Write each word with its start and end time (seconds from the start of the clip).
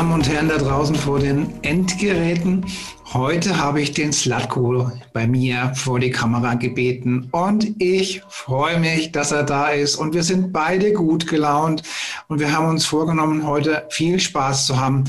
Damen 0.00 0.12
und 0.14 0.30
Herren 0.30 0.48
da 0.48 0.56
draußen 0.56 0.96
vor 0.96 1.18
den 1.18 1.62
Endgeräten. 1.62 2.64
Heute 3.12 3.58
habe 3.58 3.82
ich 3.82 3.92
den 3.92 4.14
Slatko 4.14 4.90
bei 5.12 5.26
mir 5.26 5.74
vor 5.74 6.00
die 6.00 6.10
Kamera 6.10 6.54
gebeten 6.54 7.28
und 7.32 7.78
ich 7.78 8.22
freue 8.30 8.80
mich, 8.80 9.12
dass 9.12 9.30
er 9.30 9.42
da 9.42 9.68
ist 9.68 9.96
und 9.96 10.14
wir 10.14 10.22
sind 10.22 10.54
beide 10.54 10.94
gut 10.94 11.26
gelaunt 11.26 11.82
und 12.28 12.40
wir 12.40 12.50
haben 12.50 12.70
uns 12.70 12.86
vorgenommen, 12.86 13.46
heute 13.46 13.86
viel 13.90 14.18
Spaß 14.18 14.64
zu 14.64 14.80
haben 14.80 15.04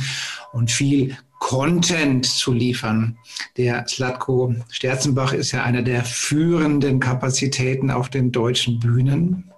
und 0.51 0.69
viel 0.69 1.15
Content 1.39 2.25
zu 2.25 2.51
liefern. 2.51 3.17
Der 3.55 3.87
Slatko 3.87 4.53
Sterzenbach 4.71 5.31
ist 5.31 5.53
ja 5.53 5.63
einer 5.63 5.83
der 5.83 6.03
führenden 6.03 6.99
Kapazitäten 6.99 7.91
auf 7.91 8.09
den 8.09 8.33
deutschen 8.33 8.79
Bühnen. 8.79 9.50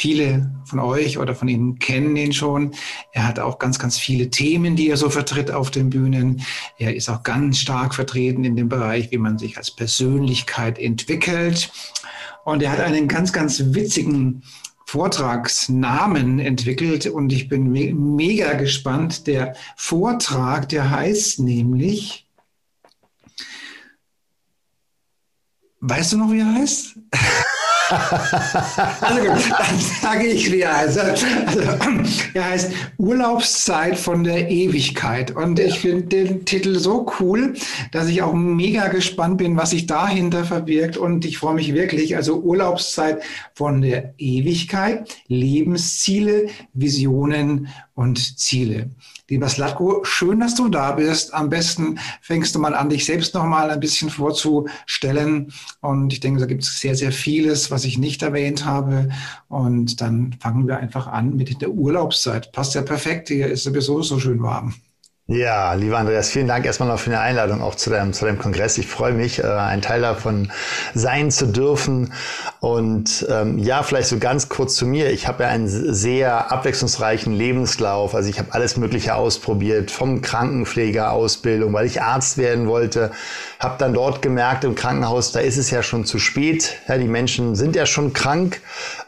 Viele 0.00 0.48
von 0.64 0.78
euch 0.78 1.18
oder 1.18 1.34
von 1.34 1.48
Ihnen 1.48 1.80
kennen 1.80 2.14
ihn 2.14 2.32
schon. 2.32 2.70
Er 3.10 3.26
hat 3.26 3.40
auch 3.40 3.58
ganz, 3.58 3.80
ganz 3.80 3.98
viele 3.98 4.30
Themen, 4.30 4.76
die 4.76 4.90
er 4.90 4.96
so 4.96 5.10
vertritt 5.10 5.50
auf 5.50 5.72
den 5.72 5.90
Bühnen. 5.90 6.40
Er 6.78 6.94
ist 6.94 7.08
auch 7.08 7.24
ganz 7.24 7.58
stark 7.58 7.96
vertreten 7.96 8.44
in 8.44 8.54
dem 8.54 8.68
Bereich, 8.68 9.10
wie 9.10 9.18
man 9.18 9.38
sich 9.38 9.56
als 9.56 9.72
Persönlichkeit 9.72 10.78
entwickelt. 10.78 11.72
Und 12.44 12.62
er 12.62 12.70
hat 12.70 12.78
einen 12.78 13.08
ganz, 13.08 13.32
ganz 13.32 13.60
witzigen 13.74 14.44
Vortragsnamen 14.86 16.38
entwickelt 16.38 17.08
und 17.08 17.32
ich 17.32 17.48
bin 17.48 17.72
me 17.72 17.92
mega 17.92 18.52
gespannt. 18.52 19.26
Der 19.26 19.56
Vortrag, 19.74 20.68
der 20.68 20.92
heißt 20.92 21.40
nämlich, 21.40 22.28
weißt 25.80 26.12
du 26.12 26.18
noch, 26.18 26.30
wie 26.30 26.38
er 26.38 26.54
heißt? 26.54 27.00
also 27.88 29.20
gut, 29.20 29.50
dann 29.50 29.78
sage 30.00 30.26
ich, 30.26 30.52
wie 30.52 30.60
er 30.60 30.76
heißt. 30.76 30.98
Also, 30.98 31.26
er 32.34 32.44
heißt 32.50 32.72
Urlaubszeit 32.98 33.98
von 33.98 34.24
der 34.24 34.50
Ewigkeit. 34.50 35.30
Und 35.30 35.58
ich 35.58 35.80
finde 35.80 36.04
den 36.04 36.44
Titel 36.44 36.78
so 36.78 37.10
cool, 37.20 37.54
dass 37.92 38.08
ich 38.08 38.22
auch 38.22 38.32
mega 38.32 38.88
gespannt 38.88 39.38
bin, 39.38 39.56
was 39.56 39.70
sich 39.70 39.86
dahinter 39.86 40.44
verbirgt. 40.44 40.96
Und 40.96 41.24
ich 41.24 41.38
freue 41.38 41.54
mich 41.54 41.74
wirklich. 41.74 42.16
Also 42.16 42.40
Urlaubszeit 42.40 43.22
von 43.54 43.80
der 43.80 44.14
Ewigkeit, 44.18 45.16
Lebensziele, 45.28 46.48
Visionen 46.74 47.68
und 47.98 48.38
Ziele. 48.38 48.90
Lieber 49.28 49.48
Slatko, 49.48 50.04
schön, 50.04 50.38
dass 50.38 50.54
du 50.54 50.68
da 50.68 50.92
bist. 50.92 51.34
Am 51.34 51.48
besten 51.50 51.98
fängst 52.22 52.54
du 52.54 52.60
mal 52.60 52.72
an, 52.76 52.90
dich 52.90 53.04
selbst 53.04 53.34
noch 53.34 53.44
mal 53.44 53.70
ein 53.70 53.80
bisschen 53.80 54.08
vorzustellen. 54.08 55.52
Und 55.80 56.12
ich 56.12 56.20
denke, 56.20 56.38
da 56.38 56.46
gibt 56.46 56.62
es 56.62 56.78
sehr, 56.78 56.94
sehr 56.94 57.10
vieles, 57.10 57.72
was 57.72 57.84
ich 57.84 57.98
nicht 57.98 58.22
erwähnt 58.22 58.64
habe. 58.64 59.08
Und 59.48 60.00
dann 60.00 60.36
fangen 60.38 60.68
wir 60.68 60.76
einfach 60.76 61.08
an 61.08 61.34
mit 61.34 61.60
der 61.60 61.70
Urlaubszeit. 61.70 62.52
Passt 62.52 62.76
ja 62.76 62.82
perfekt. 62.82 63.30
Hier 63.30 63.48
ist 63.48 63.64
sowieso 63.64 64.00
so 64.00 64.20
schön 64.20 64.40
warm. 64.44 64.74
Ja, 65.30 65.74
lieber 65.74 65.98
Andreas, 65.98 66.30
vielen 66.30 66.46
Dank 66.48 66.64
erstmal 66.64 66.88
noch 66.88 66.98
für 66.98 67.10
die 67.10 67.16
Einladung 67.16 67.60
auch 67.60 67.74
zu 67.74 67.90
deinem, 67.90 68.14
zu 68.14 68.24
deinem 68.24 68.38
Kongress. 68.38 68.78
Ich 68.78 68.86
freue 68.86 69.12
mich, 69.12 69.40
äh, 69.40 69.46
ein 69.46 69.82
Teil 69.82 70.00
davon 70.00 70.50
sein 70.94 71.30
zu 71.30 71.44
dürfen. 71.48 72.14
Und 72.60 73.26
ähm, 73.28 73.58
ja, 73.58 73.82
vielleicht 73.82 74.08
so 74.08 74.18
ganz 74.18 74.48
kurz 74.48 74.74
zu 74.76 74.86
mir. 74.86 75.10
Ich 75.10 75.28
habe 75.28 75.42
ja 75.42 75.50
einen 75.50 75.68
sehr 75.68 76.50
abwechslungsreichen 76.50 77.34
Lebenslauf. 77.34 78.14
Also 78.14 78.30
ich 78.30 78.38
habe 78.38 78.54
alles 78.54 78.78
Mögliche 78.78 79.16
ausprobiert, 79.16 79.90
vom 79.90 80.22
Krankenpflegeausbildung, 80.22 81.74
weil 81.74 81.84
ich 81.84 82.00
Arzt 82.00 82.38
werden 82.38 82.66
wollte. 82.66 83.10
Habe 83.58 83.74
dann 83.78 83.92
dort 83.92 84.22
gemerkt 84.22 84.64
im 84.64 84.74
Krankenhaus, 84.74 85.32
da 85.32 85.40
ist 85.40 85.56
es 85.56 85.70
ja 85.70 85.82
schon 85.82 86.04
zu 86.04 86.18
spät. 86.18 86.76
Ja, 86.86 86.96
die 86.96 87.08
Menschen 87.08 87.56
sind 87.56 87.74
ja 87.74 87.86
schon 87.86 88.12
krank. 88.12 88.60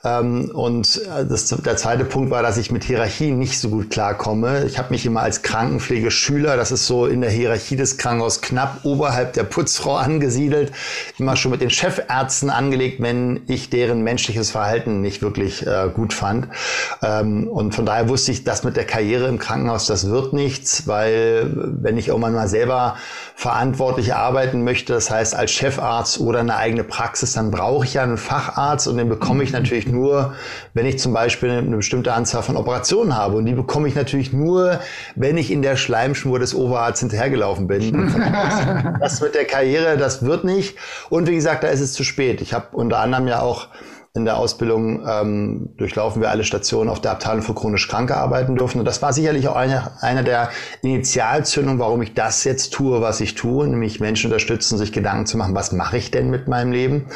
Ähm, 0.05 0.51
und 0.53 1.01
äh, 1.05 1.25
das, 1.25 1.49
der 1.49 1.77
zweite 1.77 2.05
Punkt 2.05 2.31
war, 2.31 2.43
dass 2.43 2.57
ich 2.57 2.73
mit 2.73 2.85
Hierarchien 2.85 3.39
nicht 3.39 3.59
so 3.61 3.69
gut 3.69 3.91
klarkomme. 3.91 4.65
Ich 4.65 4.79
habe 4.79 4.91
mich 4.91 5.07
immer 5.07 5.21
als 5.21 5.43
Krankenpflege 5.43 6.11
Schüler, 6.11 6.57
das 6.57 6.73
ist 6.73 6.87
so 6.87 7.07
in 7.07 7.21
der 7.21 7.31
Hierarchie 7.31 7.77
des 7.77 7.97
Krankenhauses 7.97 8.41
knapp 8.41 8.81
oberhalb 8.85 9.35
der 9.35 9.45
Putzfrau 9.45 9.97
angesiedelt, 9.97 10.73
immer 11.19 11.37
schon 11.37 11.53
mit 11.53 11.61
den 11.61 11.71
Chefärzten 11.71 12.51
angelegt, 12.51 13.01
wenn 13.01 13.43
ich 13.47 13.71
deren 13.71 14.03
menschliches 14.03 14.51
Verhalten 14.51 15.01
nicht 15.01 15.23
wirklich 15.23 15.67
äh, 15.67 15.91
gut 15.95 16.13
fand. 16.13 16.49
Ähm, 17.03 17.47
und 17.47 17.75
von 17.75 17.87
daher 17.87 18.09
wusste 18.09 18.33
ich, 18.33 18.43
dass 18.43 18.65
mit 18.65 18.77
der 18.77 18.85
Karriere 18.85 19.29
im 19.29 19.39
Krankenhaus, 19.39 19.87
das 19.87 20.09
wird 20.09 20.33
nichts, 20.33 20.89
weil 20.89 21.51
wenn 21.55 21.99
ich 21.99 22.09
irgendwann 22.09 22.35
mal 22.35 22.49
selber 22.49 22.97
verantwortlich 23.37 24.15
arbeiten 24.41 24.65
möchte, 24.65 24.95
das 24.95 25.11
heißt 25.11 25.35
als 25.35 25.51
Chefarzt 25.51 26.19
oder 26.21 26.41
eine 26.41 26.57
eigene 26.57 26.83
Praxis, 26.83 27.35
dann 27.35 27.51
brauche 27.51 27.85
ich 27.85 27.95
ja 27.95 28.03
einen 28.03 28.17
Facharzt 28.17 28.89
und 28.89 28.97
den 28.97 29.09
bekomme 29.09 29.45
ich 29.45 29.53
natürlich 29.53 29.87
nur, 29.87 30.35
wenn 30.73 30.87
ich 30.87 30.99
zum 30.99 31.13
Beispiel 31.13 31.51
eine 31.51 31.77
bestimmte 31.77 32.15
Anzahl 32.15 32.43
von 32.43 32.57
Operationen 32.57 33.17
habe. 33.17 33.37
Und 33.37 33.47
die 33.47 33.53
bekomme 33.53 33.87
ich 33.89 33.95
natürlich 33.95 34.33
nur, 34.33 34.81
wenn 35.15 35.37
ich 35.37 35.51
in 35.51 35.63
der 35.63 35.77
Schleim 35.77 36.01
Schleimschnur 36.01 36.39
des 36.39 36.55
Overarztes 36.55 37.01
hinterhergelaufen 37.01 37.67
bin. 37.67 38.15
das 39.01 39.21
mit 39.21 39.35
der 39.35 39.45
Karriere, 39.45 39.99
das 39.99 40.25
wird 40.25 40.45
nicht. 40.45 40.77
Und 41.11 41.29
wie 41.29 41.35
gesagt, 41.35 41.63
da 41.63 41.69
ist 41.69 41.81
es 41.81 41.93
zu 41.93 42.05
spät. 42.05 42.41
Ich 42.41 42.55
habe 42.55 42.67
unter 42.73 42.99
anderem 42.99 43.29
ja 43.29 43.41
auch 43.41 43.69
in 44.13 44.25
der 44.25 44.39
Ausbildung 44.39 45.07
ähm, 45.07 45.71
durchlaufen 45.77 46.21
wir 46.21 46.31
alle 46.31 46.43
Stationen 46.43 46.91
auf 46.91 47.01
der 47.01 47.13
Abteilung 47.13 47.43
für 47.43 47.55
chronisch 47.55 47.87
Kranke 47.87 48.17
arbeiten 48.17 48.57
dürfen. 48.57 48.81
Und 48.81 48.85
das 48.85 49.03
war 49.03 49.13
sicherlich 49.13 49.47
auch 49.47 49.55
eine, 49.55 49.93
eine 50.01 50.25
der 50.25 50.51
Initialzündungen, 50.83 51.79
warum 51.79 52.03
ich 52.03 52.15
das 52.15 52.43
jetzt 52.43 52.73
tue, 52.73 53.01
was 53.01 53.21
ich 53.21 53.37
tue, 53.37 53.69
nämlich 53.69 54.01
Menschen 54.01 54.27
unterstützen, 54.27 54.79
sich 54.79 54.93
Gedanken 54.93 55.27
zu 55.27 55.37
machen, 55.37 55.55
was 55.55 55.71
mache 55.71 55.97
ich 55.97 56.11
denn 56.11 56.29
mit 56.29 56.49
meinem 56.49 56.73
Leben? 56.73 57.07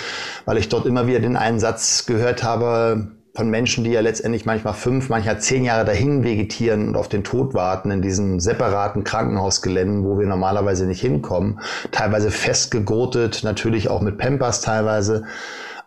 Weil 0.44 0.56
ich 0.58 0.68
dort 0.68 0.86
immer 0.86 1.08
wieder 1.08 1.18
den 1.18 1.36
einen 1.36 1.58
Satz 1.58 2.06
gehört 2.06 2.44
habe, 2.44 3.08
von 3.36 3.50
Menschen, 3.50 3.82
die 3.82 3.90
ja 3.90 4.00
letztendlich 4.00 4.46
manchmal 4.46 4.74
fünf, 4.74 5.08
manchmal 5.08 5.40
zehn 5.40 5.64
Jahre 5.64 5.84
dahin 5.84 6.22
vegetieren 6.22 6.86
und 6.86 6.96
auf 6.96 7.08
den 7.08 7.24
Tod 7.24 7.52
warten 7.52 7.90
in 7.90 8.00
diesen 8.00 8.38
separaten 8.38 9.02
Krankenhausgeländen, 9.02 10.04
wo 10.04 10.20
wir 10.20 10.26
normalerweise 10.28 10.86
nicht 10.86 11.00
hinkommen, 11.00 11.58
teilweise 11.90 12.30
festgegurtet, 12.30 13.42
natürlich 13.42 13.90
auch 13.90 14.02
mit 14.02 14.18
Pampers 14.18 14.60
teilweise. 14.60 15.24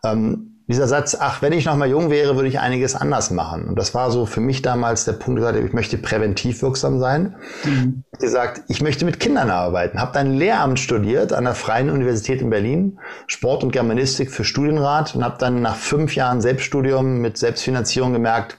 Ähm, 0.04 0.57
dieser 0.68 0.88
Satz, 0.88 1.16
ach, 1.18 1.42
wenn 1.42 1.54
ich 1.54 1.66
noch 1.66 1.78
mal 1.78 1.90
jung 1.90 2.10
wäre, 2.10 2.36
würde 2.36 2.50
ich 2.50 2.60
einiges 2.60 2.94
anders 2.94 3.32
machen. 3.32 3.70
Und 3.70 3.80
das 3.80 3.94
war 3.94 4.12
so 4.12 4.26
für 4.26 4.42
mich 4.42 4.62
damals 4.62 5.06
der 5.06 5.14
Punkt, 5.14 5.40
gesagt, 5.40 5.58
ich 5.58 5.74
möchte 5.74 5.98
präventiv 5.98 6.62
wirksam 6.62 7.00
sein. 7.00 7.36
Mhm. 7.64 8.04
Ich 8.12 8.20
gesagt, 8.20 8.62
ich 8.68 8.82
möchte 8.82 9.06
mit 9.06 9.20
Kindern 9.20 9.50
arbeiten. 9.50 10.02
Habe 10.02 10.12
dann 10.14 10.34
Lehramt 10.36 10.80
studiert 10.80 11.32
an 11.32 11.46
der 11.46 11.56
Freien 11.56 11.90
Universität 11.90 12.42
in 12.42 12.50
Berlin, 12.50 13.00
Sport 13.28 13.64
und 13.64 13.72
Germanistik 13.72 14.30
für 14.30 14.44
Studienrat 14.44 15.16
und 15.16 15.24
habe 15.24 15.38
dann 15.40 15.62
nach 15.62 15.76
fünf 15.76 16.16
Jahren 16.16 16.42
Selbststudium 16.42 17.20
mit 17.20 17.38
Selbstfinanzierung 17.38 18.12
gemerkt, 18.12 18.58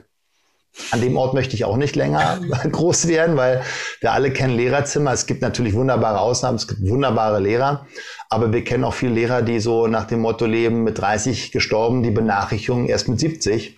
an 0.90 1.00
dem 1.00 1.16
Ort 1.16 1.34
möchte 1.34 1.54
ich 1.54 1.64
auch 1.64 1.76
nicht 1.76 1.96
länger 1.96 2.40
groß 2.72 3.08
werden, 3.08 3.36
weil 3.36 3.62
wir 4.00 4.12
alle 4.12 4.32
kennen 4.32 4.56
Lehrerzimmer. 4.56 5.12
Es 5.12 5.26
gibt 5.26 5.42
natürlich 5.42 5.74
wunderbare 5.74 6.20
Ausnahmen, 6.20 6.56
es 6.56 6.68
gibt 6.68 6.88
wunderbare 6.88 7.40
Lehrer. 7.40 7.86
Aber 8.30 8.52
wir 8.52 8.64
kennen 8.64 8.84
auch 8.84 8.94
viele 8.94 9.14
Lehrer, 9.14 9.42
die 9.42 9.60
so 9.60 9.86
nach 9.86 10.06
dem 10.06 10.20
Motto 10.20 10.46
leben, 10.46 10.84
mit 10.84 10.98
30 10.98 11.52
gestorben, 11.52 12.02
die 12.02 12.10
Benachrichtigung 12.10 12.86
erst 12.86 13.08
mit 13.08 13.18
70. 13.18 13.76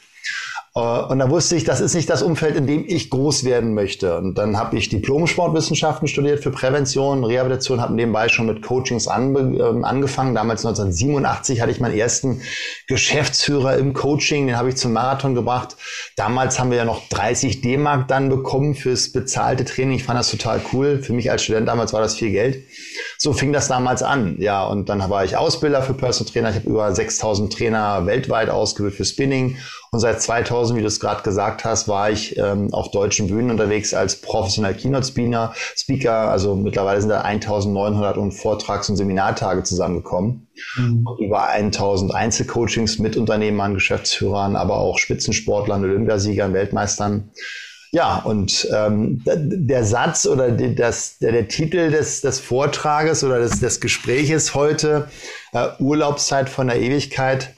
Äh, 0.75 0.81
und 0.81 1.19
da 1.19 1.31
wusste 1.31 1.57
ich, 1.57 1.65
das 1.65 1.81
ist 1.81 1.95
nicht 1.95 2.09
das 2.09 2.23
Umfeld, 2.23 2.57
in 2.57 2.67
dem 2.67 2.85
ich 2.87 3.11
groß 3.11 3.45
werden 3.45 3.75
möchte. 3.75 4.17
Und 4.19 4.39
dann 4.39 4.57
habe 4.57 4.77
ich 4.77 4.89
Diplom-Sportwissenschaften 4.89 6.07
studiert 6.09 6.43
für 6.43 6.51
Prävention, 6.51 7.25
Rehabilitation, 7.25 7.81
habe 7.81 7.95
nebenbei 7.95 8.29
schon 8.29 8.47
mit 8.47 8.63
Coachings 8.63 9.09
an, 9.09 9.35
äh, 9.35 9.85
angefangen. 9.85 10.35
Damals 10.35 10.65
1987 10.65 11.61
hatte 11.61 11.73
ich 11.73 11.81
meinen 11.81 11.99
ersten 11.99 12.43
Geschäftsführer 12.87 13.77
im 13.79 13.93
Coaching, 13.95 14.47
den 14.47 14.57
habe 14.57 14.69
ich 14.69 14.77
zum 14.77 14.93
Marathon 14.93 15.35
gebracht. 15.35 15.77
Damals 16.17 16.59
haben 16.59 16.71
wir 16.71 16.79
ja 16.79 16.85
noch 16.85 17.09
30 17.09 17.61
D-Mark 17.63 18.09
dann 18.09 18.29
bekommen 18.29 18.75
fürs 18.75 19.13
bezahlte 19.13 19.65
Training. 19.65 19.97
Ich 19.97 20.05
fand 20.05 20.19
das 20.19 20.31
total 20.31 20.61
cool. 20.73 21.03
Für 21.03 21.13
mich 21.13 21.31
als 21.31 21.43
Student 21.43 21.69
damals 21.69 21.93
war 21.93 22.01
das 22.01 22.15
viel 22.15 22.31
Geld. 22.31 22.65
So 23.19 23.33
fing 23.33 23.53
das 23.53 23.69
damals 23.69 24.03
an. 24.03 24.37
Ja, 24.39 24.65
und 24.65 24.89
dann 24.89 25.09
war 25.11 25.25
ich 25.25 25.37
Ausbilder 25.37 25.83
für 25.83 25.95
Personal 25.95 26.33
Trainer. 26.33 26.51
Ich 26.51 26.57
habe 26.57 26.69
über 26.69 26.95
6000 26.95 27.53
Trainer 27.53 28.07
weltweit 28.07 28.51
ausgebildet 28.51 28.97
für 28.97 29.05
Spinning 29.05 29.57
und 29.93 29.99
seit 29.99 30.23
2000, 30.23 30.79
wie 30.79 30.83
du 30.83 30.87
es 30.87 31.01
gerade 31.01 31.23
gesagt 31.23 31.65
hast, 31.65 31.89
war 31.89 32.11
ich 32.11 32.39
ähm, 32.39 32.73
auf 32.73 32.93
deutschen 32.93 33.27
Bühnen 33.27 33.51
unterwegs 33.51 33.93
als 33.93 34.21
professioneller 34.21 34.75
Keynote-Speaker. 34.75 35.53
Speaker, 35.77 36.31
also 36.31 36.55
mittlerweile 36.55 37.01
sind 37.01 37.11
da 37.11 37.23
1900 37.23 38.17
und 38.17 38.31
Vortrags- 38.31 38.89
und 38.89 38.97
Seminartage 38.97 39.65
zusammengekommen. 39.65 40.47
Mhm. 40.77 41.09
Über 41.19 41.49
1000 41.49 42.15
Einzelcoachings 42.15 43.01
mit 43.01 43.17
Unternehmern, 43.17 43.75
Geschäftsführern, 43.75 44.55
aber 44.55 44.77
auch 44.77 44.99
Spitzensportlern, 44.99 45.83
Olympiasiegern, 45.83 46.55
Weltmeistern. 46.55 47.31
Ja, 47.91 48.19
und 48.19 48.69
ähm, 48.73 49.25
der 49.27 49.85
Satz 49.85 50.25
oder 50.25 50.53
die, 50.53 50.77
das, 50.77 51.19
der, 51.19 51.33
der 51.33 51.49
Titel 51.49 51.91
des, 51.91 52.21
des 52.21 52.39
Vortrages 52.39 53.25
oder 53.25 53.41
des, 53.41 53.59
des 53.59 53.81
Gespräches 53.81 54.55
heute, 54.55 55.09
äh, 55.53 55.67
Urlaubszeit 55.81 56.49
von 56.49 56.69
der 56.69 56.81
Ewigkeit, 56.81 57.57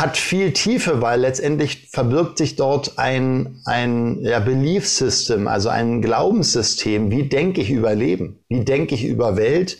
hat 0.00 0.16
viel 0.16 0.52
Tiefe, 0.52 1.02
weil 1.02 1.20
letztendlich 1.20 1.90
verbirgt 1.92 2.38
sich 2.38 2.56
dort 2.56 2.98
ein, 2.98 3.60
ein 3.66 4.18
ja, 4.22 4.40
Belief 4.40 4.88
System, 4.88 5.46
also 5.46 5.68
ein 5.68 6.00
Glaubenssystem. 6.00 7.10
Wie 7.10 7.28
denke 7.28 7.60
ich 7.60 7.70
über 7.70 7.94
Leben? 7.94 8.42
Wie 8.48 8.64
denke 8.64 8.94
ich 8.94 9.04
über 9.04 9.36
Welt? 9.36 9.76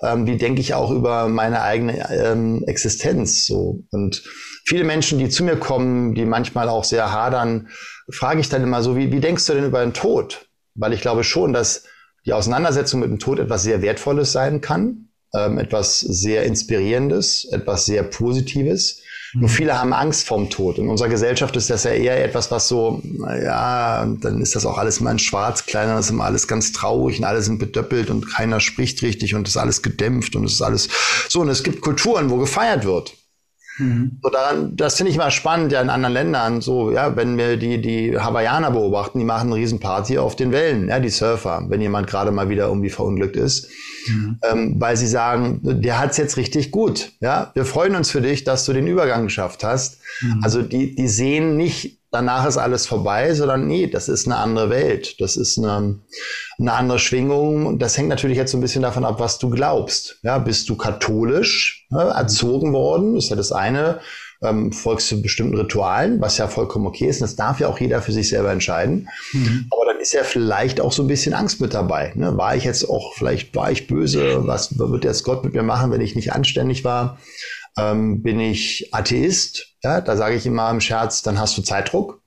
Ähm, 0.00 0.26
wie 0.26 0.36
denke 0.36 0.60
ich 0.60 0.74
auch 0.74 0.92
über 0.92 1.28
meine 1.28 1.62
eigene 1.62 2.08
ähm, 2.10 2.62
Existenz? 2.68 3.46
So. 3.46 3.82
Und 3.90 4.22
viele 4.64 4.84
Menschen, 4.84 5.18
die 5.18 5.28
zu 5.28 5.42
mir 5.42 5.56
kommen, 5.56 6.14
die 6.14 6.24
manchmal 6.24 6.68
auch 6.68 6.84
sehr 6.84 7.10
hadern, 7.10 7.68
frage 8.08 8.40
ich 8.40 8.48
dann 8.48 8.62
immer 8.62 8.80
so, 8.80 8.96
wie, 8.96 9.10
wie 9.10 9.20
denkst 9.20 9.44
du 9.46 9.54
denn 9.54 9.64
über 9.64 9.82
den 9.82 9.92
Tod? 9.92 10.46
Weil 10.76 10.92
ich 10.92 11.00
glaube 11.00 11.24
schon, 11.24 11.52
dass 11.52 11.84
die 12.26 12.32
Auseinandersetzung 12.32 13.00
mit 13.00 13.10
dem 13.10 13.18
Tod 13.18 13.40
etwas 13.40 13.64
sehr 13.64 13.82
Wertvolles 13.82 14.30
sein 14.30 14.60
kann, 14.60 15.08
ähm, 15.34 15.58
etwas 15.58 15.98
sehr 15.98 16.44
Inspirierendes, 16.44 17.46
etwas 17.50 17.86
sehr 17.86 18.04
Positives. 18.04 19.00
Nur 19.34 19.48
viele 19.48 19.78
haben 19.78 19.92
Angst 19.92 20.26
vorm 20.26 20.48
Tod. 20.48 20.78
In 20.78 20.88
unserer 20.88 21.08
Gesellschaft 21.08 21.56
ist 21.56 21.68
das 21.68 21.84
ja 21.84 21.90
eher 21.90 22.24
etwas, 22.24 22.50
was 22.50 22.68
so, 22.68 23.02
ja, 23.42 24.06
dann 24.20 24.40
ist 24.40 24.54
das 24.54 24.64
auch 24.64 24.78
alles 24.78 25.00
mal 25.00 25.12
in 25.12 25.18
schwarz, 25.18 25.66
kleiner, 25.66 25.96
das 25.96 26.06
ist 26.06 26.12
immer 26.12 26.24
alles 26.24 26.46
ganz 26.46 26.72
traurig 26.72 27.18
und 27.18 27.24
alle 27.24 27.42
sind 27.42 27.58
bedöppelt 27.58 28.10
und 28.10 28.32
keiner 28.32 28.60
spricht 28.60 29.02
richtig 29.02 29.34
und 29.34 29.48
es 29.48 29.54
ist 29.54 29.60
alles 29.60 29.82
gedämpft 29.82 30.36
und 30.36 30.44
es 30.44 30.54
ist 30.54 30.62
alles 30.62 30.88
so. 31.28 31.40
Und 31.40 31.48
es 31.48 31.64
gibt 31.64 31.80
Kulturen, 31.80 32.30
wo 32.30 32.36
gefeiert 32.36 32.84
wird. 32.84 33.16
Mhm. 33.78 34.18
So 34.22 34.30
daran, 34.30 34.76
das 34.76 34.96
finde 34.96 35.10
ich 35.10 35.18
mal 35.18 35.30
spannend, 35.30 35.72
ja, 35.72 35.80
in 35.80 35.90
anderen 35.90 36.14
Ländern, 36.14 36.60
so, 36.60 36.92
ja, 36.92 37.16
wenn 37.16 37.36
wir 37.36 37.56
die, 37.56 37.80
die 37.80 38.18
Hawaiianer 38.18 38.70
beobachten, 38.70 39.18
die 39.18 39.24
machen 39.24 39.48
eine 39.48 39.56
Riesenparty 39.56 40.18
auf 40.18 40.36
den 40.36 40.52
Wellen, 40.52 40.88
ja, 40.88 41.00
die 41.00 41.08
Surfer, 41.08 41.64
wenn 41.68 41.80
jemand 41.80 42.06
gerade 42.06 42.30
mal 42.30 42.48
wieder 42.48 42.66
irgendwie 42.68 42.90
verunglückt 42.90 43.36
ist. 43.36 43.68
Mhm. 44.06 44.38
Ähm, 44.42 44.74
weil 44.78 44.96
sie 44.96 45.06
sagen, 45.06 45.60
der 45.62 45.98
hat's 45.98 46.16
jetzt 46.16 46.36
richtig 46.36 46.70
gut. 46.70 47.12
Ja, 47.20 47.50
wir 47.54 47.64
freuen 47.64 47.96
uns 47.96 48.10
für 48.10 48.20
dich, 48.20 48.44
dass 48.44 48.64
du 48.64 48.72
den 48.72 48.86
Übergang 48.86 49.24
geschafft 49.24 49.64
hast. 49.64 49.98
Mhm. 50.20 50.40
Also 50.42 50.62
die, 50.62 50.94
die 50.94 51.08
sehen 51.08 51.56
nicht, 51.56 52.00
danach 52.14 52.46
ist 52.46 52.56
alles 52.56 52.86
vorbei, 52.86 53.34
sondern 53.34 53.66
nee, 53.66 53.86
das 53.86 54.08
ist 54.08 54.26
eine 54.26 54.36
andere 54.36 54.70
Welt. 54.70 55.20
Das 55.20 55.36
ist 55.36 55.58
eine, 55.58 56.00
eine 56.58 56.72
andere 56.72 56.98
Schwingung. 56.98 57.66
Und 57.66 57.80
das 57.80 57.98
hängt 57.98 58.08
natürlich 58.08 58.38
jetzt 58.38 58.52
so 58.52 58.58
ein 58.58 58.62
bisschen 58.62 58.82
davon 58.82 59.04
ab, 59.04 59.20
was 59.20 59.38
du 59.38 59.50
glaubst. 59.50 60.18
Ja, 60.22 60.38
bist 60.38 60.68
du 60.68 60.76
katholisch 60.76 61.86
ne, 61.90 62.02
erzogen 62.02 62.72
worden? 62.72 63.16
Ist 63.16 63.30
ja 63.30 63.36
das 63.36 63.52
eine 63.52 64.00
ähm, 64.44 64.72
folgst 64.72 65.10
du 65.10 65.22
bestimmten 65.22 65.56
Ritualen, 65.56 66.20
was 66.20 66.38
ja 66.38 66.48
vollkommen 66.48 66.86
okay 66.86 67.06
ist. 67.06 67.20
Und 67.20 67.22
das 67.22 67.36
darf 67.36 67.60
ja 67.60 67.68
auch 67.68 67.80
jeder 67.80 68.02
für 68.02 68.12
sich 68.12 68.28
selber 68.28 68.52
entscheiden. 68.52 69.08
Mhm. 69.32 69.66
Aber 69.70 69.86
dann 69.86 70.00
ist 70.00 70.12
ja 70.12 70.22
vielleicht 70.22 70.80
auch 70.80 70.92
so 70.92 71.02
ein 71.02 71.08
bisschen 71.08 71.34
Angst 71.34 71.60
mit 71.60 71.74
dabei. 71.74 72.12
Ne? 72.14 72.36
War 72.36 72.54
ich 72.54 72.64
jetzt 72.64 72.88
auch, 72.88 73.14
vielleicht 73.14 73.54
war 73.56 73.70
ich 73.70 73.86
böse, 73.86 74.46
was 74.46 74.78
wird 74.78 75.04
jetzt 75.04 75.24
Gott 75.24 75.44
mit 75.44 75.54
mir 75.54 75.62
machen, 75.62 75.90
wenn 75.90 76.00
ich 76.00 76.14
nicht 76.14 76.32
anständig 76.32 76.84
war? 76.84 77.18
Ähm, 77.76 78.22
bin 78.22 78.40
ich 78.40 78.88
Atheist? 78.92 79.76
Ja, 79.82 80.00
da 80.00 80.16
sage 80.16 80.36
ich 80.36 80.46
immer 80.46 80.70
im 80.70 80.80
Scherz, 80.80 81.22
dann 81.22 81.38
hast 81.38 81.58
du 81.58 81.62
Zeitdruck. 81.62 82.22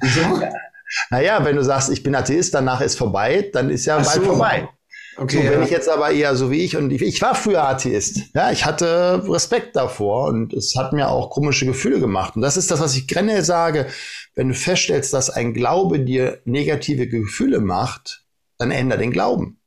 Wieso? 0.00 0.42
naja, 1.10 1.44
wenn 1.44 1.56
du 1.56 1.62
sagst, 1.62 1.90
ich 1.90 2.02
bin 2.02 2.14
Atheist, 2.14 2.54
danach 2.54 2.80
ist 2.80 2.96
vorbei, 2.96 3.48
dann 3.52 3.70
ist 3.70 3.86
ja 3.86 3.98
Ach 3.98 4.04
bald 4.04 4.16
so. 4.16 4.24
vorbei. 4.24 4.68
Okay, 5.16 5.38
so, 5.38 5.50
wenn 5.50 5.60
ja. 5.60 5.64
ich 5.64 5.70
jetzt 5.70 5.88
aber 5.88 6.10
eher 6.10 6.34
so 6.34 6.50
wie 6.50 6.64
ich 6.64 6.76
und 6.76 6.90
ich, 6.90 7.02
ich 7.02 7.20
war 7.20 7.34
früher 7.34 7.62
Atheist, 7.64 8.34
ja, 8.34 8.50
ich 8.52 8.64
hatte 8.64 9.22
Respekt 9.28 9.76
davor 9.76 10.28
und 10.28 10.52
es 10.54 10.74
hat 10.76 10.92
mir 10.92 11.08
auch 11.08 11.30
komische 11.30 11.66
Gefühle 11.66 12.00
gemacht. 12.00 12.36
Und 12.36 12.42
das 12.42 12.56
ist 12.56 12.70
das, 12.70 12.80
was 12.80 12.96
ich 12.96 13.06
generell 13.06 13.44
sage. 13.44 13.86
Wenn 14.34 14.48
du 14.48 14.54
feststellst, 14.54 15.12
dass 15.12 15.28
ein 15.28 15.52
Glaube 15.52 16.00
dir 16.00 16.40
negative 16.44 17.06
Gefühle 17.06 17.60
macht, 17.60 18.24
dann 18.56 18.70
ändere 18.70 19.00
den 19.00 19.10
Glauben. 19.10 19.59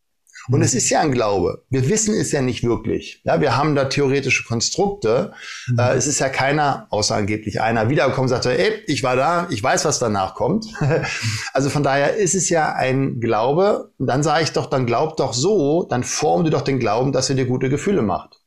Und 0.49 0.61
es 0.61 0.73
ist 0.73 0.89
ja 0.89 0.99
ein 0.99 1.11
Glaube. 1.11 1.63
Wir 1.69 1.87
wissen 1.89 2.13
es 2.15 2.31
ja 2.31 2.41
nicht 2.41 2.63
wirklich. 2.63 3.21
Ja, 3.23 3.39
wir 3.39 3.55
haben 3.55 3.75
da 3.75 3.85
theoretische 3.85 4.43
Konstrukte. 4.43 5.33
Mhm. 5.67 5.79
Äh, 5.79 5.93
es 5.93 6.07
ist 6.07 6.19
ja 6.19 6.29
keiner, 6.29 6.87
außer 6.89 7.15
angeblich 7.15 7.61
einer, 7.61 7.89
wiedergekommen 7.89 8.23
und 8.23 8.29
sagte, 8.29 8.57
ey, 8.57 8.81
ich 8.87 9.03
war 9.03 9.15
da, 9.15 9.47
ich 9.49 9.63
weiß, 9.63 9.85
was 9.85 9.99
danach 9.99 10.35
kommt. 10.35 10.65
also 11.53 11.69
von 11.69 11.83
daher 11.83 12.15
ist 12.15 12.35
es 12.35 12.49
ja 12.49 12.73
ein 12.73 13.21
Glaube. 13.21 13.91
Und 13.97 14.07
dann 14.07 14.23
sage 14.23 14.43
ich 14.43 14.51
doch, 14.51 14.65
dann 14.65 14.85
glaub 14.85 15.15
doch 15.17 15.33
so, 15.33 15.83
dann 15.83 16.03
form 16.03 16.43
du 16.43 16.49
doch 16.49 16.61
den 16.61 16.79
Glauben, 16.79 17.13
dass 17.13 17.29
er 17.29 17.35
dir 17.35 17.45
gute 17.45 17.69
Gefühle 17.69 18.01
macht. 18.01 18.41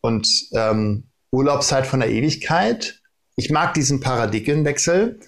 Und 0.00 0.28
ähm, 0.52 1.04
Urlaubszeit 1.30 1.86
von 1.86 2.00
der 2.00 2.10
Ewigkeit. 2.10 3.00
Ich 3.36 3.50
mag 3.50 3.74
diesen 3.74 4.00
Paradigmenwechsel. 4.00 5.20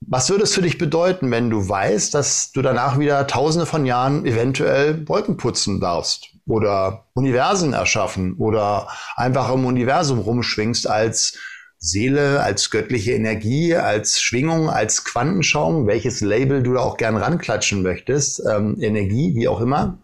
Was 0.00 0.30
würde 0.30 0.44
es 0.44 0.54
für 0.54 0.62
dich 0.62 0.78
bedeuten, 0.78 1.30
wenn 1.30 1.50
du 1.50 1.68
weißt, 1.68 2.14
dass 2.14 2.52
du 2.52 2.62
danach 2.62 2.98
wieder 2.98 3.26
tausende 3.26 3.66
von 3.66 3.86
Jahren 3.86 4.26
eventuell 4.26 5.08
Wolken 5.08 5.36
putzen 5.36 5.80
darfst 5.80 6.28
oder 6.46 7.06
Universen 7.14 7.72
erschaffen 7.72 8.34
oder 8.34 8.88
einfach 9.16 9.52
im 9.52 9.64
Universum 9.64 10.18
rumschwingst 10.18 10.88
als 10.88 11.38
Seele, 11.78 12.42
als 12.42 12.70
göttliche 12.70 13.12
Energie, 13.12 13.74
als 13.74 14.20
Schwingung, 14.20 14.70
als 14.70 15.04
Quantenschaum, 15.04 15.86
welches 15.86 16.20
Label 16.20 16.62
du 16.62 16.74
da 16.74 16.80
auch 16.80 16.96
gern 16.96 17.16
ranklatschen 17.16 17.82
möchtest, 17.82 18.42
ähm, 18.48 18.76
Energie, 18.80 19.34
wie 19.34 19.48
auch 19.48 19.60
immer, 19.60 19.98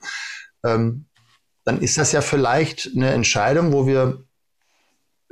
ähm, 0.64 1.06
dann 1.64 1.80
ist 1.80 1.98
das 1.98 2.12
ja 2.12 2.20
vielleicht 2.20 2.90
eine 2.94 3.10
Entscheidung, 3.10 3.72
wo 3.72 3.86
wir 3.86 4.24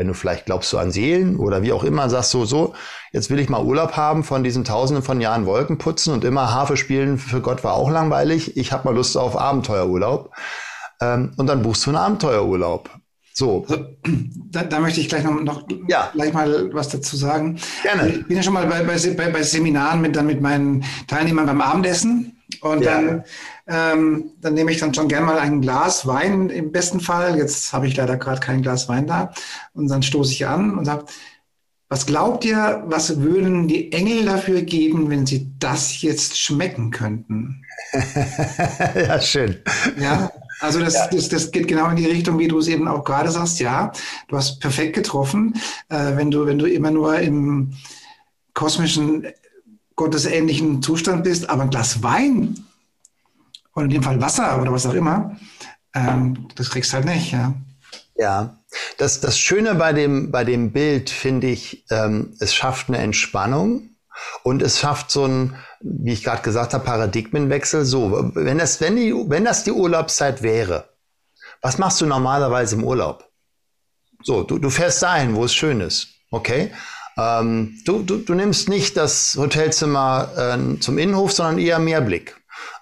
wenn 0.01 0.07
du 0.07 0.15
vielleicht 0.15 0.47
glaubst 0.47 0.73
du 0.73 0.79
an 0.79 0.93
Seelen 0.93 1.37
oder 1.37 1.63
wie 1.63 1.75
auch 1.75 1.85
immer, 1.85 2.09
sagst 2.09 2.33
du 2.33 2.47
so, 2.47 2.73
jetzt 3.13 3.29
will 3.29 3.39
ich 3.39 3.51
mal 3.51 3.63
Urlaub 3.63 3.99
haben 3.99 4.25
von 4.25 4.43
diesen 4.43 4.65
Tausenden 4.65 5.05
von 5.05 5.21
Jahren 5.21 5.45
Wolken 5.45 5.77
putzen 5.77 6.15
und 6.15 6.25
immer 6.25 6.55
Harfe 6.55 6.79
spielen 6.79 7.19
für 7.19 7.43
Gott 7.43 7.65
war 7.65 7.75
auch 7.75 7.91
langweilig. 7.91 8.57
Ich 8.57 8.73
habe 8.73 8.89
mal 8.89 8.95
Lust 8.95 9.19
auf 9.19 9.39
Abenteuerurlaub. 9.39 10.31
Ähm, 11.03 11.33
und 11.37 11.47
dann 11.49 11.61
buchst 11.61 11.85
du 11.85 11.91
einen 11.91 11.99
Abenteuerurlaub. 11.99 12.89
So. 13.35 13.67
Also, 13.69 13.85
da, 14.51 14.63
da, 14.63 14.81
möchte 14.81 15.03
ich 15.03 15.11
gleich 15.11 15.23
noch, 15.23 15.39
noch 15.39 15.65
ja. 15.87 16.09
gleich 16.15 16.33
mal 16.33 16.73
was 16.73 16.89
dazu 16.89 17.19
sagen. 17.19 17.59
Gerne. 17.83 18.09
Ich 18.09 18.27
bin 18.27 18.39
ja 18.39 18.43
schon 18.43 18.55
mal 18.55 18.67
bei, 18.67 18.83
bei, 18.83 19.29
bei 19.29 19.43
Seminaren 19.43 20.01
mit, 20.01 20.17
dann 20.17 20.25
mit 20.25 20.41
meinen 20.41 20.83
Teilnehmern 21.09 21.45
beim 21.45 21.61
Abendessen. 21.61 22.41
Und 22.63 22.85
ja. 22.85 23.03
dann, 23.03 23.25
ähm, 23.71 24.33
dann 24.41 24.55
nehme 24.55 24.73
ich 24.73 24.79
dann 24.79 24.93
schon 24.93 25.07
gern 25.07 25.25
mal 25.25 25.39
ein 25.39 25.61
Glas 25.61 26.05
Wein 26.05 26.51
im 26.51 26.73
besten 26.73 26.99
Fall. 26.99 27.39
Jetzt 27.39 27.73
habe 27.73 27.87
ich 27.87 27.97
leider 27.97 28.17
gerade 28.17 28.41
kein 28.41 28.63
Glas 28.63 28.89
Wein 28.89 29.07
da. 29.07 29.33
Und 29.75 29.89
dann 29.89 30.03
stoße 30.03 30.33
ich 30.33 30.45
an 30.45 30.77
und 30.77 30.87
sage, 30.87 31.05
was 31.89 32.05
glaubt 32.05 32.45
ihr, 32.45 32.83
was 32.87 33.21
würden 33.21 33.69
die 33.69 33.93
Engel 33.93 34.25
dafür 34.25 34.63
geben, 34.63 35.09
wenn 35.09 35.25
sie 35.25 35.53
das 35.61 36.03
jetzt 36.03 36.37
schmecken 36.37 36.91
könnten? 36.91 37.65
ja, 38.95 39.21
schön. 39.21 39.63
Ja, 40.01 40.33
also 40.59 40.81
das, 40.81 40.95
ja. 40.95 41.07
Das, 41.09 41.29
das 41.29 41.51
geht 41.53 41.69
genau 41.69 41.91
in 41.91 41.97
die 41.97 42.07
Richtung, 42.07 42.41
wie 42.41 42.49
du 42.49 42.59
es 42.59 42.67
eben 42.67 42.89
auch 42.89 43.05
gerade 43.05 43.31
sagst. 43.31 43.61
Ja, 43.61 43.93
du 44.27 44.37
hast 44.37 44.59
perfekt 44.61 44.95
getroffen. 44.97 45.55
Äh, 45.89 46.17
wenn, 46.17 46.33
du, 46.33 46.45
wenn 46.45 46.59
du 46.59 46.67
immer 46.67 46.91
nur 46.91 47.21
im 47.21 47.75
kosmischen 48.53 49.29
gottesähnlichen 49.95 50.83
Zustand 50.83 51.23
bist, 51.23 51.49
aber 51.49 51.63
ein 51.63 51.71
Glas 51.71 52.03
Wein 52.03 52.67
oder 53.75 53.85
in 53.85 53.91
dem 53.91 54.03
Fall 54.03 54.21
Wasser 54.21 54.61
oder 54.61 54.73
was 54.73 54.87
auch 54.87 54.95
immer, 54.95 55.37
ähm, 55.95 56.49
das 56.55 56.71
kriegst 56.71 56.93
du 56.93 56.97
halt 56.97 57.07
nicht, 57.07 57.33
ja. 57.33 57.55
Ja, 58.17 58.59
das, 58.99 59.21
das 59.21 59.39
Schöne 59.39 59.75
bei 59.75 59.93
dem, 59.93 60.31
bei 60.31 60.45
dem 60.45 60.73
Bild 60.73 61.09
finde 61.09 61.47
ich, 61.47 61.87
ähm, 61.91 62.37
es 62.39 62.55
schafft 62.55 62.89
eine 62.89 62.99
Entspannung 62.99 63.91
und 64.43 64.63
es 64.63 64.79
schafft 64.79 65.11
so 65.11 65.25
ein, 65.25 65.57
wie 65.81 66.13
ich 66.13 66.23
gerade 66.23 66.43
gesagt 66.43 66.75
habe, 66.75 66.85
Paradigmenwechsel. 66.85 67.85
So, 67.85 68.31
wenn 68.35 68.59
das, 68.59 68.81
wenn, 68.81 68.97
die, 68.97 69.15
wenn 69.15 69.45
das 69.45 69.65
die 69.65 69.73
Urlaubszeit 69.73 70.43
wäre, 70.43 70.91
was 71.63 71.79
machst 71.79 72.01
du 72.01 72.07
normalerweise 72.07 72.77
im 72.77 72.85
Urlaub? 72.85 73.29
So, 74.23 74.43
du, 74.43 74.59
du 74.59 74.71
fährst 74.71 75.03
dahin, 75.03 75.35
wo 75.35 75.45
es 75.45 75.55
schön 75.55 75.81
ist. 75.81 76.09
Okay? 76.31 76.73
Ähm, 77.17 77.81
du, 77.85 78.03
du, 78.03 78.19
du 78.19 78.35
nimmst 78.35 78.69
nicht 78.69 78.97
das 78.97 79.37
Hotelzimmer 79.37 80.31
äh, 80.37 80.79
zum 80.81 80.99
Innenhof, 80.99 81.33
sondern 81.33 81.59
eher 81.59 81.79
Mehrblick. 81.79 82.40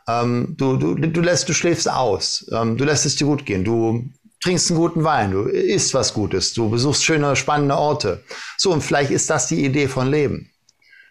Ähm, 0.08 0.54
du, 0.56 0.76
du, 0.76 0.94
du, 0.94 1.20
lässt, 1.20 1.48
du 1.48 1.52
schläfst 1.52 1.88
aus. 1.88 2.46
Ähm, 2.50 2.76
du 2.76 2.84
lässt 2.84 3.06
es 3.06 3.16
dir 3.16 3.26
gut 3.26 3.44
gehen. 3.44 3.62
Du 3.62 4.04
trinkst 4.40 4.70
einen 4.70 4.80
guten 4.80 5.04
Wein. 5.04 5.32
Du 5.32 5.42
isst 5.42 5.94
was 5.94 6.14
Gutes. 6.14 6.54
Du 6.54 6.70
besuchst 6.70 7.04
schöne, 7.04 7.36
spannende 7.36 7.76
Orte. 7.76 8.24
So, 8.56 8.72
und 8.72 8.82
vielleicht 8.82 9.10
ist 9.10 9.28
das 9.30 9.48
die 9.48 9.64
Idee 9.64 9.86
von 9.86 10.10
Leben. 10.10 10.50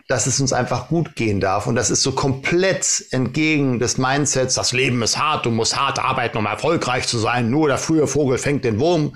Dass 0.08 0.26
es 0.26 0.40
uns 0.40 0.54
einfach 0.54 0.88
gut 0.88 1.16
gehen 1.16 1.40
darf. 1.40 1.68
Und 1.68 1.76
das 1.76 1.90
ist 1.90 2.02
so 2.02 2.14
komplett 2.14 3.06
entgegen 3.12 3.78
des 3.78 3.98
Mindsets, 3.98 4.56
das 4.56 4.72
Leben 4.72 5.02
ist 5.04 5.18
hart, 5.18 5.46
du 5.46 5.52
musst 5.52 5.78
hart 5.78 6.00
arbeiten, 6.00 6.38
um 6.38 6.46
erfolgreich 6.46 7.08
zu 7.08 7.18
sein. 7.20 7.50
Nur 7.50 7.68
der 7.68 7.78
frühe 7.78 8.08
Vogel 8.08 8.38
fängt 8.38 8.64
den 8.64 8.80
Wurm. 8.80 9.16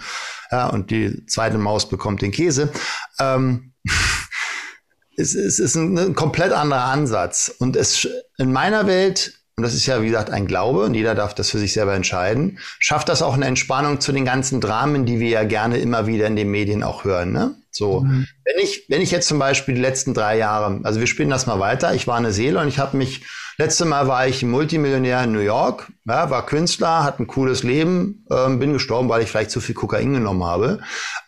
Ja, 0.52 0.68
und 0.68 0.92
die 0.92 1.26
zweite 1.28 1.58
Maus 1.58 1.88
bekommt 1.88 2.22
den 2.22 2.32
Käse. 2.32 2.72
Ähm, 3.20 3.74
es, 5.18 5.34
es 5.34 5.60
ist 5.60 5.76
ein, 5.76 5.98
ein 5.98 6.14
komplett 6.14 6.52
anderer 6.52 6.84
Ansatz. 6.84 7.56
Und 7.58 7.78
es 7.78 8.06
in 8.38 8.52
meiner 8.52 8.86
Welt, 8.86 9.41
und 9.62 9.65
das 9.65 9.75
ist 9.75 9.86
ja, 9.86 10.01
wie 10.01 10.08
gesagt, 10.08 10.32
ein 10.32 10.48
Glaube 10.48 10.86
und 10.86 10.96
jeder 10.96 11.13
darf 11.13 11.36
das 11.36 11.51
für 11.51 11.60
sich 11.60 11.72
selber 11.72 11.94
entscheiden, 11.94 12.58
schafft 12.80 13.10
das 13.10 13.22
auch 13.22 13.36
eine 13.36 13.46
Entspannung 13.46 14.00
zu 14.00 14.12
den 14.12 14.25
ganzen 14.25 14.60
Dramen, 14.60 15.06
die 15.06 15.20
wir 15.20 15.30
ja 15.30 15.44
gerne 15.44 15.77
immer 15.77 16.08
wieder 16.08 16.25
in 16.25 16.36
den 16.36 16.50
Medien 16.50 16.82
auch 16.82 17.03
hören. 17.03 17.32
Ne? 17.32 17.53
So, 17.70 18.00
mhm. 18.00 18.25
wenn 18.44 18.56
ich, 18.58 18.86
wenn 18.89 19.01
ich 19.01 19.12
jetzt 19.12 19.27
zum 19.27 19.38
Beispiel 19.38 19.75
die 19.75 19.82
letzten 19.82 20.15
drei 20.15 20.36
Jahre, 20.36 20.80
also 20.82 21.00
wir 21.00 21.06
spielen 21.06 21.30
das 21.30 21.46
mal 21.46 21.60
weiter, 21.60 21.94
ich 21.94 22.08
war 22.08 22.18
eine 22.18 22.34
Seele 22.34 22.60
und 22.60 22.70
ich 22.70 22.80
habe 22.80 22.98
mich, 22.98 23.24
letzte 23.60 23.86
Mal 23.86 24.08
war 24.08 24.27
ich 24.27 24.41
Multimillionär 24.41 25.25
in 25.25 25.32
New 25.32 25.41
York, 25.41 25.91
ja, 26.06 26.32
war 26.32 26.44
Künstler, 26.48 27.03
hatte 27.03 27.22
ein 27.22 27.27
cooles 27.27 27.62
Leben, 27.62 28.25
ähm, 28.32 28.58
bin 28.58 28.74
gestorben, 28.74 29.10
weil 29.10 29.22
ich 29.22 29.30
vielleicht 29.30 29.51
zu 29.51 29.62
viel 29.62 29.75
Kokain 29.75 30.12
genommen 30.12 30.44
habe. 30.44 30.80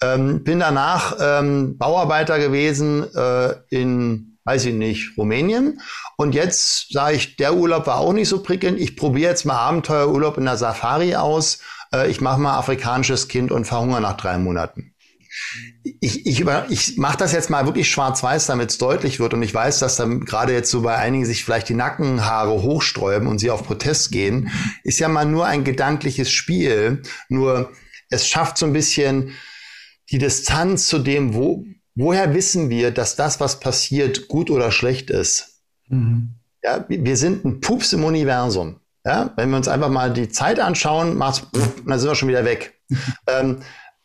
Ähm, 0.01 0.43
bin 0.43 0.59
danach 0.59 1.17
ähm, 1.21 1.77
Bauarbeiter 1.77 2.39
gewesen 2.39 3.05
äh, 3.13 3.53
in 3.69 4.32
weiß 4.45 4.65
ich 4.65 4.73
nicht, 4.73 5.17
Rumänien. 5.17 5.79
Und 6.17 6.35
jetzt 6.35 6.91
sage 6.91 7.15
ich, 7.15 7.35
der 7.37 7.55
Urlaub 7.55 7.87
war 7.87 7.97
auch 7.97 8.13
nicht 8.13 8.29
so 8.29 8.43
prickelnd. 8.43 8.79
Ich 8.79 8.95
probiere 8.95 9.31
jetzt 9.31 9.45
mal 9.45 9.57
Abenteuerurlaub 9.57 10.37
in 10.37 10.45
der 10.45 10.57
Safari 10.57 11.15
aus. 11.15 11.59
Äh, 11.93 12.09
ich 12.09 12.21
mache 12.21 12.39
mal 12.39 12.57
afrikanisches 12.57 13.27
Kind 13.27 13.51
und 13.51 13.65
verhungere 13.65 14.01
nach 14.01 14.17
drei 14.17 14.37
Monaten. 14.37 14.93
Ich, 15.99 16.27
ich, 16.27 16.45
ich 16.69 16.97
mache 16.97 17.17
das 17.17 17.31
jetzt 17.31 17.49
mal 17.49 17.65
wirklich 17.65 17.89
schwarz-weiß, 17.89 18.45
damit 18.47 18.69
es 18.69 18.77
deutlich 18.77 19.19
wird. 19.19 19.33
Und 19.33 19.41
ich 19.41 19.53
weiß, 19.53 19.79
dass 19.79 19.95
dann 19.95 20.25
gerade 20.25 20.53
jetzt 20.53 20.69
so 20.69 20.81
bei 20.81 20.95
einigen 20.95 21.25
sich 21.25 21.43
vielleicht 21.43 21.69
die 21.69 21.73
Nackenhaare 21.73 22.61
hochsträuben 22.61 23.27
und 23.27 23.39
sie 23.39 23.49
auf 23.49 23.63
Protest 23.63 24.11
gehen. 24.11 24.51
Ist 24.83 24.99
ja 24.99 25.07
mal 25.07 25.25
nur 25.25 25.45
ein 25.45 25.63
gedankliches 25.63 26.31
Spiel. 26.31 27.01
Nur 27.29 27.71
es 28.09 28.27
schafft 28.27 28.57
so 28.57 28.65
ein 28.65 28.73
bisschen 28.73 29.31
die 30.11 30.19
Distanz 30.19 30.87
zu 30.87 30.99
dem, 30.99 31.33
wo, 31.33 31.65
Woher 31.95 32.33
wissen 32.33 32.69
wir, 32.69 32.91
dass 32.91 33.15
das, 33.15 33.39
was 33.39 33.59
passiert, 33.59 34.27
gut 34.27 34.49
oder 34.49 34.71
schlecht 34.71 35.09
ist? 35.09 35.61
Mhm. 35.89 36.35
Ja, 36.63 36.85
wir 36.87 37.17
sind 37.17 37.45
ein 37.45 37.61
Pups 37.61 37.93
im 37.93 38.03
Universum. 38.03 38.79
Ja, 39.05 39.33
wenn 39.35 39.49
wir 39.49 39.57
uns 39.57 39.67
einfach 39.67 39.89
mal 39.89 40.13
die 40.13 40.29
Zeit 40.29 40.59
anschauen, 40.59 41.17
macht's, 41.17 41.39
pff, 41.39 41.83
dann 41.85 41.99
sind 41.99 42.09
wir 42.09 42.15
schon 42.15 42.29
wieder 42.29 42.45
weg. 42.45 42.79
ähm, 43.27 43.59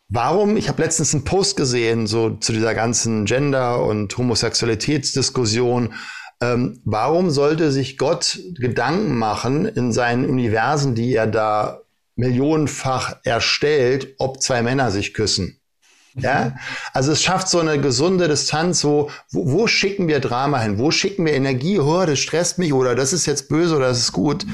warum? 0.09 0.57
Ich 0.57 0.69
habe 0.69 0.83
letztens 0.83 1.15
einen 1.15 1.25
Post 1.25 1.57
gesehen, 1.57 2.07
so 2.07 2.31
zu 2.31 2.53
dieser 2.53 2.75
ganzen 2.75 3.25
Gender- 3.25 3.85
und 3.85 4.17
Homosexualitätsdiskussion. 4.19 5.95
Ähm, 6.41 6.81
warum 6.85 7.31
sollte 7.31 7.71
sich 7.71 7.97
Gott 7.97 8.41
Gedanken 8.55 9.17
machen 9.17 9.67
in 9.67 9.93
seinen 9.93 10.29
Universen, 10.29 10.95
die 10.95 11.15
er 11.15 11.27
da 11.27 11.81
millionenfach 12.17 13.17
erstellt, 13.23 14.15
ob 14.19 14.43
zwei 14.43 14.63
Männer 14.63 14.91
sich 14.91 15.15
küssen? 15.15 15.61
Ja, 16.21 16.57
also 16.93 17.13
es 17.13 17.23
schafft 17.23 17.49
so 17.49 17.61
eine 17.61 17.81
gesunde 17.81 18.29
Distanz, 18.29 18.85
wo, 18.85 19.11
wo, 19.31 19.53
wo 19.53 19.67
schicken 19.67 20.09
wir 20.09 20.21
Drama 20.21 20.61
hin? 20.61 20.79
Wo 20.79 20.91
schicken 20.91 21.25
wir 21.25 21.33
Energie? 21.33 21.79
Oh, 21.79 22.05
das 22.05 22.19
stresst 22.19 22.59
mich 22.59 22.73
oder 22.73 22.95
das 22.95 23.13
ist 23.13 23.27
jetzt 23.27 23.49
böse 23.49 23.77
oder 23.77 23.89
das 23.89 23.99
ist 23.99 24.13
gut. 24.13 24.47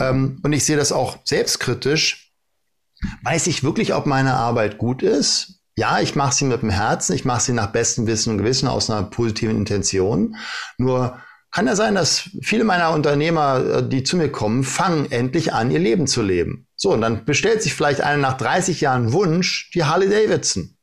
Ähm, 0.00 0.40
und 0.42 0.52
ich 0.52 0.64
sehe 0.64 0.76
das 0.76 0.92
auch 0.92 1.18
selbstkritisch. 1.24 2.32
Weiß 3.22 3.46
ich 3.46 3.64
wirklich, 3.64 3.94
ob 3.94 4.06
meine 4.06 4.34
Arbeit 4.34 4.78
gut 4.78 5.02
ist? 5.02 5.60
Ja, 5.76 6.00
ich 6.00 6.14
mache 6.14 6.34
sie 6.34 6.44
mit 6.44 6.62
dem 6.62 6.70
Herzen, 6.70 7.14
ich 7.14 7.24
mache 7.24 7.42
sie 7.42 7.52
nach 7.52 7.72
bestem 7.72 8.06
Wissen 8.06 8.30
und 8.30 8.38
Gewissen 8.38 8.68
aus 8.68 8.88
einer 8.88 9.02
positiven 9.02 9.56
Intention. 9.56 10.36
Nur 10.78 11.18
kann 11.54 11.66
ja 11.68 11.76
sein, 11.76 11.94
dass 11.94 12.30
viele 12.42 12.64
meiner 12.64 12.90
Unternehmer, 12.90 13.64
äh, 13.64 13.88
die 13.88 14.02
zu 14.02 14.16
mir 14.16 14.30
kommen, 14.30 14.64
fangen 14.64 15.10
endlich 15.12 15.52
an, 15.52 15.70
ihr 15.70 15.78
Leben 15.78 16.06
zu 16.06 16.20
leben. 16.20 16.66
So, 16.74 16.92
und 16.92 17.00
dann 17.00 17.24
bestellt 17.24 17.62
sich 17.62 17.74
vielleicht 17.74 18.00
einer 18.00 18.18
nach 18.20 18.36
30 18.36 18.80
Jahren 18.80 19.12
Wunsch, 19.12 19.70
die 19.72 19.84
Harley 19.84 20.08
Davidson. 20.08 20.73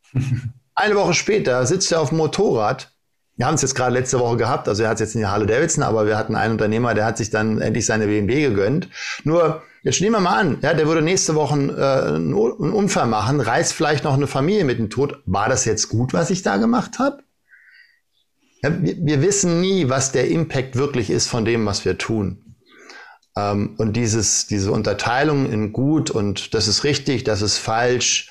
Eine 0.75 0.95
Woche 0.95 1.13
später 1.13 1.65
sitzt 1.65 1.91
er 1.91 2.01
auf 2.01 2.09
dem 2.09 2.17
Motorrad. 2.17 2.91
Wir 3.37 3.47
haben 3.47 3.55
es 3.55 3.61
jetzt 3.61 3.75
gerade 3.75 3.93
letzte 3.93 4.19
Woche 4.19 4.37
gehabt, 4.37 4.67
also 4.67 4.83
er 4.83 4.89
hat 4.89 4.99
jetzt 4.99 5.15
nicht 5.15 5.25
Harley 5.25 5.47
Davidson, 5.47 5.83
aber 5.83 6.05
wir 6.05 6.17
hatten 6.17 6.35
einen 6.35 6.53
Unternehmer, 6.53 6.93
der 6.93 7.05
hat 7.05 7.17
sich 7.17 7.29
dann 7.29 7.59
endlich 7.59 7.85
seine 7.85 8.05
BMW 8.05 8.49
gegönnt. 8.49 8.89
Nur, 9.23 9.63
jetzt 9.83 10.01
nehmen 10.01 10.15
wir 10.15 10.19
mal 10.19 10.39
an, 10.39 10.57
ja, 10.61 10.73
der 10.73 10.85
würde 10.87 11.01
nächste 11.01 11.33
Woche 11.33 11.55
äh, 11.55 12.15
einen 12.15 12.33
Unfall 12.33 13.07
machen, 13.07 13.39
reißt 13.39 13.73
vielleicht 13.73 14.03
noch 14.03 14.13
eine 14.13 14.27
Familie 14.27 14.63
mit 14.63 14.79
dem 14.79 14.89
Tod. 14.89 15.23
War 15.25 15.49
das 15.49 15.65
jetzt 15.65 15.89
gut, 15.89 16.13
was 16.13 16.29
ich 16.29 16.43
da 16.43 16.57
gemacht 16.57 16.99
habe? 16.99 17.23
Ja, 18.61 18.71
wir, 18.79 18.95
wir, 18.97 19.21
wissen 19.21 19.59
nie, 19.59 19.89
was 19.89 20.11
der 20.11 20.29
Impact 20.29 20.75
wirklich 20.75 21.09
ist 21.09 21.27
von 21.27 21.45
dem, 21.45 21.65
was 21.65 21.83
wir 21.83 21.97
tun. 21.97 22.55
Ähm, 23.35 23.75
und 23.77 23.93
dieses, 23.93 24.45
diese 24.45 24.71
Unterteilung 24.71 25.51
in 25.51 25.73
gut 25.73 26.11
und 26.11 26.53
das 26.53 26.67
ist 26.67 26.83
richtig, 26.83 27.23
das 27.23 27.41
ist 27.41 27.57
falsch, 27.57 28.29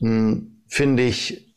mh, 0.00 0.08
hm, 0.08 0.61
finde 0.72 1.02
ich, 1.02 1.54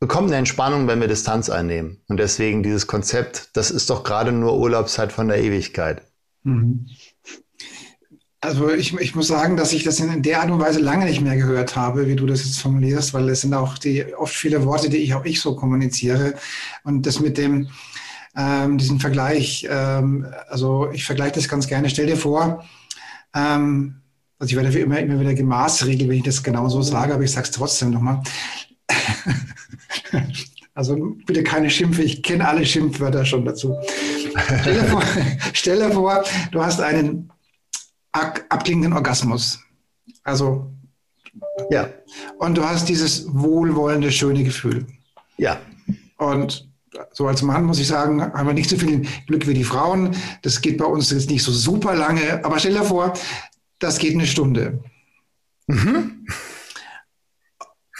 bekommt 0.00 0.28
eine 0.28 0.38
Entspannung, 0.38 0.88
wenn 0.88 1.00
wir 1.00 1.06
Distanz 1.06 1.48
einnehmen. 1.48 2.02
Und 2.08 2.16
deswegen 2.16 2.64
dieses 2.64 2.88
Konzept, 2.88 3.50
das 3.56 3.70
ist 3.70 3.90
doch 3.90 4.02
gerade 4.02 4.32
nur 4.32 4.58
Urlaubszeit 4.58 5.12
von 5.12 5.28
der 5.28 5.40
Ewigkeit. 5.40 6.02
Mhm. 6.42 6.88
Also 8.40 8.68
ich, 8.70 8.92
ich 8.94 9.14
muss 9.14 9.28
sagen, 9.28 9.56
dass 9.56 9.72
ich 9.72 9.84
das 9.84 10.00
in 10.00 10.22
der 10.22 10.40
Art 10.40 10.50
und 10.50 10.58
Weise 10.58 10.80
lange 10.80 11.04
nicht 11.04 11.20
mehr 11.20 11.36
gehört 11.36 11.76
habe, 11.76 12.08
wie 12.08 12.16
du 12.16 12.26
das 12.26 12.44
jetzt 12.44 12.58
formulierst, 12.60 13.14
weil 13.14 13.28
es 13.28 13.42
sind 13.42 13.54
auch 13.54 13.78
die 13.78 14.14
oft 14.14 14.34
viele 14.34 14.64
Worte, 14.64 14.90
die 14.90 14.98
ich 14.98 15.14
auch 15.14 15.24
ich 15.24 15.40
so 15.40 15.54
kommuniziere. 15.54 16.34
Und 16.82 17.06
das 17.06 17.20
mit 17.20 17.38
dem 17.38 17.68
ähm, 18.36 18.78
diesen 18.78 18.98
Vergleich, 18.98 19.66
ähm, 19.70 20.26
also 20.48 20.90
ich 20.90 21.04
vergleiche 21.04 21.36
das 21.36 21.48
ganz 21.48 21.68
gerne. 21.68 21.88
Stell 21.88 22.06
dir 22.06 22.16
vor, 22.16 22.64
ähm, 23.32 24.02
also 24.38 24.50
ich 24.50 24.56
werde 24.56 24.78
immer, 24.78 24.98
immer 24.98 25.18
wieder 25.18 25.34
gemaßregelt, 25.34 26.08
wenn 26.08 26.18
ich 26.18 26.24
das 26.24 26.42
genau 26.42 26.68
so 26.68 26.82
sage, 26.82 27.14
aber 27.14 27.22
ich 27.22 27.32
sage 27.32 27.46
es 27.46 27.52
trotzdem 27.52 27.90
nochmal. 27.90 28.22
also 30.74 31.16
bitte 31.26 31.42
keine 31.42 31.70
Schimpfe, 31.70 32.02
ich 32.02 32.22
kenne 32.22 32.46
alle 32.46 32.64
Schimpfwörter 32.66 33.24
schon 33.24 33.44
dazu. 33.44 33.76
Stell 34.60 34.74
dir 34.74 34.84
vor, 34.84 35.02
stell 35.52 35.78
dir 35.78 35.90
vor 35.90 36.24
du 36.52 36.62
hast 36.62 36.80
einen 36.80 37.30
abklingenden 38.12 38.92
Orgasmus. 38.92 39.58
Also 40.22 40.70
ja. 41.70 41.88
Und 42.38 42.56
du 42.56 42.64
hast 42.64 42.88
dieses 42.88 43.26
wohlwollende, 43.32 44.12
schöne 44.12 44.44
Gefühl. 44.44 44.86
Ja. 45.36 45.60
Und 46.18 46.68
so 47.12 47.26
als 47.26 47.42
Mann 47.42 47.64
muss 47.64 47.78
ich 47.78 47.88
sagen, 47.88 48.22
haben 48.22 48.46
wir 48.46 48.54
nicht 48.54 48.70
so 48.70 48.76
viel 48.76 49.06
Glück 49.26 49.46
wie 49.46 49.54
die 49.54 49.64
Frauen. 49.64 50.14
Das 50.42 50.60
geht 50.60 50.78
bei 50.78 50.84
uns 50.84 51.10
jetzt 51.10 51.30
nicht 51.30 51.42
so 51.42 51.52
super 51.52 51.94
lange. 51.94 52.44
Aber 52.44 52.58
stell 52.58 52.72
dir 52.72 52.84
vor, 52.84 53.12
das 53.78 53.98
geht 53.98 54.14
eine 54.14 54.26
Stunde. 54.26 54.82
Mhm. 55.66 56.26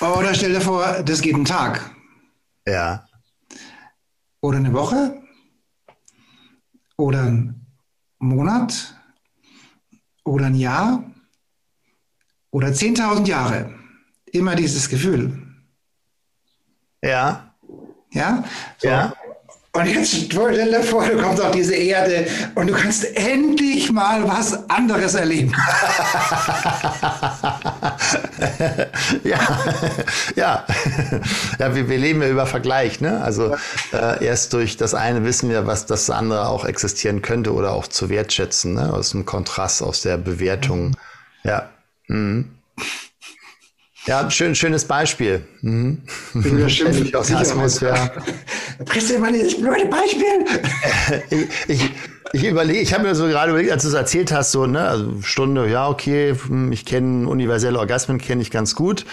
Oder 0.00 0.34
stell 0.34 0.52
dir 0.52 0.60
vor, 0.60 1.02
das 1.02 1.20
geht 1.20 1.34
einen 1.34 1.44
Tag. 1.44 1.94
Ja. 2.66 3.06
Oder 4.40 4.58
eine 4.58 4.72
Woche. 4.72 5.22
Oder 6.96 7.22
einen 7.22 7.66
Monat. 8.18 8.94
Oder 10.24 10.46
ein 10.46 10.54
Jahr. 10.54 11.04
Oder 12.50 12.68
10.000 12.68 13.26
Jahre. 13.26 13.74
Immer 14.26 14.54
dieses 14.54 14.88
Gefühl. 14.88 15.42
Ja. 17.02 17.54
Ja? 18.12 18.44
So. 18.78 18.88
Ja. 18.88 19.14
Und 19.76 19.86
jetzt 19.86 20.16
stell 20.32 20.70
dir 20.70 20.82
vor, 20.82 21.04
du 21.06 21.20
kommst 21.20 21.42
auf 21.42 21.50
diese 21.50 21.74
Erde 21.74 22.26
und 22.54 22.68
du 22.68 22.72
kannst 22.72 23.04
endlich 23.14 23.92
mal 23.92 24.26
was 24.26 24.70
anderes 24.70 25.14
erleben. 25.14 25.52
ja, 29.24 29.38
ja, 30.34 30.64
ja, 31.58 31.74
wir, 31.74 31.88
wir 31.90 31.98
leben 31.98 32.22
ja 32.22 32.28
über 32.28 32.46
Vergleich, 32.46 33.02
ne? 33.02 33.22
Also 33.22 33.54
äh, 33.92 34.24
erst 34.24 34.54
durch 34.54 34.78
das 34.78 34.94
eine 34.94 35.24
wissen 35.24 35.50
wir, 35.50 35.66
was 35.66 35.84
das 35.84 36.08
andere 36.08 36.48
auch 36.48 36.64
existieren 36.64 37.20
könnte 37.20 37.52
oder 37.52 37.72
auch 37.72 37.86
zu 37.86 38.08
wertschätzen, 38.08 38.74
ne? 38.74 38.94
Aus 38.94 39.10
dem 39.10 39.26
Kontrast, 39.26 39.82
aus 39.82 40.00
der 40.00 40.16
Bewertung. 40.16 40.96
Ja. 41.44 41.68
Mhm. 42.08 42.50
Ja, 44.06 44.30
schön, 44.30 44.54
schönes 44.54 44.84
Beispiel. 44.84 45.42
Mhm. 45.62 46.00
Bin 46.32 46.58
ja 46.60 46.68
schimpflich 46.68 47.14
aus 47.16 47.32
Atmosphäre. 47.32 48.12
Bringst 48.84 49.10
du 49.10 49.18
mal 49.18 49.32
dieses 49.32 49.60
blöde 49.60 49.86
Beispiel? 49.86 50.44
ich, 51.68 51.80
ich, 51.82 51.90
ich 52.32 52.44
überlege, 52.44 52.80
ich 52.80 52.92
habe 52.92 53.04
mir 53.04 53.14
so 53.14 53.26
gerade 53.26 53.50
überlegt, 53.50 53.72
als 53.72 53.82
du 53.82 53.88
es 53.88 53.94
erzählt 53.94 54.32
hast, 54.32 54.52
so, 54.52 54.66
ne, 54.66 54.80
also 54.80 55.22
Stunde, 55.22 55.68
ja, 55.68 55.88
okay, 55.88 56.34
hm, 56.34 56.72
ich 56.72 56.84
kenne 56.84 57.28
universelle 57.28 57.78
Orgasmen, 57.78 58.18
kenne 58.18 58.42
ich 58.42 58.50
ganz 58.50 58.74
gut, 58.74 59.06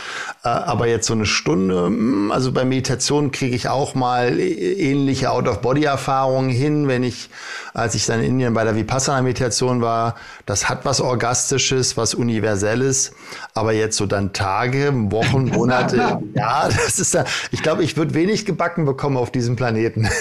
äh, 0.43 0.49
aber 0.49 0.87
jetzt 0.87 1.07
so 1.07 1.13
eine 1.13 1.25
Stunde, 1.25 1.85
hm, 1.85 2.31
also 2.31 2.51
bei 2.51 2.65
Meditation 2.65 3.31
kriege 3.31 3.55
ich 3.55 3.69
auch 3.69 3.95
mal 3.95 4.39
ähnliche 4.39 5.31
Out-of-Body-Erfahrungen 5.31 6.49
hin, 6.49 6.87
wenn 6.87 7.03
ich, 7.03 7.29
als 7.73 7.95
ich 7.95 8.05
dann 8.05 8.19
in 8.19 8.33
Indien 8.33 8.53
bei 8.53 8.63
der 8.63 8.75
Vipassana-Meditation 8.75 9.81
war, 9.81 10.15
das 10.45 10.67
hat 10.69 10.85
was 10.85 10.99
Orgastisches, 10.99 11.95
was 11.97 12.13
Universelles, 12.13 13.13
aber 13.53 13.73
jetzt 13.73 13.97
so 13.97 14.05
dann 14.05 14.33
Tage, 14.33 14.91
Wochen, 15.11 15.45
Monate, 15.45 16.19
ja, 16.35 16.67
das 16.67 16.99
ist 16.99 17.13
da, 17.15 17.25
ich 17.51 17.61
glaube, 17.61 17.83
ich 17.83 17.95
würde 17.95 18.13
wenig 18.13 18.45
gebacken 18.45 18.85
bekommen 18.85 19.17
auf 19.17 19.31
diesem 19.31 19.55
Planeten. 19.55 20.09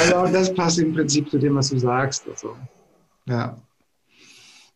also, 0.00 0.39
das 0.40 0.54
passt 0.54 0.78
im 0.78 0.94
Prinzip 0.94 1.30
zu 1.30 1.38
dem, 1.38 1.54
was 1.54 1.70
du 1.70 1.78
sagst. 1.78 2.24
Also, 2.28 2.56
ja. 3.26 3.56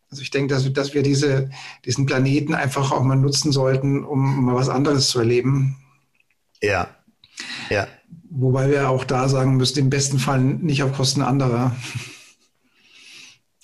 Also 0.09 0.21
ich 0.21 0.31
denke, 0.31 0.53
dass, 0.53 0.71
dass 0.71 0.93
wir 0.93 1.03
diese, 1.03 1.49
diesen 1.83 2.05
Planeten 2.05 2.53
einfach 2.53 2.91
auch 2.91 3.03
mal 3.03 3.15
nutzen 3.15 3.51
sollten, 3.51 4.03
um 4.03 4.45
mal 4.45 4.55
was 4.55 4.69
anderes 4.69 5.09
zu 5.09 5.19
erleben. 5.19 5.77
Ja. 6.61 6.87
Ja. 7.69 7.87
Wobei 8.29 8.69
wir 8.69 8.89
auch 8.89 9.03
da 9.03 9.27
sagen 9.27 9.57
müssen, 9.57 9.79
im 9.79 9.89
besten 9.89 10.19
Fall 10.19 10.39
nicht 10.39 10.83
auf 10.83 10.93
Kosten 10.93 11.21
anderer. 11.21 11.75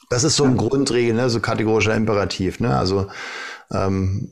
Das 0.10 0.24
ist 0.24 0.36
so 0.36 0.44
ein 0.44 0.58
ja. 0.58 0.68
Grundregel, 0.68 1.14
ne? 1.14 1.30
so 1.30 1.40
kategorischer 1.40 1.96
Imperativ. 1.96 2.60
Ne? 2.60 2.76
Also 2.76 3.08
ähm, 3.74 4.30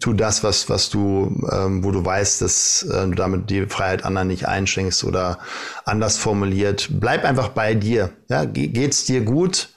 tu 0.00 0.12
das, 0.12 0.42
was, 0.42 0.68
was 0.68 0.90
du, 0.90 1.44
ähm, 1.50 1.84
wo 1.84 1.90
du 1.90 2.04
weißt, 2.04 2.42
dass 2.42 2.82
äh, 2.82 3.06
du 3.06 3.14
damit 3.14 3.50
die 3.50 3.66
Freiheit 3.66 4.04
anderen 4.04 4.28
nicht 4.28 4.46
einschränkst 4.46 5.04
oder 5.04 5.38
anders 5.84 6.18
formuliert. 6.18 6.88
Bleib 6.90 7.24
einfach 7.24 7.48
bei 7.48 7.74
dir. 7.74 8.10
Ja? 8.28 8.44
Ge 8.44 8.68
geht's 8.68 9.04
dir 9.04 9.22
gut? 9.22 9.70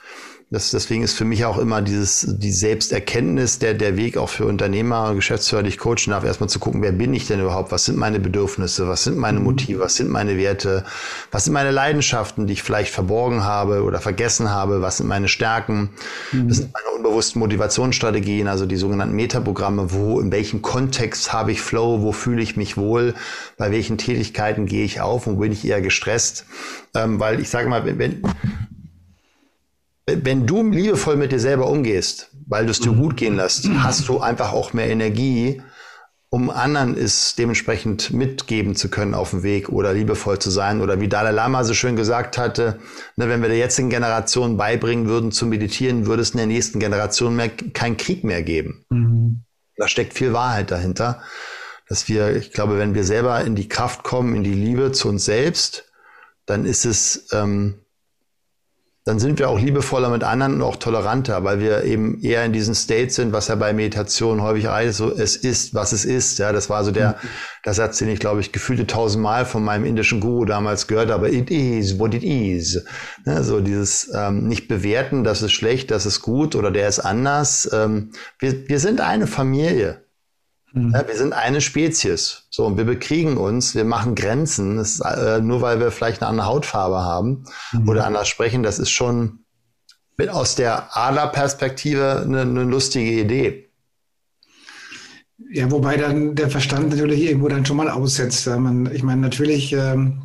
Das, 0.51 0.71
deswegen 0.71 1.03
ist 1.03 1.13
für 1.13 1.25
mich 1.25 1.45
auch 1.45 1.59
immer 1.59 1.83
dieses, 1.83 2.25
die 2.27 2.51
Selbsterkenntnis, 2.51 3.59
der, 3.59 3.75
der 3.75 3.97
Weg 3.97 4.17
auch 4.17 4.29
für 4.29 4.45
Unternehmer, 4.45 5.13
Geschäftsführer, 5.13 5.61
die 5.61 5.69
ich 5.69 5.77
coachen 5.77 6.09
darf, 6.09 6.23
erstmal 6.23 6.49
zu 6.49 6.57
gucken, 6.57 6.81
wer 6.81 6.91
bin 6.91 7.13
ich 7.13 7.27
denn 7.27 7.39
überhaupt? 7.39 7.71
Was 7.71 7.85
sind 7.85 7.97
meine 7.99 8.19
Bedürfnisse? 8.19 8.87
Was 8.87 9.03
sind 9.03 9.15
meine 9.15 9.37
mhm. 9.37 9.45
Motive? 9.45 9.81
Was 9.81 9.95
sind 9.95 10.09
meine 10.09 10.37
Werte? 10.37 10.85
Was 11.29 11.45
sind 11.45 11.53
meine 11.53 11.69
Leidenschaften, 11.69 12.47
die 12.47 12.53
ich 12.53 12.63
vielleicht 12.63 12.91
verborgen 12.91 13.43
habe 13.43 13.83
oder 13.83 13.99
vergessen 13.99 14.49
habe? 14.49 14.81
Was 14.81 14.97
sind 14.97 15.07
meine 15.07 15.27
Stärken? 15.27 15.91
Mhm. 16.31 16.49
Was 16.49 16.57
sind 16.57 16.73
meine 16.73 16.97
unbewussten 16.97 17.39
Motivationsstrategien, 17.39 18.47
also 18.47 18.65
die 18.65 18.77
sogenannten 18.77 19.15
Metaprogramme? 19.15 19.93
Wo, 19.93 20.19
in 20.19 20.31
welchem 20.31 20.63
Kontext 20.63 21.31
habe 21.31 21.51
ich 21.51 21.61
Flow? 21.61 22.01
Wo 22.01 22.11
fühle 22.11 22.41
ich 22.41 22.57
mich 22.57 22.75
wohl? 22.75 23.13
Bei 23.57 23.71
welchen 23.71 23.99
Tätigkeiten 23.99 24.65
gehe 24.65 24.83
ich 24.83 24.99
auf? 24.99 25.27
Wo 25.27 25.35
bin 25.35 25.51
ich 25.51 25.63
eher 25.63 25.81
gestresst? 25.81 26.45
Ähm, 26.95 27.19
weil 27.19 27.39
ich 27.39 27.49
sage 27.49 27.69
mal, 27.69 27.85
wenn, 27.85 27.99
wenn 27.99 28.23
du 30.17 30.69
liebevoll 30.69 31.15
mit 31.15 31.31
dir 31.31 31.39
selber 31.39 31.67
umgehst, 31.67 32.31
weil 32.47 32.65
du 32.65 32.71
es 32.71 32.79
dir 32.79 32.91
gut 32.91 33.17
gehen 33.17 33.35
lässt, 33.35 33.69
hast 33.79 34.07
du 34.07 34.19
einfach 34.19 34.53
auch 34.53 34.73
mehr 34.73 34.89
Energie, 34.89 35.61
um 36.31 36.51
anderen 36.51 36.95
es 36.95 37.35
dementsprechend 37.35 38.11
mitgeben 38.11 38.75
zu 38.75 38.89
können 38.89 39.15
auf 39.15 39.31
dem 39.31 39.41
Weg 39.41 39.69
oder 39.69 39.93
liebevoll 39.93 40.37
zu 40.37 40.51
sein. 40.51 40.79
Oder 40.79 41.01
wie 41.01 41.07
Dalai 41.07 41.31
Lama 41.31 41.63
so 41.63 41.73
schön 41.73 41.95
gesagt 41.95 42.37
hatte, 42.37 42.79
ne, 43.15 43.29
wenn 43.29 43.41
wir 43.41 43.49
der 43.49 43.57
jetzigen 43.57 43.89
Generation 43.89 44.55
beibringen 44.55 45.07
würden 45.07 45.31
zu 45.31 45.47
meditieren, 45.47 46.05
würde 46.05 46.21
es 46.21 46.31
in 46.31 46.37
der 46.37 46.45
nächsten 46.45 46.79
Generation 46.79 47.35
mehr, 47.35 47.49
keinen 47.49 47.97
Krieg 47.97 48.23
mehr 48.23 48.43
geben. 48.43 48.85
Mhm. 48.89 49.43
Da 49.75 49.87
steckt 49.87 50.13
viel 50.13 50.33
Wahrheit 50.33 50.69
dahinter, 50.69 51.21
dass 51.87 52.07
wir, 52.07 52.35
ich 52.35 52.51
glaube, 52.51 52.77
wenn 52.77 52.93
wir 52.93 53.03
selber 53.03 53.41
in 53.41 53.55
die 53.55 53.67
Kraft 53.67 54.03
kommen, 54.03 54.35
in 54.35 54.43
die 54.43 54.53
Liebe 54.53 54.91
zu 54.91 55.09
uns 55.09 55.25
selbst, 55.25 55.85
dann 56.45 56.65
ist 56.65 56.85
es 56.85 57.27
ähm, 57.31 57.79
dann 59.09 59.17
sind 59.17 59.39
wir 59.39 59.49
auch 59.49 59.59
liebevoller 59.59 60.09
mit 60.09 60.23
anderen 60.23 60.53
und 60.53 60.61
auch 60.61 60.75
toleranter, 60.75 61.43
weil 61.43 61.59
wir 61.59 61.83
eben 61.83 62.21
eher 62.21 62.45
in 62.45 62.53
diesen 62.53 62.75
State 62.75 63.09
sind, 63.09 63.33
was 63.33 63.47
ja 63.47 63.55
bei 63.55 63.73
Meditation 63.73 64.43
häufig 64.43 64.67
heißt, 64.67 64.97
so 64.97 65.11
es 65.11 65.35
ist, 65.35 65.73
was 65.73 65.93
es 65.93 66.05
ist. 66.05 66.37
Ja, 66.37 66.51
das 66.51 66.69
war 66.69 66.83
so 66.83 66.91
der, 66.91 67.09
mhm. 67.09 67.27
der 67.65 67.73
Satz, 67.73 67.97
den 67.97 68.09
ich, 68.09 68.19
glaube 68.19 68.39
ich, 68.39 68.51
gefühlte 68.51 68.85
tausendmal 68.85 69.45
von 69.45 69.63
meinem 69.63 69.85
indischen 69.85 70.19
Guru 70.19 70.45
damals 70.45 70.85
gehört 70.85 71.09
habe. 71.09 71.31
It 71.31 71.49
is 71.49 71.97
what 71.97 72.13
it 72.13 72.23
is. 72.23 72.85
Ja, 73.25 73.41
so 73.41 73.61
dieses 73.61 74.11
ähm, 74.13 74.47
nicht 74.47 74.67
bewerten, 74.67 75.23
das 75.23 75.41
ist 75.41 75.53
schlecht, 75.53 75.89
das 75.89 76.05
ist 76.05 76.21
gut 76.21 76.55
oder 76.55 76.69
der 76.69 76.87
ist 76.87 76.99
anders. 76.99 77.67
Ähm, 77.73 78.11
wir, 78.37 78.69
wir 78.69 78.77
sind 78.77 79.01
eine 79.01 79.25
Familie. 79.25 80.03
Mhm. 80.73 80.91
Ja, 80.93 81.07
wir 81.07 81.15
sind 81.15 81.33
eine 81.33 81.61
Spezies. 81.61 82.43
So, 82.49 82.65
und 82.65 82.77
wir 82.77 82.85
bekriegen 82.85 83.38
uns, 83.38 83.75
wir 83.75 83.85
machen 83.85 84.15
Grenzen, 84.15 84.77
das, 84.77 84.99
äh, 84.99 85.41
nur 85.41 85.61
weil 85.61 85.79
wir 85.79 85.91
vielleicht 85.91 86.21
eine 86.21 86.29
andere 86.29 86.47
Hautfarbe 86.47 86.99
haben 86.99 87.45
mhm. 87.73 87.89
oder 87.89 88.05
anders 88.05 88.27
sprechen, 88.27 88.63
das 88.63 88.79
ist 88.79 88.91
schon 88.91 89.39
mit, 90.17 90.29
aus 90.29 90.55
der 90.55 90.95
Adlerperspektive 90.97 92.23
eine, 92.25 92.41
eine 92.41 92.63
lustige 92.63 93.21
Idee. 93.21 93.69
Ja, 95.51 95.71
wobei 95.71 95.97
dann 95.97 96.36
der 96.36 96.49
Verstand 96.49 96.89
natürlich 96.89 97.21
irgendwo 97.21 97.47
dann 97.47 97.65
schon 97.65 97.77
mal 97.77 97.89
aussetzt. 97.89 98.45
Man, 98.45 98.93
ich 98.93 99.01
meine, 99.01 99.21
natürlich, 99.21 99.73
ähm, 99.73 100.21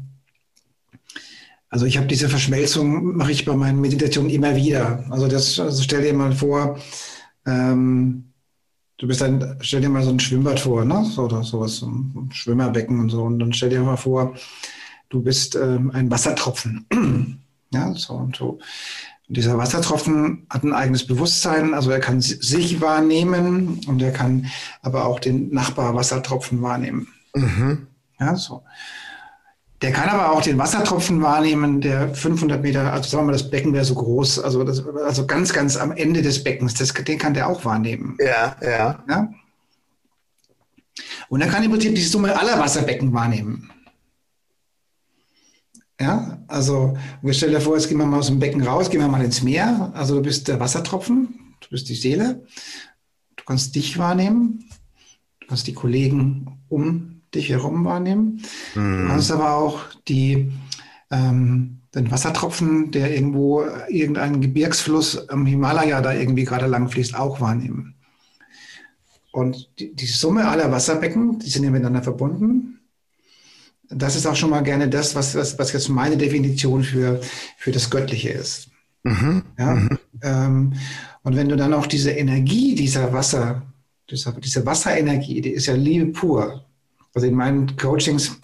also 1.70 1.87
ich 1.87 1.96
habe 1.96 2.09
diese 2.09 2.28
Verschmelzung, 2.28 3.16
mache 3.16 3.33
ich 3.33 3.44
bei 3.44 3.54
meinen 3.54 3.80
Meditationen 3.80 4.30
immer 4.30 4.57
wieder. 4.57 5.04
Also 5.11 5.28
das, 5.28 5.59
also 5.59 5.83
stell 5.83 6.02
dir 6.02 6.12
mal 6.12 6.33
vor, 6.33 6.78
ähm, 7.46 8.34
du 8.98 9.07
bist 9.07 9.22
ein, 9.22 9.57
stell 9.61 9.80
dir 9.80 9.88
mal 9.88 10.02
so 10.02 10.11
ein 10.11 10.20
Schwimmbad 10.20 10.61
vor, 10.61 10.85
ne? 10.85 11.04
So, 11.04 11.24
oder 11.24 11.42
sowas, 11.42 11.76
so 11.76 11.87
ein 11.87 12.30
Schwimmerbecken 12.33 13.00
und 13.00 13.11
so. 13.11 13.22
Und 13.22 13.38
dann 13.38 13.52
stell 13.52 13.70
dir 13.70 13.80
mal 13.80 13.96
vor, 13.96 14.35
du 15.09 15.22
bist 15.22 15.57
ähm, 15.57 15.90
ein 15.92 16.11
Wassertropfen. 16.11 16.87
ja, 17.70 17.94
so 17.94 18.14
und 18.14 18.37
so. 18.37 18.59
Und 19.28 19.37
dieser 19.37 19.57
Wassertropfen 19.57 20.46
hat 20.50 20.64
ein 20.64 20.74
eigenes 20.74 21.07
Bewusstsein, 21.07 21.72
also 21.72 21.90
er 21.90 22.00
kann 22.00 22.20
sich 22.20 22.80
wahrnehmen 22.80 23.80
und 23.87 24.02
er 24.02 24.12
kann 24.12 24.46
aber 24.83 25.07
auch 25.07 25.18
den 25.18 25.50
Nachbarwassertropfen 25.50 26.61
wahrnehmen. 26.61 27.09
Mhm. 27.35 27.87
Ja, 28.20 28.37
so. 28.37 28.62
Der 29.85 29.92
kann 29.92 30.09
aber 30.09 30.33
auch 30.33 30.40
den 30.40 30.57
Wassertropfen 30.57 31.20
wahrnehmen, 31.20 31.83
der 31.83 32.14
500 32.14 32.62
Meter, 32.62 32.90
also 32.90 33.07
sagen 33.07 33.25
wir 33.25 33.27
mal, 33.27 33.33
das 33.33 33.51
Becken 33.51 33.75
wäre 33.75 33.85
so 33.85 33.94
groß, 33.94 34.38
also, 34.38 34.64
das, 34.64 34.83
also 34.87 35.27
ganz, 35.27 35.53
ganz 35.53 35.77
am 35.77 35.92
Ende 35.92 36.23
des 36.23 36.42
Beckens, 36.42 36.73
das, 36.73 36.94
den 36.94 37.18
kann 37.18 37.35
der 37.35 37.51
auch 37.51 37.66
wahrnehmen. 37.66 38.16
Ja, 38.18 38.57
ja. 38.62 39.05
ja? 39.07 39.35
Und 41.29 41.42
er 41.42 41.49
kann 41.49 41.62
im 41.62 41.70
Prinzip 41.70 41.94
die 41.94 42.01
Summe 42.01 42.35
aller 42.35 42.59
Wasserbecken 42.59 43.12
wahrnehmen. 43.12 43.70
Ja, 46.01 46.42
also 46.49 46.97
wir 47.20 47.35
stellen 47.35 47.53
dir 47.53 47.61
vor, 47.61 47.77
jetzt 47.77 47.90
gehen 47.90 47.99
wir 47.99 48.07
mal 48.07 48.20
aus 48.20 48.29
dem 48.29 48.38
Becken 48.38 48.66
raus, 48.66 48.88
gehen 48.88 49.03
wir 49.03 49.09
mal 49.09 49.23
ins 49.23 49.42
Meer. 49.42 49.92
Also 49.92 50.14
du 50.14 50.23
bist 50.23 50.49
der 50.49 50.61
Wassertropfen, 50.61 51.57
du 51.61 51.68
bist 51.68 51.90
die 51.90 51.94
Seele. 51.94 52.47
Du 53.37 53.44
kannst 53.44 53.75
dich 53.75 53.99
wahrnehmen, 53.99 54.64
du 55.40 55.47
kannst 55.47 55.66
die 55.66 55.75
Kollegen 55.75 56.59
um 56.70 57.13
dich 57.35 57.51
herum 57.51 57.85
wahrnehmen. 57.85 58.42
Mhm. 58.75 59.03
Du 59.03 59.09
kannst 59.09 59.33
aber 59.33 59.55
auch 59.55 59.81
die, 60.09 60.53
ähm, 61.11 61.81
den 61.94 62.11
Wassertropfen, 62.11 62.90
der 62.90 63.14
irgendwo 63.14 63.64
irgendeinen 63.88 64.40
Gebirgsfluss 64.40 65.29
am 65.29 65.47
Himalaya 65.47 66.01
da 66.01 66.12
irgendwie 66.12 66.44
gerade 66.44 66.66
lang 66.66 66.88
fließt, 66.88 67.14
auch 67.14 67.40
wahrnehmen. 67.40 67.94
Und 69.33 69.68
die, 69.79 69.94
die 69.94 70.07
Summe 70.07 70.47
aller 70.49 70.70
Wasserbecken, 70.70 71.40
die 71.40 71.51
sind 71.51 71.64
ja 71.64 71.70
miteinander 71.70 72.03
verbunden. 72.03 72.79
Das 73.90 74.16
ist 74.16 74.27
auch 74.27 74.37
schon 74.37 74.51
mal 74.51 74.62
gerne 74.62 74.88
das, 74.88 75.14
was, 75.14 75.35
was, 75.35 75.59
was 75.59 75.73
jetzt 75.73 75.88
meine 75.88 76.16
Definition 76.16 76.83
für, 76.85 77.20
für 77.59 77.73
das 77.73 77.90
Göttliche 77.90 78.31
ist. 78.31 78.68
Mhm. 79.03 79.42
Ja? 79.59 79.75
Mhm. 79.75 79.99
Ähm, 80.23 80.73
und 81.23 81.37
wenn 81.37 81.49
du 81.49 81.57
dann 81.57 81.75
auch 81.75 81.87
diese 81.87 82.11
Energie 82.12 82.75
dieser 82.75 83.12
Wasser, 83.12 83.62
dieser, 84.11 84.33
diese 84.33 84.64
Wasserenergie, 84.64 85.40
die 85.40 85.51
ist 85.51 85.66
ja 85.66 85.75
Liebe 85.75 86.07
pur. 86.07 86.64
Also 87.14 87.27
in 87.29 87.35
meinen 87.35 87.77
Coachings 87.77 88.40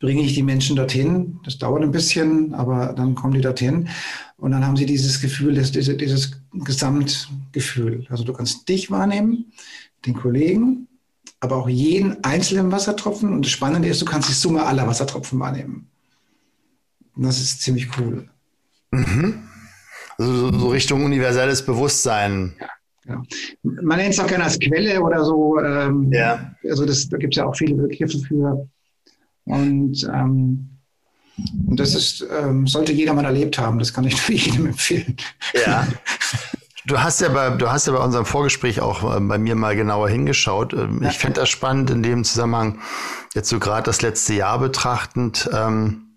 bringe 0.00 0.22
ich 0.22 0.34
die 0.34 0.42
Menschen 0.42 0.76
dorthin. 0.76 1.40
Das 1.44 1.58
dauert 1.58 1.82
ein 1.82 1.90
bisschen, 1.90 2.54
aber 2.54 2.92
dann 2.92 3.14
kommen 3.14 3.34
die 3.34 3.40
dorthin. 3.40 3.88
Und 4.36 4.52
dann 4.52 4.64
haben 4.64 4.76
sie 4.76 4.86
dieses 4.86 5.20
Gefühl, 5.20 5.54
das, 5.54 5.72
dieses, 5.72 5.96
dieses 5.96 6.40
Gesamtgefühl. 6.52 8.06
Also 8.08 8.24
du 8.24 8.32
kannst 8.32 8.68
dich 8.68 8.90
wahrnehmen, 8.90 9.52
den 10.06 10.14
Kollegen, 10.14 10.86
aber 11.40 11.56
auch 11.56 11.68
jeden 11.68 12.22
einzelnen 12.24 12.70
Wassertropfen. 12.70 13.32
Und 13.32 13.44
das 13.44 13.52
Spannende 13.52 13.88
ist, 13.88 14.00
du 14.00 14.06
kannst 14.06 14.28
die 14.28 14.34
Summe 14.34 14.64
aller 14.64 14.86
Wassertropfen 14.86 15.38
wahrnehmen. 15.40 15.88
Und 17.16 17.24
das 17.24 17.40
ist 17.40 17.62
ziemlich 17.62 17.88
cool. 17.98 18.28
Mhm. 18.92 19.48
Also 20.16 20.56
so 20.56 20.68
Richtung 20.68 21.04
universelles 21.04 21.64
Bewusstsein. 21.64 22.54
Ja. 22.60 22.68
Ja. 23.08 23.22
Man 23.62 23.98
nennt 23.98 24.14
es 24.14 24.20
auch 24.20 24.26
gerne 24.26 24.44
als 24.44 24.58
Quelle 24.58 25.00
oder 25.02 25.24
so. 25.24 25.58
Ähm, 25.60 26.12
ja. 26.12 26.54
Also 26.68 26.84
das, 26.84 27.08
da 27.08 27.16
gibt 27.16 27.34
es 27.34 27.38
ja 27.38 27.46
auch 27.46 27.56
viele 27.56 27.74
Begriffe 27.74 28.18
für. 28.18 28.68
Und, 29.44 30.04
ähm, 30.12 30.68
und 31.66 31.80
das 31.80 31.94
ist, 31.94 32.26
ähm, 32.30 32.66
sollte 32.66 32.92
jeder 32.92 33.14
mal 33.14 33.24
erlebt 33.24 33.58
haben. 33.58 33.78
Das 33.78 33.92
kann 33.92 34.04
ich 34.04 34.14
für 34.20 34.34
jedem 34.34 34.66
empfehlen. 34.66 35.16
Ja. 35.54 35.86
Du 36.86 36.98
hast 36.98 37.20
ja 37.20 37.28
bei, 37.28 37.50
du 37.50 37.70
hast 37.70 37.86
ja 37.86 37.92
bei 37.92 38.02
unserem 38.02 38.24
Vorgespräch 38.24 38.80
auch 38.80 39.16
äh, 39.16 39.20
bei 39.20 39.38
mir 39.38 39.54
mal 39.54 39.76
genauer 39.76 40.08
hingeschaut. 40.08 40.72
Ähm, 40.72 41.02
ich 41.02 41.18
fände 41.18 41.40
das 41.40 41.48
spannend 41.48 41.90
in 41.90 42.02
dem 42.02 42.24
Zusammenhang, 42.24 42.80
jetzt 43.34 43.48
so 43.48 43.58
gerade 43.58 43.84
das 43.84 44.02
letzte 44.02 44.34
Jahr 44.34 44.58
betrachtend. 44.58 45.48
Ähm, 45.52 46.07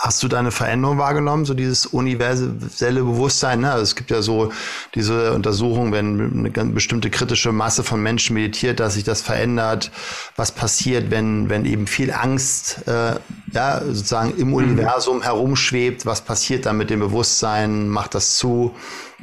Hast 0.00 0.22
du 0.22 0.28
da 0.28 0.38
eine 0.38 0.52
Veränderung 0.52 0.98
wahrgenommen, 0.98 1.44
so 1.44 1.54
dieses 1.54 1.84
universelle 1.84 3.02
Bewusstsein? 3.02 3.62
Ne? 3.62 3.72
Also 3.72 3.82
es 3.82 3.96
gibt 3.96 4.12
ja 4.12 4.22
so 4.22 4.52
diese 4.94 5.32
Untersuchung, 5.32 5.90
wenn 5.90 6.38
eine 6.38 6.52
ganz 6.52 6.72
bestimmte 6.72 7.10
kritische 7.10 7.50
Masse 7.50 7.82
von 7.82 8.00
Menschen 8.00 8.34
meditiert, 8.34 8.78
dass 8.78 8.94
sich 8.94 9.02
das 9.02 9.22
verändert. 9.22 9.90
Was 10.36 10.52
passiert, 10.52 11.10
wenn, 11.10 11.50
wenn 11.50 11.64
eben 11.64 11.88
viel 11.88 12.12
Angst 12.12 12.86
äh, 12.86 13.16
ja, 13.50 13.80
sozusagen 13.84 14.36
im 14.36 14.48
mhm. 14.48 14.54
Universum 14.54 15.20
herumschwebt? 15.20 16.06
Was 16.06 16.20
passiert 16.20 16.66
dann 16.66 16.76
mit 16.76 16.90
dem 16.90 17.00
Bewusstsein? 17.00 17.88
Macht 17.88 18.14
das 18.14 18.36
zu? 18.36 18.76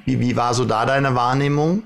Wie, 0.04 0.20
wie 0.20 0.36
war 0.36 0.54
so 0.54 0.66
da 0.66 0.86
deine 0.86 1.16
Wahrnehmung? 1.16 1.84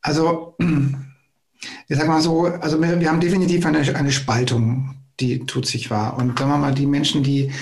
Also, 0.00 0.56
ich 0.58 1.98
sag 1.98 2.08
mal 2.08 2.22
so, 2.22 2.46
also 2.46 2.80
wir, 2.80 2.98
wir 2.98 3.10
haben 3.10 3.20
definitiv 3.20 3.66
eine, 3.66 3.80
eine 3.94 4.10
Spaltung 4.10 4.96
die 5.20 5.40
tut 5.40 5.66
sich 5.66 5.90
wahr. 5.90 6.16
Und 6.16 6.38
sagen 6.38 6.50
wir 6.50 6.56
mal, 6.56 6.74
die 6.74 6.86
Menschen, 6.86 7.22
die 7.22 7.52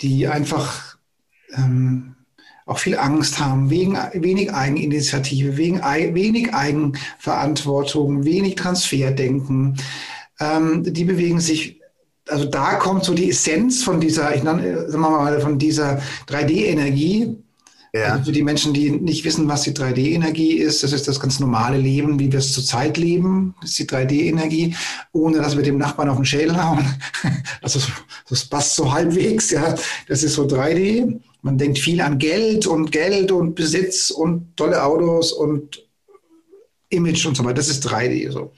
die 0.00 0.28
einfach 0.28 0.96
ähm, 1.54 2.16
auch 2.66 2.78
viel 2.78 2.98
Angst 2.98 3.38
haben, 3.38 3.70
wegen 3.70 3.96
wenig 4.14 4.52
Eigeninitiative, 4.52 5.56
wegen 5.56 5.80
wenig 5.80 6.52
Eigenverantwortung, 6.52 8.24
wenig 8.24 8.56
Transferdenken. 8.56 9.76
Ähm, 10.40 10.82
die 10.84 11.04
bewegen 11.04 11.40
sich, 11.40 11.80
also 12.28 12.44
da 12.44 12.74
kommt 12.74 13.04
so 13.04 13.14
die 13.14 13.30
Essenz 13.30 13.84
von 13.84 14.00
dieser, 14.00 14.34
ich 14.34 14.42
nenne, 14.42 14.90
sagen 14.90 15.02
wir 15.02 15.10
mal, 15.10 15.40
von 15.40 15.58
dieser 15.58 16.02
3D-Energie, 16.28 17.38
Ja. 17.96 18.12
Also 18.12 18.26
für 18.26 18.32
die 18.32 18.42
Menschen, 18.42 18.74
die 18.74 18.90
nicht 18.90 19.24
wissen, 19.24 19.48
was 19.48 19.62
die 19.62 19.72
3D-Energie 19.72 20.52
ist, 20.52 20.82
das 20.82 20.92
ist 20.92 21.08
das 21.08 21.20
ganz 21.20 21.40
normale 21.40 21.78
Leben, 21.78 22.18
wie 22.18 22.30
wir 22.30 22.40
es 22.40 22.52
zurzeit 22.52 22.96
leben. 22.98 23.54
Ist 23.62 23.78
die 23.78 23.86
3D-Energie, 23.86 24.74
ohne 25.12 25.38
dass 25.38 25.56
wir 25.56 25.62
dem 25.62 25.78
Nachbarn 25.78 26.08
auf 26.08 26.16
den 26.16 26.24
Schädel 26.24 26.62
hauen. 26.62 26.84
Also 27.62 27.80
das 28.28 28.44
passt 28.44 28.76
so 28.76 28.92
halbwegs, 28.92 29.50
ja. 29.50 29.74
Das 30.08 30.22
ist 30.22 30.34
so 30.34 30.46
3D. 30.46 31.20
Man 31.42 31.58
denkt 31.58 31.78
viel 31.78 32.00
an 32.00 32.18
Geld 32.18 32.66
und 32.66 32.92
Geld 32.92 33.32
und 33.32 33.54
Besitz 33.54 34.10
und 34.10 34.56
tolle 34.56 34.84
Autos 34.84 35.32
und 35.32 35.82
Image 36.90 37.26
und 37.26 37.36
so 37.36 37.44
weiter. 37.44 37.54
Das 37.54 37.68
ist 37.68 37.86
3D 37.88 38.30
so. 38.30 38.52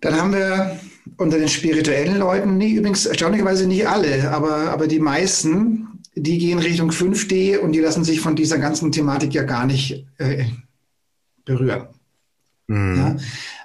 Dann 0.00 0.20
haben 0.20 0.32
wir 0.32 0.78
unter 1.16 1.38
den 1.38 1.48
spirituellen 1.48 2.18
Leuten, 2.18 2.56
nee, 2.56 2.72
übrigens 2.72 3.06
erstaunlicherweise 3.06 3.66
nicht 3.66 3.86
alle, 3.86 4.30
aber, 4.30 4.70
aber 4.70 4.86
die 4.86 5.00
meisten, 5.00 5.89
die 6.14 6.38
gehen 6.38 6.58
Richtung 6.58 6.90
5D 6.90 7.58
und 7.58 7.72
die 7.72 7.80
lassen 7.80 8.04
sich 8.04 8.20
von 8.20 8.36
dieser 8.36 8.58
ganzen 8.58 8.92
Thematik 8.92 9.32
ja 9.32 9.44
gar 9.44 9.66
nicht 9.66 10.06
äh, 10.18 10.44
berühren. 11.44 11.88
Mhm. 12.66 12.96
Ja? 12.96 13.16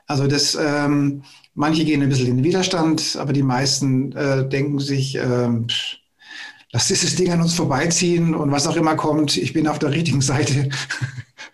Also 0.08 0.27
das, 0.27 0.58
ähm, 0.60 1.23
manche 1.55 1.86
gehen 1.86 2.01
ein 2.01 2.10
bisschen 2.10 2.27
in 2.27 2.38
den 2.38 2.45
Widerstand, 2.45 3.17
aber 3.19 3.34
die 3.34 3.43
meisten 3.43 4.12
äh, 4.12 4.47
denken 4.47 4.79
sich, 4.79 5.15
äh, 5.15 5.49
lass 6.71 6.88
dieses 6.88 7.15
Ding 7.15 7.31
an 7.31 7.41
uns 7.41 7.55
vorbeiziehen 7.55 8.36
und 8.36 8.51
was 8.51 8.67
auch 8.67 8.75
immer 8.75 8.95
kommt, 8.95 9.38
ich 9.38 9.53
bin 9.53 9.67
auf 9.67 9.79
der 9.79 9.91
richtigen 9.91 10.21
Seite. 10.21 10.69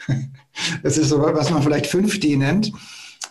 das 0.84 0.98
ist 0.98 1.10
so, 1.10 1.22
was 1.22 1.50
man 1.50 1.64
vielleicht 1.64 1.86
5D 1.86 2.38
nennt. 2.38 2.74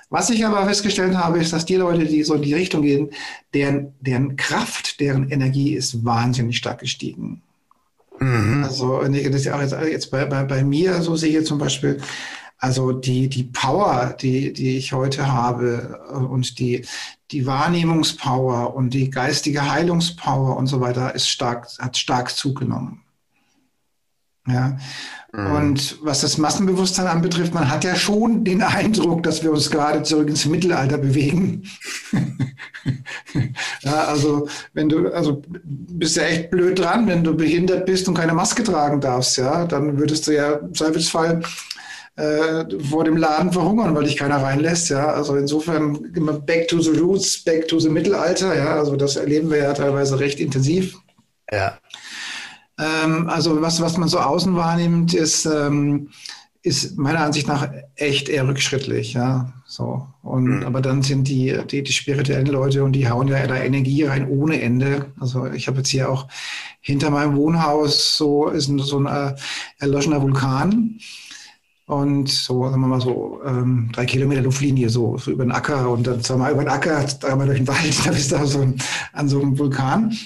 Was 0.08 0.30
ich 0.30 0.44
aber 0.44 0.66
festgestellt 0.66 1.16
habe, 1.16 1.38
ist, 1.38 1.52
dass 1.52 1.66
die 1.66 1.76
Leute, 1.76 2.04
die 2.04 2.24
so 2.24 2.34
in 2.34 2.42
die 2.42 2.54
Richtung 2.54 2.82
gehen, 2.82 3.10
deren, 3.54 3.94
deren 4.00 4.36
Kraft, 4.36 4.98
deren 4.98 5.30
Energie 5.30 5.74
ist 5.74 6.04
wahnsinnig 6.04 6.56
stark 6.56 6.80
gestiegen. 6.80 7.42
Mhm. 8.20 8.64
Also 8.64 9.02
das 9.02 9.34
ist 9.34 9.48
auch 9.48 9.60
jetzt, 9.60 9.72
jetzt 9.72 10.10
bei, 10.10 10.24
bei, 10.26 10.44
bei 10.44 10.62
mir 10.62 11.02
so 11.02 11.16
sehe 11.16 11.40
ich 11.40 11.46
zum 11.46 11.58
Beispiel, 11.58 12.00
also 12.58 12.92
die, 12.92 13.28
die 13.28 13.44
Power, 13.44 14.14
die, 14.20 14.52
die 14.52 14.76
ich 14.76 14.92
heute 14.92 15.32
habe 15.32 16.00
äh, 16.10 16.14
und 16.14 16.58
die, 16.58 16.86
die 17.30 17.46
Wahrnehmungspower 17.46 18.74
und 18.74 18.90
die 18.90 19.08
geistige 19.08 19.70
Heilungspower 19.70 20.56
und 20.56 20.66
so 20.66 20.80
weiter 20.80 21.14
ist 21.14 21.28
stark, 21.28 21.68
hat 21.78 21.96
stark 21.96 22.30
zugenommen. 22.30 23.02
Ja. 24.46 24.76
Mhm. 25.32 25.52
Und 25.52 25.98
was 26.02 26.20
das 26.20 26.36
Massenbewusstsein 26.36 27.06
anbetrifft, 27.06 27.54
man 27.54 27.70
hat 27.70 27.84
ja 27.84 27.94
schon 27.94 28.44
den 28.44 28.62
Eindruck, 28.62 29.22
dass 29.22 29.42
wir 29.42 29.52
uns 29.52 29.70
gerade 29.70 30.02
zurück 30.02 30.28
ins 30.28 30.44
Mittelalter 30.44 30.98
bewegen. 30.98 31.70
ja, 33.82 34.04
also 34.04 34.48
wenn 34.74 34.88
du, 34.88 35.12
also 35.12 35.42
bist 35.52 36.16
ja 36.16 36.24
echt 36.24 36.50
blöd 36.50 36.78
dran, 36.78 37.06
wenn 37.06 37.24
du 37.24 37.34
behindert 37.34 37.86
bist 37.86 38.08
und 38.08 38.14
keine 38.14 38.34
Maske 38.34 38.62
tragen 38.62 39.00
darfst, 39.00 39.38
ja, 39.38 39.64
dann 39.64 39.98
würdest 39.98 40.26
du 40.26 40.32
ja 40.32 40.52
im 40.54 40.74
Zweifelsfall 40.74 41.42
äh, 42.16 42.64
vor 42.88 43.04
dem 43.04 43.16
Laden 43.16 43.52
verhungern, 43.52 43.94
weil 43.94 44.04
dich 44.04 44.16
keiner 44.16 44.42
reinlässt, 44.42 44.90
ja. 44.90 45.08
Also 45.12 45.36
insofern 45.36 46.12
immer 46.14 46.34
back 46.34 46.68
to 46.68 46.80
the 46.80 46.90
roots, 46.90 47.42
back 47.42 47.68
to 47.68 47.78
the 47.80 47.88
Mittelalter, 47.88 48.56
ja. 48.56 48.76
Also 48.76 48.96
das 48.96 49.16
erleben 49.16 49.50
wir 49.50 49.58
ja 49.58 49.72
teilweise 49.72 50.20
recht 50.20 50.40
intensiv. 50.40 50.96
Ja. 51.50 51.78
Ähm, 52.78 53.28
also 53.28 53.60
was, 53.62 53.80
was 53.80 53.96
man 53.96 54.08
so 54.08 54.18
außen 54.18 54.54
wahrnimmt, 54.56 55.14
ist, 55.14 55.46
ähm, 55.46 56.10
ist 56.62 56.98
meiner 56.98 57.20
Ansicht 57.20 57.48
nach 57.48 57.70
echt 57.94 58.28
eher 58.28 58.46
rückschrittlich, 58.46 59.14
ja. 59.14 59.52
So. 59.70 60.04
Und, 60.24 60.46
mhm. 60.46 60.62
aber 60.64 60.80
dann 60.80 61.00
sind 61.02 61.28
die, 61.28 61.56
die, 61.70 61.84
die 61.84 61.92
spirituellen 61.92 62.48
Leute 62.48 62.82
und 62.82 62.90
die 62.90 63.08
hauen 63.08 63.28
ja 63.28 63.46
da 63.46 63.56
Energie 63.56 64.02
rein 64.02 64.28
ohne 64.28 64.60
Ende. 64.60 65.12
Also 65.20 65.46
ich 65.46 65.68
habe 65.68 65.78
jetzt 65.78 65.90
hier 65.90 66.10
auch 66.10 66.26
hinter 66.80 67.10
meinem 67.10 67.36
Wohnhaus 67.36 68.16
so 68.16 68.48
ist 68.48 68.66
ein, 68.66 68.80
so 68.80 68.98
ein 68.98 69.06
äh, 69.06 69.36
erloschener 69.78 70.20
Vulkan. 70.20 70.98
Und 71.86 72.28
so, 72.28 72.68
sagen 72.68 72.80
wir 72.80 72.88
mal 72.88 73.00
so, 73.00 73.40
ähm, 73.46 73.90
drei 73.92 74.06
Kilometer 74.06 74.42
Luftlinie, 74.42 74.88
so, 74.88 75.16
so 75.18 75.30
über 75.30 75.44
den 75.44 75.52
Acker 75.52 75.88
und 75.90 76.04
dann 76.04 76.20
zweimal 76.20 76.50
über 76.50 76.64
den 76.64 76.70
Acker, 76.70 77.04
dreimal 77.20 77.46
durch 77.46 77.58
den 77.58 77.68
Wald, 77.68 77.94
da 78.04 78.10
bist 78.10 78.32
du 78.32 78.46
so 78.46 78.62
ein, 78.62 78.76
an 79.12 79.28
so 79.28 79.40
einem 79.40 79.56
Vulkan. 79.56 80.16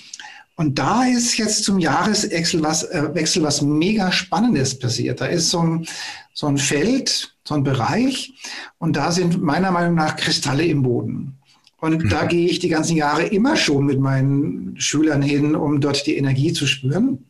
Und 0.56 0.78
da 0.78 1.04
ist 1.04 1.36
jetzt 1.36 1.64
zum 1.64 1.78
Jahreswechsel 1.78 2.62
was, 2.62 2.84
äh, 2.84 3.14
Wechsel 3.14 3.42
was 3.42 3.60
mega 3.60 4.10
Spannendes 4.10 4.78
passiert. 4.78 5.20
Da 5.20 5.26
ist 5.26 5.50
so 5.50 5.60
ein, 5.60 5.86
so 6.32 6.46
ein 6.46 6.56
Feld, 6.56 7.33
so 7.46 7.54
ein 7.54 7.64
Bereich 7.64 8.34
und 8.78 8.96
da 8.96 9.12
sind 9.12 9.42
meiner 9.42 9.70
Meinung 9.70 9.94
nach 9.94 10.16
Kristalle 10.16 10.64
im 10.64 10.82
Boden. 10.82 11.38
Und 11.78 12.04
mhm. 12.04 12.08
da 12.08 12.24
gehe 12.24 12.48
ich 12.48 12.60
die 12.60 12.70
ganzen 12.70 12.96
Jahre 12.96 13.24
immer 13.24 13.56
schon 13.56 13.84
mit 13.84 14.00
meinen 14.00 14.80
Schülern 14.80 15.20
hin, 15.20 15.54
um 15.54 15.80
dort 15.80 16.06
die 16.06 16.16
Energie 16.16 16.52
zu 16.52 16.66
spüren. 16.66 17.26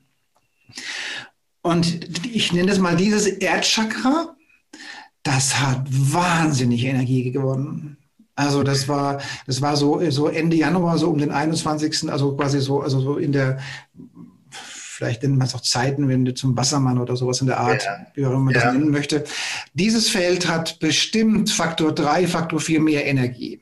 Und 1.63 2.27
ich 2.27 2.53
nenne 2.53 2.71
es 2.71 2.79
mal 2.79 2.95
dieses 2.97 3.27
Erdchakra, 3.27 4.37
das 5.23 5.59
hat 5.59 5.87
wahnsinnig 5.89 6.85
Energie 6.85 7.33
gewonnen. 7.33 7.97
Also 8.37 8.63
das 8.63 8.89
war, 8.89 9.21
das 9.47 9.63
war 9.63 9.77
so, 9.77 10.09
so 10.11 10.29
Ende 10.29 10.57
Januar, 10.57 10.99
so 10.99 11.09
um 11.09 11.19
den 11.19 11.31
21. 11.31 12.11
Also 12.11 12.37
quasi 12.37 12.61
so, 12.61 12.81
also 12.81 13.01
so 13.01 13.17
in 13.17 13.33
der, 13.33 13.59
vielleicht 15.05 15.23
nennt 15.23 15.37
man 15.37 15.47
es 15.47 15.55
auch 15.55 15.61
Zeitenwende 15.61 16.33
zum 16.33 16.57
Wassermann 16.57 16.99
oder 16.99 17.15
sowas 17.15 17.41
in 17.43 17.47
der 17.47 17.61
Art, 17.61 17.85
ja. 17.85 18.07
wie 18.15 18.25
auch 18.25 18.31
immer 18.31 18.41
man 18.41 18.55
ja. 18.55 18.65
das 18.65 18.73
nennen 18.73 18.91
möchte. 18.91 19.25
Dieses 19.75 20.09
Feld 20.09 20.49
hat 20.49 20.79
bestimmt 20.79 21.51
Faktor 21.51 21.95
3, 21.95 22.27
Faktor 22.27 22.59
4 22.59 22.81
mehr 22.81 23.05
Energie. 23.05 23.61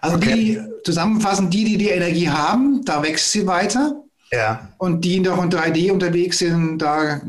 Also 0.00 0.16
okay. 0.16 0.34
die 0.34 0.60
zusammenfassend, 0.84 1.54
die, 1.54 1.64
die 1.64 1.76
die 1.76 1.90
Energie 1.90 2.28
haben, 2.28 2.84
da 2.84 3.02
wächst 3.02 3.30
sie 3.30 3.46
weiter. 3.46 4.02
Ja. 4.32 4.72
Und 4.78 5.04
die 5.04 5.20
noch 5.20 5.42
in 5.42 5.50
3D 5.50 5.92
unterwegs 5.92 6.38
sind, 6.38 6.78
da 6.78 7.20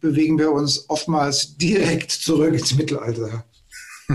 bewegen 0.00 0.38
wir 0.38 0.50
uns 0.50 0.88
oftmals 0.88 1.56
direkt 1.56 2.10
zurück 2.10 2.54
ins 2.54 2.74
Mittelalter. 2.74 3.44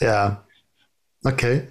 ja. 0.00 0.44
Okay. 1.24 1.68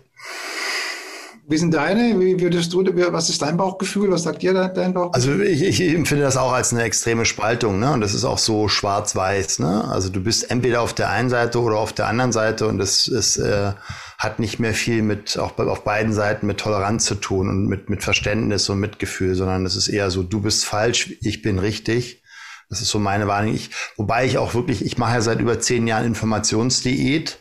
Wie 1.52 1.58
sind 1.58 1.74
deine? 1.74 2.18
Wie 2.18 2.40
würdest 2.40 2.72
du, 2.72 2.82
was 3.12 3.30
ist 3.30 3.42
dein 3.42 3.58
Bauchgefühl? 3.58 4.10
Was 4.10 4.24
sagt 4.24 4.42
dir 4.42 4.54
dein 4.54 4.94
Bauchgefühl? 4.94 5.42
Also 5.42 5.44
ich, 5.44 5.62
ich 5.82 5.94
empfinde 5.94 6.24
das 6.24 6.38
auch 6.38 6.54
als 6.54 6.72
eine 6.72 6.84
extreme 6.84 7.26
Spaltung, 7.26 7.78
ne? 7.78 7.92
Und 7.92 8.00
das 8.00 8.14
ist 8.14 8.24
auch 8.24 8.38
so 8.38 8.70
schwarz-weiß, 8.70 9.60
ne? 9.60 9.84
Also 9.90 10.08
du 10.08 10.22
bist 10.22 10.50
entweder 10.50 10.82
auf 10.82 10.94
der 10.94 11.10
einen 11.10 11.30
Seite 11.30 11.60
oder 11.60 11.76
auf 11.76 11.92
der 11.92 12.08
anderen 12.08 12.32
Seite 12.32 12.68
und 12.68 12.78
das 12.78 13.10
ist, 13.10 13.36
äh, 13.36 13.74
hat 14.18 14.40
nicht 14.40 14.60
mehr 14.60 14.74
viel 14.74 15.02
mit, 15.02 15.38
auch 15.38 15.58
auf 15.58 15.84
beiden 15.84 16.14
Seiten 16.14 16.48
mit 16.48 16.58
Toleranz 16.58 17.04
zu 17.04 17.16
tun 17.16 17.50
und 17.50 17.68
mit, 17.68 17.90
mit 17.90 18.02
Verständnis 18.02 18.70
und 18.70 18.80
Mitgefühl, 18.80 19.36
sondern 19.36 19.66
es 19.66 19.76
ist 19.76 19.90
eher 19.90 20.10
so, 20.10 20.24
du 20.24 20.40
bist 20.40 20.64
falsch, 20.64 21.18
ich 21.20 21.42
bin 21.42 21.60
richtig. 21.60 22.24
Das 22.70 22.82
ist 22.82 22.88
so 22.88 23.00
meine 23.00 23.28
Wahrnehmung. 23.28 23.58
Ich, 23.58 23.72
wobei 23.98 24.26
ich 24.26 24.38
auch 24.38 24.54
wirklich, 24.54 24.86
ich 24.86 24.98
mache 24.98 25.16
ja 25.16 25.22
seit 25.22 25.42
über 25.42 25.60
zehn 25.60 25.86
Jahren 25.86 26.06
Informationsdiät. 26.06 27.41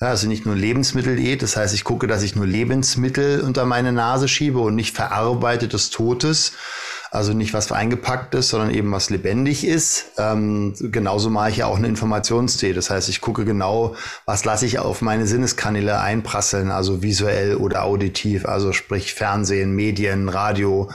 Ja, 0.00 0.10
also 0.10 0.28
nicht 0.28 0.46
nur 0.46 0.54
Lebensmitteldiät. 0.54 1.42
Das 1.42 1.56
heißt, 1.56 1.74
ich 1.74 1.82
gucke, 1.82 2.06
dass 2.06 2.22
ich 2.22 2.36
nur 2.36 2.46
Lebensmittel 2.46 3.40
unter 3.40 3.64
meine 3.64 3.92
Nase 3.92 4.28
schiebe 4.28 4.60
und 4.60 4.76
nicht 4.76 4.94
verarbeitetes 4.94 5.90
Totes. 5.90 6.52
Also 7.10 7.32
nicht 7.32 7.52
was 7.52 7.72
eingepackt 7.72 8.34
ist, 8.34 8.50
sondern 8.50 8.70
eben 8.70 8.92
was 8.92 9.10
lebendig 9.10 9.66
ist. 9.66 10.12
Ähm, 10.16 10.74
genauso 10.78 11.30
mache 11.30 11.50
ich 11.50 11.56
ja 11.58 11.66
auch 11.66 11.78
eine 11.78 11.88
Informationsdiät. 11.88 12.76
Das 12.76 12.90
heißt, 12.90 13.08
ich 13.08 13.20
gucke 13.20 13.44
genau, 13.44 13.96
was 14.24 14.44
lasse 14.44 14.66
ich 14.66 14.78
auf 14.78 15.02
meine 15.02 15.26
Sinneskanäle 15.26 15.98
einprasseln, 16.00 16.70
also 16.70 17.02
visuell 17.02 17.56
oder 17.56 17.82
auditiv, 17.84 18.46
also 18.46 18.72
sprich 18.72 19.14
Fernsehen, 19.14 19.74
Medien, 19.74 20.28
Radio, 20.28 20.90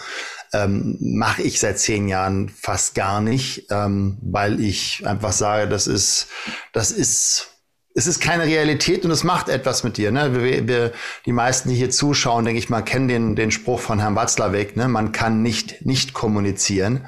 ähm, 0.53 0.97
mache 1.01 1.41
ich 1.41 1.59
seit 1.59 1.79
zehn 1.79 2.07
Jahren 2.07 2.47
fast 2.49 2.95
gar 2.95 3.19
nicht, 3.19 3.65
ähm, 3.71 4.17
weil 4.21 4.61
ich 4.61 5.05
einfach 5.05 5.33
sage, 5.33 5.67
das 5.67 5.87
ist, 5.87 6.27
das 6.73 6.91
ist, 6.91 7.52
es 7.95 8.07
ist 8.07 8.19
keine 8.19 8.45
Realität 8.45 9.05
und 9.05 9.11
es 9.11 9.23
macht 9.23 9.49
etwas 9.49 9.83
mit 9.83 9.97
dir. 9.97 10.11
Ne? 10.11 10.41
Wir, 10.41 10.67
wir, 10.67 10.91
die 11.25 11.31
meisten, 11.31 11.69
die 11.69 11.75
hier 11.75 11.91
zuschauen, 11.91 12.45
denke 12.45 12.59
ich 12.59 12.69
mal, 12.69 12.81
kennen 12.81 13.07
den, 13.07 13.35
den 13.35 13.51
Spruch 13.51 13.79
von 13.79 13.99
Herrn 13.99 14.15
Watzlawick, 14.15 14.75
ne? 14.75 14.87
man 14.87 15.11
kann 15.11 15.41
nicht 15.41 15.85
nicht 15.85 16.13
kommunizieren. 16.13 17.05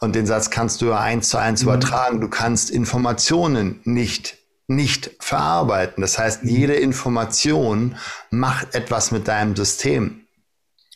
Und 0.00 0.14
den 0.14 0.26
Satz 0.26 0.50
kannst 0.50 0.80
du 0.80 0.86
ja 0.86 1.00
eins 1.00 1.28
zu 1.28 1.38
eins 1.38 1.62
mhm. 1.62 1.68
übertragen. 1.68 2.20
Du 2.20 2.28
kannst 2.28 2.70
Informationen 2.70 3.80
nicht 3.84 4.38
nicht 4.70 5.10
verarbeiten. 5.18 6.00
Das 6.00 6.16
heißt, 6.16 6.44
jede 6.44 6.74
Information 6.74 7.96
macht 8.30 8.76
etwas 8.76 9.10
mit 9.10 9.26
deinem 9.26 9.56
System. 9.56 10.19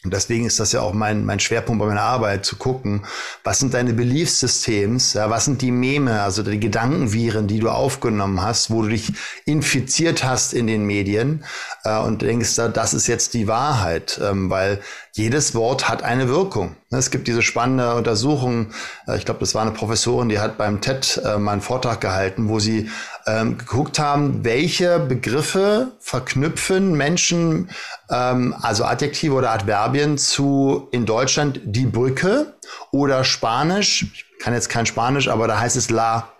Und 0.04 0.12
deswegen 0.12 0.44
ist 0.44 0.60
das 0.60 0.72
ja 0.72 0.80
auch 0.82 0.92
mein, 0.92 1.24
mein 1.24 1.40
Schwerpunkt 1.40 1.80
bei 1.80 1.86
meiner 1.86 2.02
Arbeit, 2.02 2.44
zu 2.44 2.56
gucken, 2.56 3.06
was 3.42 3.58
sind 3.58 3.72
deine 3.72 3.94
Beliefssystems, 3.94 5.14
ja, 5.14 5.30
was 5.30 5.46
sind 5.46 5.62
die 5.62 5.70
Meme, 5.70 6.22
also 6.22 6.42
die 6.42 6.60
Gedankenviren, 6.60 7.46
die 7.46 7.58
du 7.58 7.70
aufgenommen 7.70 8.42
hast, 8.42 8.70
wo 8.70 8.82
du 8.82 8.90
dich 8.90 9.12
infiziert 9.46 10.22
hast 10.22 10.52
in 10.52 10.66
den 10.66 10.84
Medien 10.84 11.44
äh, 11.84 11.98
und 11.98 12.20
denkst, 12.20 12.56
das 12.56 12.92
ist 12.92 13.06
jetzt 13.06 13.32
die 13.32 13.48
Wahrheit, 13.48 14.20
ähm, 14.22 14.50
weil 14.50 14.80
jedes 15.16 15.54
Wort 15.54 15.88
hat 15.88 16.02
eine 16.02 16.28
Wirkung. 16.28 16.74
Es 16.90 17.12
gibt 17.12 17.28
diese 17.28 17.40
spannende 17.40 17.94
Untersuchung, 17.94 18.72
äh, 19.06 19.16
ich 19.16 19.24
glaube, 19.24 19.40
das 19.40 19.54
war 19.54 19.62
eine 19.62 19.70
Professorin, 19.70 20.28
die 20.28 20.40
hat 20.40 20.58
beim 20.58 20.80
TED 20.80 21.22
äh, 21.24 21.38
mal 21.38 21.52
einen 21.52 21.60
Vortrag 21.60 22.00
gehalten, 22.00 22.48
wo 22.48 22.58
sie 22.58 22.90
ähm, 23.26 23.56
geguckt 23.56 24.00
haben, 24.00 24.44
welche 24.44 24.98
Begriffe 24.98 25.92
verknüpfen 26.00 26.94
Menschen, 26.94 27.70
ähm, 28.10 28.56
also 28.60 28.84
Adjektive 28.84 29.34
oder 29.34 29.52
Adverbien 29.52 30.18
zu 30.18 30.88
in 30.90 31.06
Deutschland 31.06 31.60
die 31.64 31.86
Brücke 31.86 32.54
oder 32.90 33.22
Spanisch, 33.22 34.02
ich 34.02 34.38
kann 34.40 34.52
jetzt 34.52 34.68
kein 34.68 34.84
Spanisch, 34.84 35.28
aber 35.28 35.46
da 35.46 35.60
heißt 35.60 35.76
es 35.76 35.90
la. 35.90 36.33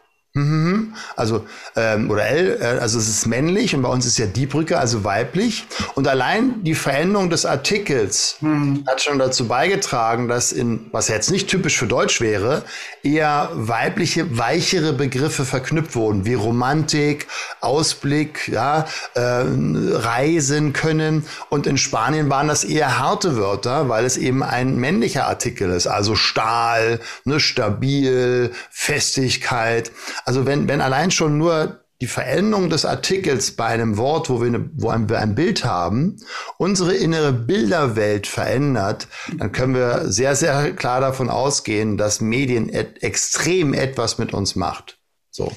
Also, 1.15 1.47
ähm, 1.77 2.11
oder 2.11 2.27
L, 2.27 2.59
äh, 2.61 2.65
also 2.81 2.99
es 2.99 3.09
ist 3.09 3.27
männlich 3.27 3.73
und 3.77 3.83
bei 3.83 3.89
uns 3.89 4.05
ist 4.05 4.19
ja 4.19 4.27
die 4.27 4.47
Brücke, 4.47 4.79
also 4.79 5.05
weiblich. 5.05 5.65
Und 5.95 6.09
allein 6.09 6.65
die 6.65 6.75
Veränderung 6.75 7.31
des 7.31 7.47
Artikels 7.47 8.39
mhm. 8.41 8.85
hat 8.89 9.01
schon 9.01 9.21
dazu 9.21 9.47
beigetragen, 9.47 10.27
dass 10.27 10.51
in, 10.51 10.87
was 10.91 11.07
jetzt 11.07 11.31
nicht 11.31 11.49
typisch 11.49 11.79
für 11.79 11.87
Deutsch 11.87 12.21
wäre, 12.21 12.65
eher 13.05 13.49
weibliche, 13.53 14.37
weichere 14.37 14.93
Begriffe 14.93 15.45
verknüpft 15.45 15.95
wurden, 15.95 16.27
wie 16.27 16.35
Romantik, 16.35 17.29
Ausblick, 17.61 18.49
ja, 18.49 18.87
äh, 19.15 19.21
reisen 19.21 20.73
können. 20.73 21.25
Und 21.49 21.69
in 21.69 21.79
Spanien 21.79 22.29
waren 22.29 22.49
das 22.49 22.65
eher 22.65 22.99
harte 22.99 23.37
Wörter, 23.37 23.89
weil 23.89 24.05
es 24.05 24.17
eben 24.17 24.43
ein 24.43 24.77
männlicher 24.79 25.29
Artikel 25.29 25.71
ist, 25.71 25.87
also 25.87 26.17
Stahl, 26.17 26.99
ne, 27.25 27.39
stabil, 27.39 28.51
Festigkeit. 28.71 29.93
Also 30.25 30.47
wenn, 30.47 30.69
wenn 30.69 30.81
allein 30.81 31.11
schon 31.11 31.39
nur 31.39 31.85
die 32.01 32.07
Veränderung 32.07 32.71
des 32.71 32.85
Artikels 32.85 33.53
bei 33.53 33.67
einem 33.67 33.97
Wort, 33.97 34.29
wo 34.29 34.41
wir, 34.41 34.49
eine, 34.49 34.69
wo 34.75 34.89
wir 34.89 35.19
ein 35.19 35.35
Bild 35.35 35.65
haben, 35.65 36.17
unsere 36.59 36.95
innere 36.95 37.33
Bilderwelt 37.33 38.27
verändert, 38.27 39.09
dann 39.39 39.53
können 39.53 39.75
wir 39.75 40.11
sehr, 40.11 40.35
sehr 40.35 40.73
klar 40.75 41.01
davon 41.01 41.31
ausgehen, 41.31 41.97
dass 41.97 42.21
Medien 42.21 42.69
et 42.69 43.03
extrem 43.03 43.75
etwas 43.75 44.19
mit 44.19 44.35
uns 44.35 44.57
macht. 44.57 44.99
So. 45.31 45.53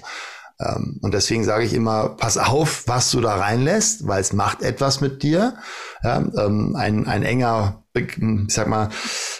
Ähm, 0.59 0.99
und 1.01 1.13
deswegen 1.13 1.43
sage 1.43 1.65
ich 1.65 1.73
immer, 1.73 2.09
pass 2.09 2.37
auf, 2.37 2.87
was 2.87 3.11
du 3.11 3.21
da 3.21 3.35
reinlässt, 3.35 4.07
weil 4.07 4.21
es 4.21 4.33
macht 4.33 4.61
etwas 4.61 5.01
mit 5.01 5.23
dir. 5.23 5.55
Ja, 6.03 6.17
ähm, 6.17 6.75
ein, 6.75 7.07
ein 7.07 7.23
enger, 7.23 7.83
ich 7.99 8.53
sag 8.53 8.67
mal, 8.67 8.89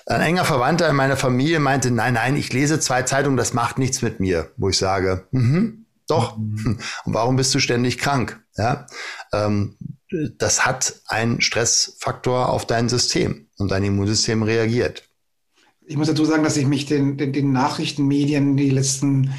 ein 0.05 0.21
enger 0.21 0.45
Verwandter 0.45 0.89
in 0.89 0.95
meiner 0.95 1.17
Familie 1.17 1.59
meinte, 1.59 1.91
nein, 1.91 2.13
nein, 2.13 2.35
ich 2.35 2.53
lese 2.53 2.79
zwei 2.79 3.03
Zeitungen, 3.03 3.37
das 3.37 3.53
macht 3.53 3.77
nichts 3.77 4.01
mit 4.01 4.19
mir. 4.19 4.51
Wo 4.57 4.69
ich 4.69 4.77
sage, 4.77 5.27
mhm, 5.31 5.85
doch. 6.07 6.37
Mhm. 6.37 6.79
Und 7.05 7.13
warum 7.13 7.35
bist 7.35 7.53
du 7.53 7.59
ständig 7.59 7.97
krank? 7.97 8.39
Ja, 8.55 8.87
ähm, 9.33 9.77
das 10.37 10.65
hat 10.65 11.01
einen 11.07 11.41
Stressfaktor 11.41 12.49
auf 12.49 12.65
dein 12.65 12.89
System 12.89 13.47
und 13.57 13.71
dein 13.71 13.83
Immunsystem 13.83 14.41
reagiert. 14.41 15.03
Ich 15.85 15.97
muss 15.97 16.07
dazu 16.07 16.25
sagen, 16.25 16.43
dass 16.43 16.57
ich 16.57 16.65
mich 16.65 16.85
den, 16.85 17.17
den, 17.17 17.33
den 17.33 17.51
Nachrichtenmedien 17.51 18.57
die 18.57 18.69
letzten 18.69 19.33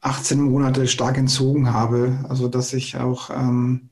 18 0.00 0.40
Monate 0.40 0.86
stark 0.86 1.16
entzogen 1.16 1.72
habe. 1.72 2.24
Also 2.28 2.48
dass 2.48 2.72
ich 2.72 2.96
auch, 2.96 3.30
ähm, 3.30 3.90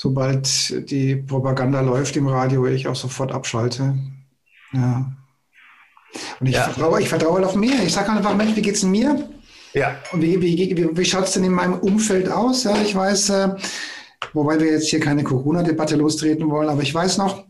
sobald 0.00 0.90
die 0.90 1.14
Propaganda 1.14 1.82
läuft 1.82 2.16
im 2.16 2.26
Radio, 2.26 2.66
ich 2.66 2.88
auch 2.88 2.96
sofort 2.96 3.32
abschalte. 3.32 3.98
Ja. 4.72 5.12
Und 6.40 6.46
ich, 6.46 6.54
ja. 6.54 6.62
vertraue, 6.62 7.02
ich 7.02 7.08
vertraue 7.10 7.44
auf 7.44 7.54
mir. 7.54 7.82
Ich 7.84 7.92
sage 7.92 8.10
einfach, 8.10 8.34
Mensch, 8.34 8.56
wie 8.56 8.62
geht's 8.62 8.80
denn 8.80 8.92
mir? 8.92 9.28
Ja. 9.74 9.96
Und 10.12 10.22
wie, 10.22 10.40
wie, 10.40 10.56
wie, 10.56 10.96
wie 10.96 11.04
schaut 11.04 11.24
es 11.24 11.32
denn 11.32 11.44
in 11.44 11.52
meinem 11.52 11.74
Umfeld 11.74 12.30
aus? 12.30 12.64
Ja, 12.64 12.74
ich 12.82 12.94
weiß, 12.94 13.28
äh, 13.28 13.48
wobei 14.32 14.58
wir 14.58 14.72
jetzt 14.72 14.88
hier 14.88 15.00
keine 15.00 15.22
Corona-Debatte 15.22 15.96
lostreten 15.96 16.48
wollen, 16.48 16.70
aber 16.70 16.80
ich 16.80 16.94
weiß 16.94 17.18
noch, 17.18 17.44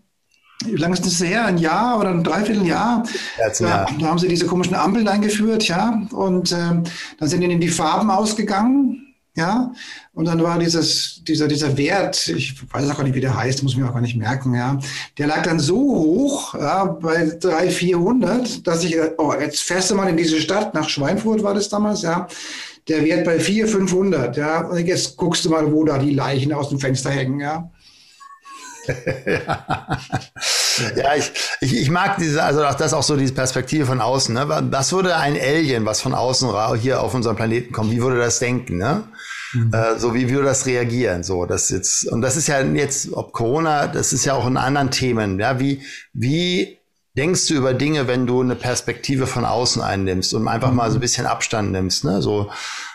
wie 0.64 0.74
lange 0.74 0.94
ist 0.94 1.06
das 1.06 1.22
her? 1.22 1.44
Ein 1.44 1.56
Jahr 1.56 2.00
oder 2.00 2.10
ein 2.10 2.24
Dreivierteljahr? 2.24 3.04
Ja, 3.60 3.86
da 3.86 4.06
haben 4.08 4.18
sie 4.18 4.26
diese 4.26 4.46
komischen 4.46 4.74
Ampeln 4.74 5.06
eingeführt, 5.06 5.68
ja. 5.68 6.02
Und 6.10 6.50
äh, 6.50 6.56
dann 6.56 7.28
sind 7.28 7.42
ihnen 7.42 7.60
die 7.60 7.68
Farben 7.68 8.10
ausgegangen, 8.10 9.09
ja. 9.40 9.72
Und 10.12 10.26
dann 10.26 10.42
war 10.42 10.58
dieses, 10.58 11.22
dieser, 11.24 11.48
dieser 11.48 11.76
Wert, 11.76 12.28
ich 12.28 12.54
weiß 12.72 12.88
auch 12.90 12.96
gar 12.96 13.04
nicht, 13.04 13.14
wie 13.14 13.20
der 13.20 13.36
heißt, 13.36 13.62
muss 13.62 13.72
ich 13.72 13.78
mir 13.78 13.88
auch 13.88 13.94
gar 13.94 14.00
nicht 14.00 14.16
merken, 14.16 14.54
ja. 14.54 14.78
Der 15.18 15.26
lag 15.26 15.42
dann 15.42 15.58
so 15.58 15.76
hoch, 15.76 16.54
ja, 16.54 16.84
bei 16.84 17.36
300, 17.40 17.72
400, 17.72 18.66
dass 18.66 18.84
ich, 18.84 18.96
oh, 19.18 19.34
jetzt 19.38 19.60
fährst 19.60 19.90
du 19.90 19.94
mal 19.94 20.08
in 20.08 20.16
diese 20.16 20.40
Stadt, 20.40 20.74
nach 20.74 20.88
Schweinfurt 20.88 21.42
war 21.42 21.54
das 21.54 21.68
damals, 21.68 22.02
ja. 22.02 22.28
Der 22.88 23.04
Wert 23.04 23.24
bei 23.24 23.38
400, 23.38 23.70
500, 23.70 24.36
ja. 24.36 24.60
Und 24.68 24.86
jetzt 24.86 25.16
guckst 25.16 25.44
du 25.44 25.50
mal, 25.50 25.70
wo 25.72 25.84
da 25.84 25.98
die 25.98 26.14
Leichen 26.14 26.52
aus 26.52 26.68
dem 26.68 26.78
Fenster 26.78 27.10
hängen, 27.10 27.40
ja 27.40 27.70
ja, 30.96 31.14
ich, 31.16 31.32
ich, 31.60 31.76
ich 31.76 31.90
mag 31.90 32.16
diese, 32.18 32.42
also 32.42 32.64
auch 32.64 32.74
das 32.74 32.94
auch 32.94 33.02
so 33.02 33.16
diese 33.16 33.34
Perspektive 33.34 33.84
von 33.86 34.00
außen. 34.00 34.34
Ne? 34.34 34.68
Was 34.70 34.92
würde 34.92 35.16
ein 35.16 35.38
Alien, 35.38 35.84
was 35.84 36.00
von 36.00 36.14
außen 36.14 36.48
hier 36.78 37.02
auf 37.02 37.14
unseren 37.14 37.36
Planeten 37.36 37.72
kommt, 37.72 37.90
wie 37.90 38.02
würde 38.02 38.18
das 38.18 38.38
denken? 38.38 38.78
Ne? 38.78 39.04
Mhm. 39.52 39.72
Äh, 39.72 39.98
so 39.98 40.14
wie 40.14 40.28
würde 40.30 40.46
das 40.46 40.66
reagieren? 40.66 41.22
So, 41.22 41.46
das 41.46 41.70
jetzt 41.70 42.06
und 42.06 42.22
das 42.22 42.36
ist 42.36 42.48
ja 42.48 42.60
jetzt, 42.60 43.12
ob 43.12 43.32
Corona, 43.32 43.86
das 43.86 44.12
ist 44.12 44.24
ja 44.24 44.34
auch 44.34 44.46
in 44.46 44.56
anderen 44.56 44.90
Themen. 44.90 45.38
Ja, 45.38 45.58
wie 45.60 45.82
wie 46.12 46.78
denkst 47.16 47.46
du 47.48 47.54
über 47.54 47.74
Dinge, 47.74 48.06
wenn 48.06 48.26
du 48.26 48.40
eine 48.40 48.54
Perspektive 48.54 49.26
von 49.26 49.44
außen 49.44 49.82
einnimmst 49.82 50.34
und 50.34 50.48
einfach 50.48 50.70
mhm. 50.70 50.76
mal 50.76 50.90
so 50.90 50.98
ein 50.98 51.00
bisschen 51.00 51.26
Abstand 51.26 51.72
nimmst? 51.72 52.04
Ne, 52.04 52.22
so 52.22 52.50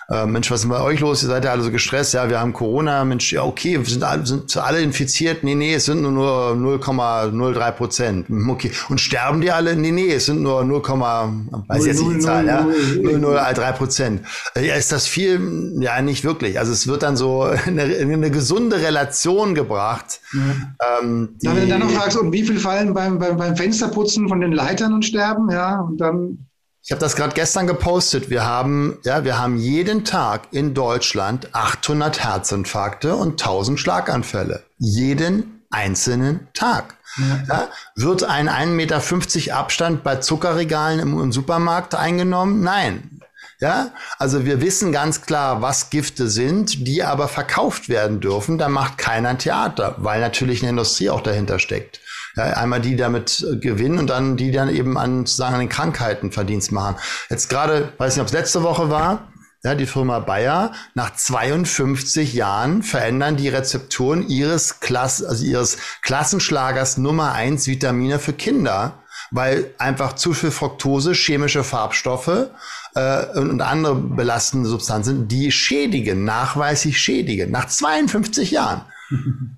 äh, 0.09 0.25
Mensch, 0.25 0.51
was 0.51 0.63
ist 0.63 0.69
bei 0.69 0.81
euch 0.81 0.99
los? 0.99 1.23
Ihr 1.23 1.29
seid 1.29 1.45
ja 1.45 1.51
alle 1.51 1.63
so 1.63 1.71
gestresst. 1.71 2.13
Ja, 2.13 2.29
wir 2.29 2.39
haben 2.39 2.53
Corona. 2.53 3.03
Mensch, 3.05 3.33
ja, 3.33 3.43
okay, 3.43 3.79
wir 3.79 3.85
sind 3.85 4.03
alle, 4.03 4.25
sind 4.25 4.55
alle 4.57 4.81
infiziert. 4.81 5.43
Nee, 5.43 5.55
nee, 5.55 5.73
es 5.73 5.85
sind 5.85 6.01
nur, 6.01 6.55
nur 6.55 6.77
0,03 6.77 7.71
Prozent. 7.71 8.27
Okay. 8.55 8.71
Und 8.89 9.01
sterben 9.01 9.41
die 9.41 9.51
alle? 9.51 9.75
Nee, 9.75 9.91
nee, 9.91 10.13
es 10.13 10.27
sind 10.27 10.41
nur 10.41 10.63
0, 10.63 10.81
weiß 10.81 11.85
jetzt 11.85 11.99
nicht 11.99 12.17
die 12.17 12.19
Zahl, 12.19 12.45
ja. 12.45 12.61
0,03 12.61 13.71
Prozent. 13.73 14.21
Ja, 14.55 14.75
ist 14.75 14.91
das 14.91 15.07
viel? 15.07 15.73
Ja, 15.79 16.01
nicht 16.01 16.23
wirklich. 16.23 16.57
Also 16.59 16.71
es 16.71 16.87
wird 16.87 17.03
dann 17.03 17.17
so 17.17 17.41
eine, 17.65 17.83
eine 17.83 18.31
gesunde 18.31 18.77
Relation 18.77 19.55
gebracht. 19.55 20.21
Ja. 20.33 21.01
Ähm, 21.01 21.35
die, 21.41 21.47
wenn 21.47 21.61
du 21.61 21.67
dann 21.67 21.79
noch 21.79 21.89
fragst, 21.89 22.17
und 22.17 22.31
wie 22.31 22.43
viel 22.43 22.59
fallen 22.59 22.93
beim, 22.93 23.19
beim, 23.19 23.35
beim 23.35 23.57
Fensterputzen 23.57 24.29
von 24.29 24.39
den 24.39 24.51
Leitern 24.51 24.93
und 24.93 25.03
sterben, 25.03 25.49
ja, 25.49 25.79
und 25.79 25.97
dann 25.97 26.47
ich 26.85 26.91
habe 26.91 26.99
das 26.99 27.15
gerade 27.15 27.33
gestern 27.33 27.65
gepostet. 27.65 28.29
Wir 28.29 28.45
haben, 28.45 28.99
ja, 29.03 29.23
wir 29.23 29.39
haben 29.39 29.57
jeden 29.57 30.05
Tag 30.05 30.49
in 30.51 30.75
Deutschland 30.75 31.49
800 31.51 32.23
Herzinfarkte 32.23 33.15
und 33.15 33.41
1000 33.41 33.79
Schlaganfälle. 33.79 34.61
Jeden 34.77 35.65
einzelnen 35.71 36.47
Tag. 36.53 36.95
Ja. 37.17 37.43
Ja, 37.47 37.69
wird 37.95 38.23
ein 38.23 38.47
1,50 38.47 38.67
Meter 38.67 39.57
Abstand 39.57 40.03
bei 40.03 40.17
Zuckerregalen 40.17 40.99
im, 40.99 41.19
im 41.19 41.31
Supermarkt 41.31 41.95
eingenommen? 41.95 42.61
Nein. 42.61 43.19
Ja, 43.59 43.91
also 44.19 44.45
wir 44.45 44.61
wissen 44.61 44.91
ganz 44.91 45.23
klar, 45.23 45.63
was 45.63 45.89
Gifte 45.89 46.27
sind, 46.27 46.87
die 46.87 47.03
aber 47.03 47.27
verkauft 47.27 47.89
werden 47.89 48.19
dürfen. 48.19 48.59
Da 48.59 48.69
macht 48.69 48.99
keiner 48.99 49.37
Theater, 49.39 49.95
weil 49.97 50.21
natürlich 50.21 50.61
eine 50.61 50.71
Industrie 50.71 51.09
auch 51.09 51.21
dahinter 51.21 51.57
steckt. 51.57 51.99
Ja, 52.35 52.43
einmal 52.45 52.81
die 52.81 52.95
damit 52.95 53.45
äh, 53.49 53.57
gewinnen 53.57 53.99
und 53.99 54.09
dann 54.09 54.35
die 54.35 54.51
dann 54.51 54.69
eben 54.69 54.97
an, 54.97 55.25
sozusagen 55.25 55.53
an 55.53 55.59
den 55.61 55.69
Krankheiten 55.69 56.31
Verdienst 56.31 56.71
machen. 56.71 56.97
Jetzt 57.29 57.49
gerade, 57.49 57.93
weiß 57.97 58.15
nicht, 58.15 58.21
ob 58.21 58.27
es 58.27 58.33
letzte 58.33 58.63
Woche 58.63 58.89
war, 58.89 59.29
ja, 59.65 59.73
die 59.73 59.87
Firma 59.87 60.19
Bayer, 60.19 60.73
nach 60.93 61.15
52 61.15 62.33
Jahren 62.33 62.83
verändern 62.83 63.35
die 63.35 63.49
Rezepturen 63.49 64.27
ihres, 64.27 64.79
Klass, 64.79 65.23
also 65.23 65.43
ihres 65.43 65.77
Klassenschlagers 66.03 66.97
Nummer 66.97 67.33
eins 67.33 67.65
Vitamine 67.65 68.19
für 68.19 68.33
Kinder, 68.33 68.99
weil 69.31 69.73
einfach 69.79 70.13
zu 70.13 70.33
viel 70.33 70.51
Fructose, 70.51 71.13
chemische 71.13 71.63
Farbstoffe 71.63 72.49
äh, 72.93 73.39
und 73.39 73.61
andere 73.61 73.95
belastende 73.95 74.69
Substanzen, 74.69 75.27
die 75.27 75.51
schädigen, 75.51 76.25
nachweislich 76.25 76.99
schädigen, 76.99 77.49
nach 77.49 77.65
52 77.65 78.51
Jahren. 78.51 78.81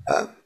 ja, 0.07 0.27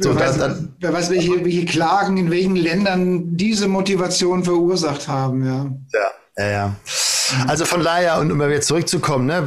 so, 0.00 0.14
wer, 0.14 0.26
weiß, 0.26 0.38
dann, 0.38 0.74
wer 0.80 0.92
weiß, 0.92 1.10
welche, 1.10 1.44
welche 1.44 1.64
Klagen 1.64 2.16
in 2.18 2.30
welchen 2.30 2.56
Ländern 2.56 3.36
diese 3.36 3.68
Motivation 3.68 4.44
verursacht 4.44 5.08
haben. 5.08 5.44
Ja, 5.44 5.72
ja, 5.92 6.44
ja. 6.44 6.50
ja. 6.50 6.76
Also 7.46 7.64
von 7.64 7.82
daher, 7.82 8.18
und 8.18 8.32
um 8.32 8.40
jetzt 8.40 8.68
zurückzukommen, 8.68 9.26
ne, 9.26 9.46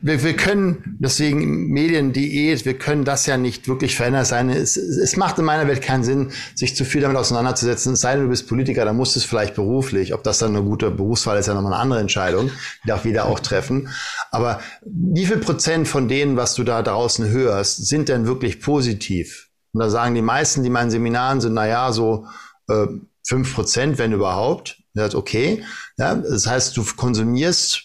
wir, 0.00 0.22
wir 0.22 0.34
können 0.34 0.96
deswegen 0.98 1.68
Mediendiät, 1.68 2.64
wir 2.64 2.74
können 2.74 3.04
das 3.04 3.26
ja 3.26 3.36
nicht 3.36 3.68
wirklich 3.68 3.96
verändern 3.96 4.24
sein. 4.24 4.48
Es, 4.50 4.76
es 4.76 5.16
macht 5.16 5.38
in 5.38 5.44
meiner 5.44 5.68
Welt 5.68 5.82
keinen 5.82 6.04
Sinn, 6.04 6.30
sich 6.54 6.74
zu 6.74 6.84
viel 6.84 7.02
damit 7.02 7.16
auseinanderzusetzen. 7.16 7.94
Es 7.94 8.00
sei 8.00 8.14
denn, 8.14 8.24
du 8.24 8.30
bist 8.30 8.48
Politiker, 8.48 8.84
dann 8.84 8.96
musst 8.96 9.14
du 9.14 9.20
es 9.20 9.26
vielleicht 9.26 9.54
beruflich. 9.54 10.14
Ob 10.14 10.22
das 10.22 10.38
dann 10.38 10.56
eine 10.56 10.64
gute 10.64 10.90
Berufswahl 10.90 11.38
ist, 11.38 11.46
ja 11.46 11.54
nochmal 11.54 11.74
eine 11.74 11.82
andere 11.82 12.00
Entscheidung. 12.00 12.50
Die 12.84 12.88
darf 12.88 13.04
jeder 13.04 13.26
auch 13.26 13.40
treffen. 13.40 13.88
Aber 14.30 14.60
wie 14.84 15.26
viel 15.26 15.38
Prozent 15.38 15.86
von 15.88 16.08
denen, 16.08 16.36
was 16.36 16.54
du 16.54 16.64
da 16.64 16.82
draußen 16.82 17.28
hörst, 17.28 17.86
sind 17.86 18.08
denn 18.08 18.26
wirklich 18.26 18.60
positiv? 18.60 19.47
Und 19.72 19.80
da 19.80 19.90
sagen 19.90 20.14
die 20.14 20.22
meisten, 20.22 20.62
die 20.62 20.70
meinen 20.70 20.90
Seminaren 20.90 21.40
sind, 21.40 21.54
na 21.54 21.66
ja, 21.66 21.92
so 21.92 22.26
äh, 22.68 22.86
fünf 23.26 23.50
äh, 23.50 23.54
Prozent, 23.54 23.98
wenn 23.98 24.12
überhaupt. 24.12 24.82
Das 24.94 25.08
ist 25.08 25.14
okay. 25.14 25.64
Ja, 25.96 26.14
das 26.14 26.46
heißt, 26.46 26.76
du 26.76 26.84
konsumierst 26.96 27.84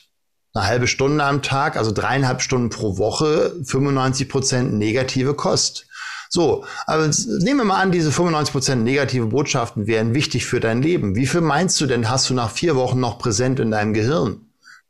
eine 0.54 0.68
halbe 0.68 0.88
Stunde 0.88 1.24
am 1.24 1.42
Tag, 1.42 1.78
also 1.78 1.92
dreieinhalb 1.92 2.42
Stunden 2.42 2.70
pro 2.70 2.98
Woche, 2.98 3.56
95 3.64 4.30
Prozent 4.30 4.74
negative 4.74 5.34
Kost. 5.34 5.88
So, 6.30 6.66
aber 6.88 7.10
nehmen 7.28 7.60
wir 7.60 7.66
mal 7.66 7.82
an, 7.82 7.92
diese 7.92 8.10
95% 8.10 8.76
negative 8.76 9.28
Botschaften 9.28 9.86
wären 9.86 10.16
wichtig 10.16 10.46
für 10.46 10.60
dein 10.60 10.82
Leben. 10.82 11.16
Wie 11.16 11.28
viel 11.28 11.42
meinst 11.42 11.80
du 11.80 11.86
denn, 11.86 12.10
hast 12.10 12.30
du 12.30 12.34
nach 12.34 12.50
vier 12.50 12.76
Wochen 12.76 13.00
noch 13.00 13.20
präsent 13.20 13.60
in 13.60 13.70
deinem 13.70 13.94
Gehirn? 13.94 14.42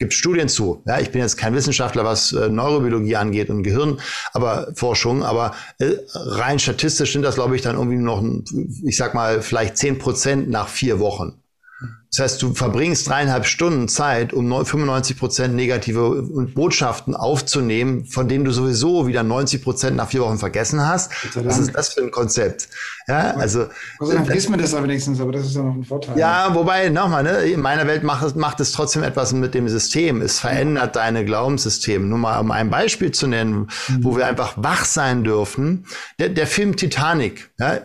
Gibt 0.03 0.13
Studien 0.15 0.49
zu. 0.49 0.83
Ja, 0.85 0.99
ich 0.99 1.11
bin 1.11 1.21
jetzt 1.21 1.37
kein 1.37 1.55
Wissenschaftler, 1.55 2.03
was 2.03 2.33
äh, 2.33 2.49
Neurobiologie 2.49 3.15
angeht 3.15 3.49
und 3.49 3.63
Gehirn, 3.63 4.01
aber 4.33 4.67
aber 5.23 5.53
äh, 5.79 5.91
rein 6.13 6.59
statistisch 6.59 7.13
sind 7.13 7.21
das, 7.21 7.35
glaube 7.35 7.55
ich, 7.55 7.61
dann 7.61 7.77
irgendwie 7.77 7.95
noch, 7.95 8.21
ich 8.83 8.97
sag 8.97 9.13
mal, 9.13 9.41
vielleicht 9.41 9.77
10% 9.77 10.49
nach 10.49 10.67
vier 10.67 10.99
Wochen. 10.99 11.42
Das 12.15 12.19
heißt, 12.19 12.43
du 12.43 12.53
verbringst 12.53 13.09
dreieinhalb 13.09 13.47
Stunden 13.47 13.87
Zeit, 13.87 14.33
um 14.33 14.47
95 14.47 15.17
Prozent 15.17 15.55
negative 15.55 16.21
Botschaften 16.53 17.15
aufzunehmen, 17.15 18.05
von 18.05 18.27
denen 18.27 18.45
du 18.45 18.51
sowieso 18.51 19.07
wieder 19.07 19.23
90 19.23 19.63
Prozent 19.63 19.97
nach 19.97 20.09
vier 20.09 20.21
Wochen 20.21 20.37
vergessen 20.37 20.85
hast. 20.85 21.11
Was 21.33 21.57
ist 21.57 21.75
das 21.75 21.89
für 21.89 22.01
ein 22.01 22.11
Konzept? 22.11 22.69
Ja, 23.07 23.31
also. 23.31 23.67
Also 23.99 24.13
dann 24.13 24.25
vergisst 24.25 24.47
man 24.47 24.59
das 24.59 24.75
aber 24.75 24.83
wenigstens, 24.83 25.19
aber 25.19 25.31
das 25.31 25.47
ist 25.47 25.55
ja 25.55 25.63
noch 25.63 25.73
ein 25.73 25.83
Vorteil. 25.83 26.15
Ja, 26.15 26.53
wobei, 26.53 26.89
nochmal, 26.89 27.23
ne, 27.23 27.37
in 27.45 27.61
meiner 27.61 27.87
Welt 27.87 28.03
macht 28.03 28.23
es, 28.23 28.35
macht 28.35 28.59
es 28.59 28.73
trotzdem 28.73 29.01
etwas 29.01 29.33
mit 29.33 29.55
dem 29.55 29.67
System. 29.67 30.21
Es 30.21 30.39
verändert 30.39 30.95
deine 30.95 31.25
Glaubenssysteme. 31.25 32.05
Nur 32.05 32.19
mal, 32.19 32.39
um 32.39 32.51
ein 32.51 32.69
Beispiel 32.69 33.11
zu 33.11 33.25
nennen, 33.25 33.69
mhm. 33.87 34.03
wo 34.03 34.15
wir 34.15 34.27
einfach 34.27 34.53
wach 34.57 34.85
sein 34.85 35.23
dürfen. 35.23 35.87
Der, 36.19 36.29
der 36.29 36.45
Film 36.45 36.75
Titanic, 36.75 37.49
ja, 37.59 37.79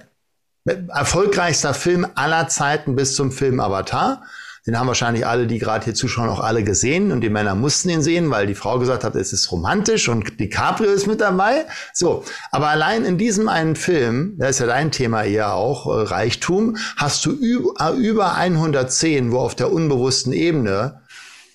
Erfolgreichster 0.64 1.74
Film 1.74 2.06
aller 2.14 2.48
Zeiten 2.48 2.96
bis 2.96 3.14
zum 3.14 3.32
Film 3.32 3.60
Avatar. 3.60 4.22
Den 4.68 4.78
haben 4.78 4.86
wahrscheinlich 4.86 5.26
alle, 5.26 5.46
die 5.46 5.58
gerade 5.58 5.86
hier 5.86 5.94
zuschauen, 5.94 6.28
auch 6.28 6.40
alle 6.40 6.62
gesehen 6.62 7.10
und 7.10 7.22
die 7.22 7.30
Männer 7.30 7.54
mussten 7.54 7.88
ihn 7.88 8.02
sehen, 8.02 8.30
weil 8.30 8.46
die 8.46 8.54
Frau 8.54 8.78
gesagt 8.78 9.02
hat, 9.02 9.16
es 9.16 9.32
ist 9.32 9.50
romantisch 9.50 10.10
und 10.10 10.38
DiCaprio 10.38 10.90
ist 10.90 11.06
mit 11.06 11.22
dabei. 11.22 11.64
So, 11.94 12.22
aber 12.50 12.68
allein 12.68 13.06
in 13.06 13.16
diesem 13.16 13.48
einen 13.48 13.76
Film, 13.76 14.34
das 14.36 14.50
ist 14.50 14.58
ja 14.58 14.66
dein 14.66 14.92
Thema 14.92 15.24
eher 15.24 15.54
auch, 15.54 15.86
äh, 15.86 16.02
Reichtum, 16.02 16.76
hast 16.96 17.24
du 17.24 17.32
äh, 17.40 17.96
über 17.96 18.34
110, 18.34 19.32
wo 19.32 19.38
auf 19.38 19.54
der 19.54 19.72
unbewussten 19.72 20.34
Ebene 20.34 21.00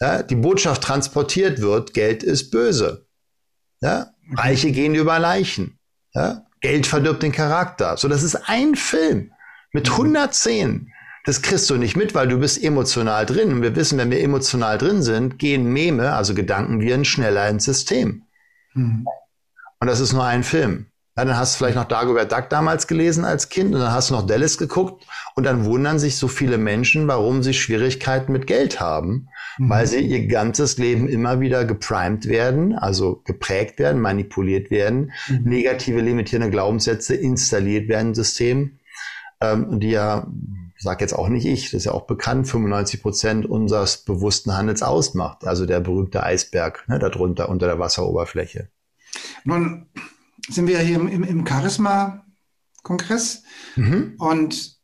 ja, 0.02 0.24
die 0.24 0.36
Botschaft 0.36 0.82
transportiert 0.82 1.62
wird, 1.62 1.94
Geld 1.94 2.24
ist 2.24 2.50
böse. 2.50 3.06
Ja? 3.80 4.08
Reiche 4.36 4.72
gehen 4.72 4.96
über 4.96 5.20
Leichen. 5.20 5.78
Ja? 6.16 6.48
Geld 6.64 6.88
verdirbt 6.88 7.22
den 7.22 7.34
Charakter. 7.34 7.98
So, 7.98 8.08
das 8.08 8.24
ist 8.24 8.48
ein 8.48 8.76
Film 8.76 9.34
mit 9.74 9.92
110. 9.92 10.72
Mhm. 10.72 10.88
Das 11.26 11.42
kriegst 11.42 11.70
du 11.70 11.76
nicht 11.76 11.98
mit, 11.98 12.16
weil 12.16 12.30
du 12.30 12.40
bist 12.40 12.64
emotional 12.64 13.26
drin. 13.26 13.52
Und 13.52 13.62
wir 13.62 13.76
wissen, 13.76 13.98
wenn 13.98 14.10
wir 14.10 14.22
emotional 14.22 14.78
drin 14.78 15.02
sind, 15.04 15.38
gehen 15.40 15.66
Meme, 15.66 16.14
also 16.14 16.34
Gedankenviren, 16.34 17.04
schneller 17.04 17.50
ins 17.50 17.66
System. 17.66 18.24
Mhm. 18.74 19.06
Und 19.80 19.88
das 19.88 20.00
ist 20.00 20.14
nur 20.14 20.24
ein 20.24 20.44
Film. 20.44 20.88
Ja, 21.16 21.26
dann 21.26 21.38
hast 21.38 21.54
du 21.54 21.58
vielleicht 21.60 21.76
noch 21.76 21.86
Dagobert 21.86 22.32
Duck 22.32 22.50
damals 22.50 22.88
gelesen 22.88 23.24
als 23.24 23.50
Kind 23.50 23.76
und 23.76 23.82
dann 23.82 23.92
hast 23.92 24.10
du 24.10 24.16
noch 24.16 24.26
Dallas 24.26 24.58
geguckt 24.58 25.06
und 25.36 25.44
dann 25.44 25.64
wundern 25.64 26.00
sich 26.00 26.18
so 26.18 26.28
viele 26.28 26.58
Menschen, 26.58 27.08
warum 27.08 27.44
sie 27.44 27.54
Schwierigkeiten 27.54 28.32
mit 28.32 28.48
Geld 28.48 28.80
haben, 28.80 29.28
mhm. 29.60 29.70
weil 29.70 29.86
sie 29.86 30.00
ihr 30.00 30.26
ganzes 30.28 30.80
Leben 30.80 31.08
immer 31.08 31.40
wieder 31.40 31.66
geprimed 31.66 32.28
werden, 32.28 32.74
also 32.76 33.22
geprägt 33.26 33.78
werden, 33.78 34.02
manipuliert 34.02 34.72
werden, 34.72 35.12
mhm. 35.28 35.42
negative 35.44 36.02
limitierende 36.02 36.50
Glaubenssätze 36.50 37.14
installiert 37.14 37.90
werden 37.90 38.08
im 38.10 38.16
System, 38.16 38.80
ähm, 39.40 39.80
die 39.80 39.92
ja, 39.92 40.26
sag 40.80 41.00
jetzt 41.00 41.14
auch 41.14 41.30
nicht 41.30 41.46
ich, 41.46 41.66
das 41.66 41.82
ist 41.82 41.86
ja 41.86 41.92
auch 41.92 42.08
bekannt, 42.08 42.48
95 42.48 43.04
Prozent 43.04 43.46
unseres 43.46 43.98
bewussten 43.98 44.58
Handels 44.58 44.82
ausmacht, 44.82 45.46
also 45.46 45.68
der 45.68 45.80
berühmte 45.80 46.24
Eisberg 46.24 46.86
ne, 46.88 46.98
darunter 46.98 47.50
unter 47.50 47.68
der 47.68 47.78
Wasseroberfläche. 47.78 48.70
Nun 49.44 49.86
sind 50.50 50.68
wir 50.68 50.80
hier 50.80 50.96
im, 50.98 51.08
im, 51.08 51.24
im 51.24 51.48
Charisma-Kongress. 51.48 53.44
Mhm. 53.76 54.16
Und 54.18 54.78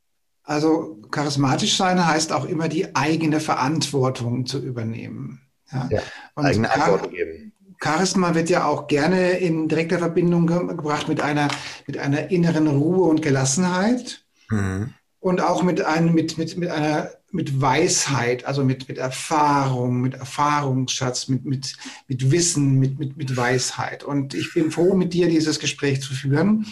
also 0.44 1.00
charismatisch 1.12 1.78
sein 1.78 2.06
heißt 2.06 2.32
auch 2.32 2.46
immer 2.46 2.70
die 2.70 2.96
eigene 2.96 3.40
Verantwortung 3.40 4.46
zu 4.46 4.60
übernehmen. 4.60 5.42
Ja, 5.72 5.88
ja 5.92 6.02
eigene 6.36 6.68
Verantwortung 6.68 7.12
geben. 7.12 7.54
Charisma 7.82 8.36
wird 8.36 8.50
ja 8.50 8.66
auch 8.66 8.88
gerne 8.88 9.38
in 9.38 9.68
direkter 9.70 10.00
Verbindung 10.00 10.48
gebracht 10.48 11.08
mit 11.08 11.22
einer, 11.22 11.48
mit 11.88 11.98
einer 11.98 12.30
inneren 12.30 12.68
Ruhe 12.68 13.08
und 13.08 13.22
Gelassenheit. 13.22 14.26
Mhm. 14.50 14.94
Und 15.20 15.42
auch 15.42 15.64
mit, 15.64 15.82
einem, 15.82 16.14
mit, 16.14 16.38
mit, 16.38 16.58
mit 16.58 16.70
einer 16.70 17.12
mit 17.32 17.62
Weisheit, 17.62 18.46
also 18.46 18.64
mit, 18.64 18.88
mit 18.88 18.98
Erfahrung, 18.98 20.02
mit 20.02 20.16
Erfahrungsschatz, 20.16 21.28
mit, 21.28 21.46
mit, 21.46 21.76
mit 22.08 22.32
Wissen, 22.32 22.80
mit, 22.80 22.98
mit, 22.98 23.18
mit 23.18 23.38
Weisheit. 23.38 24.04
Und 24.04 24.34
ich 24.34 24.52
bin 24.54 24.72
froh, 24.72 24.96
mit 24.96 25.14
dir 25.14 25.30
dieses 25.30 25.60
Gespräch 25.60 26.02
zu 26.02 26.14
führen. 26.14 26.66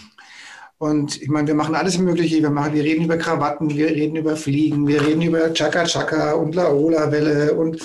Und 0.80 1.22
ich 1.22 1.30
meine, 1.30 1.48
wir 1.48 1.56
machen 1.56 1.76
alles 1.76 1.98
Mögliche. 1.98 2.42
Wir, 2.42 2.50
machen, 2.50 2.74
wir 2.74 2.84
reden 2.84 3.06
über 3.06 3.18
Krawatten, 3.18 3.70
wir 3.70 3.88
reden 3.88 4.16
über 4.16 4.36
Fliegen, 4.36 4.88
wir 4.88 5.06
reden 5.06 5.22
über 5.22 5.54
Chaka 5.54 5.86
Chaka 5.86 6.34
und 6.34 6.56
Laola-Welle 6.56 7.54
und, 7.54 7.80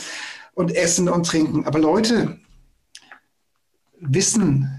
und 0.54 0.74
Essen 0.74 1.08
und 1.08 1.26
Trinken. 1.26 1.66
Aber 1.66 1.78
Leute, 1.78 2.38
Wissen, 4.00 4.70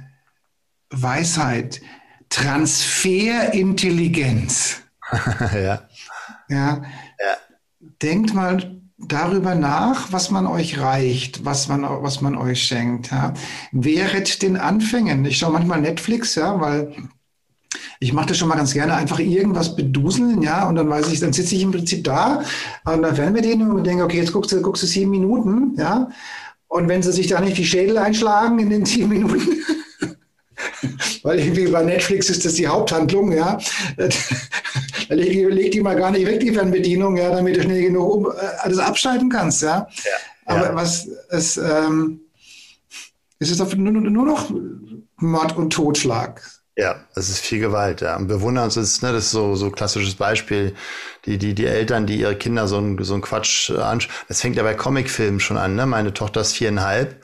Weisheit, 0.90 1.82
Transferintelligenz. 2.30 4.83
ja. 5.54 5.88
ja. 6.50 6.82
Ja 6.82 6.84
denkt 8.02 8.34
mal 8.34 8.82
darüber 8.98 9.56
nach, 9.56 10.12
was 10.12 10.32
man 10.32 10.48
euch 10.48 10.80
reicht, 10.80 11.46
was 11.46 11.68
man, 11.68 11.84
was 11.84 12.22
man 12.22 12.38
euch 12.38 12.64
schenkt. 12.64 13.12
Ja. 13.12 13.34
Wehret 13.72 14.42
den 14.42 14.58
Anfängen. 14.58 15.26
Ich 15.26 15.38
schaue 15.38 15.54
manchmal 15.54 15.82
Netflix, 15.82 16.36
ja, 16.36 16.60
weil 16.60 16.94
ich 18.00 18.14
mache 18.14 18.28
das 18.28 18.38
schon 18.38 18.50
mal 18.50 18.56
ganz 18.56 18.74
gerne, 18.74 18.96
einfach 18.96 19.20
irgendwas 19.20 19.76
beduseln, 19.76 20.42
ja, 20.42 20.68
und 20.68 20.76
dann 20.76 20.90
weiß 20.90 21.12
ich, 21.12 21.20
dann 21.20 21.34
sitze 21.34 21.56
ich 21.56 21.64
im 21.64 21.72
Prinzip 21.72 22.04
da 22.04 22.44
und 22.86 23.02
dann 23.02 23.18
werden 23.18 23.34
wir 23.34 23.42
den 23.42 23.62
und 23.62 23.84
denke, 23.86 24.04
okay, 24.04 24.18
jetzt 24.18 24.34
guckst 24.34 24.52
du, 24.52 24.62
guckst 24.62 24.84
du 24.84 24.88
sieben 24.88 25.10
Minuten, 25.10 25.74
ja, 25.78 26.10
und 26.68 26.90
wenn 26.90 27.02
sie 27.02 27.12
sich 27.12 27.28
da 27.28 27.40
nicht 27.40 27.58
die 27.58 27.66
Schädel 27.66 27.98
einschlagen 27.98 28.60
in 28.60 28.70
den 28.70 28.86
sieben 28.86 29.10
Minuten, 29.10 29.42
weil 31.24 31.40
irgendwie 31.40 31.68
bei 31.68 31.84
Netflix 31.84 32.30
ist 32.30 32.46
das 32.46 32.54
die 32.54 32.68
Haupthandlung, 32.68 33.32
ja, 33.32 33.58
leg, 35.10 35.50
leg 35.50 35.72
die 35.72 35.82
mal 35.82 35.96
gar 35.96 36.12
nicht 36.12 36.26
weg, 36.26 36.40
die 36.40 36.54
Fernbedienung, 36.54 37.18
ja, 37.18 37.30
damit 37.30 37.58
du 37.58 37.62
schnell 37.64 37.84
genug 37.84 38.14
um, 38.14 38.26
äh, 38.32 38.46
alles 38.60 38.80
abschalten 38.80 39.30
kannst, 39.30 39.62
ja. 39.62 39.88
ja 40.04 40.12
Aber 40.46 40.68
ja. 40.68 40.76
was 40.76 41.08
es, 41.30 41.58
ähm, 41.58 42.22
es 43.40 43.52
ist 43.52 43.76
nur, 43.76 43.92
nur 43.92 44.26
noch 44.26 44.52
Mord 45.18 45.58
und 45.58 45.72
Totschlag. 45.72 46.42
Ja, 46.76 46.96
es 47.16 47.30
ist 47.30 47.40
viel 47.40 47.60
Gewalt, 47.60 48.02
ja. 48.02 48.16
Und 48.16 48.30
wir 48.30 48.42
wundern 48.42 48.66
uns, 48.66 48.74
das 48.74 48.86
ist, 48.86 49.04
ne, 49.04 49.12
das 49.12 49.26
ist 49.26 49.32
so, 49.32 49.56
so 49.56 49.70
klassisches 49.70 50.16
Beispiel, 50.16 50.74
die, 51.26 51.38
die, 51.38 51.54
die 51.54 51.68
Eltern, 51.68 52.08
die 52.08 52.20
ihre 52.20 52.36
Kinder 52.36 52.68
so 52.68 52.80
ein, 52.80 52.98
so 53.04 53.14
ein 53.14 53.22
Quatsch 53.22 53.70
äh, 53.70 53.78
anschauen. 53.78 54.12
Das 54.28 54.42
fängt 54.42 54.56
ja 54.56 54.64
bei 54.64 54.74
Comicfilmen 54.74 55.40
schon 55.40 55.58
an, 55.58 55.76
ne? 55.76 55.86
Meine 55.86 56.14
Tochter 56.16 56.42
ist 56.42 56.54
viereinhalb, 56.54 57.24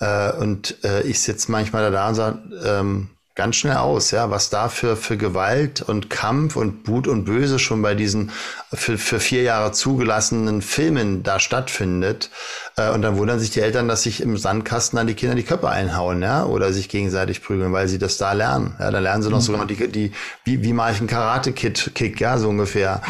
äh, 0.00 0.32
und 0.32 0.82
äh, 0.84 1.02
ich 1.02 1.20
sitze 1.20 1.50
manchmal 1.52 1.90
da 1.90 2.08
und 2.08 2.14
sage, 2.14 2.38
ähm, 2.64 3.10
ganz 3.40 3.56
schnell 3.56 3.76
aus, 3.76 4.10
ja, 4.10 4.30
was 4.30 4.50
da 4.50 4.68
für, 4.68 4.96
für 4.96 5.16
Gewalt 5.16 5.80
und 5.80 6.10
Kampf 6.10 6.56
und 6.56 6.84
Gut 6.84 7.08
und 7.08 7.24
Böse 7.24 7.58
schon 7.58 7.80
bei 7.80 7.94
diesen 7.94 8.32
für, 8.72 8.98
für 8.98 9.18
vier 9.18 9.42
Jahre 9.42 9.72
zugelassenen 9.72 10.60
Filmen 10.60 11.22
da 11.22 11.40
stattfindet. 11.40 12.28
Äh, 12.76 12.90
und 12.90 13.00
dann 13.00 13.16
wundern 13.16 13.38
sich 13.38 13.50
die 13.50 13.60
Eltern, 13.60 13.88
dass 13.88 14.02
sich 14.02 14.20
im 14.20 14.36
Sandkasten 14.36 14.96
dann 14.98 15.06
die 15.06 15.14
Kinder 15.14 15.34
die 15.34 15.42
Köpfe 15.42 15.70
einhauen, 15.70 16.20
ja, 16.20 16.44
oder 16.44 16.72
sich 16.72 16.88
gegenseitig 16.88 17.42
prügeln, 17.42 17.72
weil 17.72 17.88
sie 17.88 17.98
das 17.98 18.18
da 18.18 18.32
lernen. 18.32 18.76
Ja, 18.78 18.90
dann 18.90 19.02
lernen 19.02 19.22
sie 19.22 19.30
noch 19.30 19.38
mhm. 19.38 19.42
sogar 19.42 19.66
die, 19.66 19.88
die, 19.88 20.12
wie, 20.44 20.62
wie 20.62 20.72
mache 20.72 20.92
ich 20.92 20.98
einen 20.98 21.08
Karate-Kick, 21.08 22.20
ja, 22.20 22.36
so 22.36 22.48
ungefähr. 22.48 23.00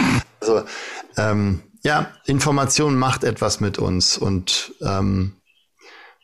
Also, 0.40 0.62
ähm, 1.16 1.60
ja, 1.82 2.06
Information 2.26 2.96
macht 2.96 3.24
etwas 3.24 3.60
mit 3.60 3.78
uns 3.78 4.16
und 4.16 4.74
ähm, 4.80 5.32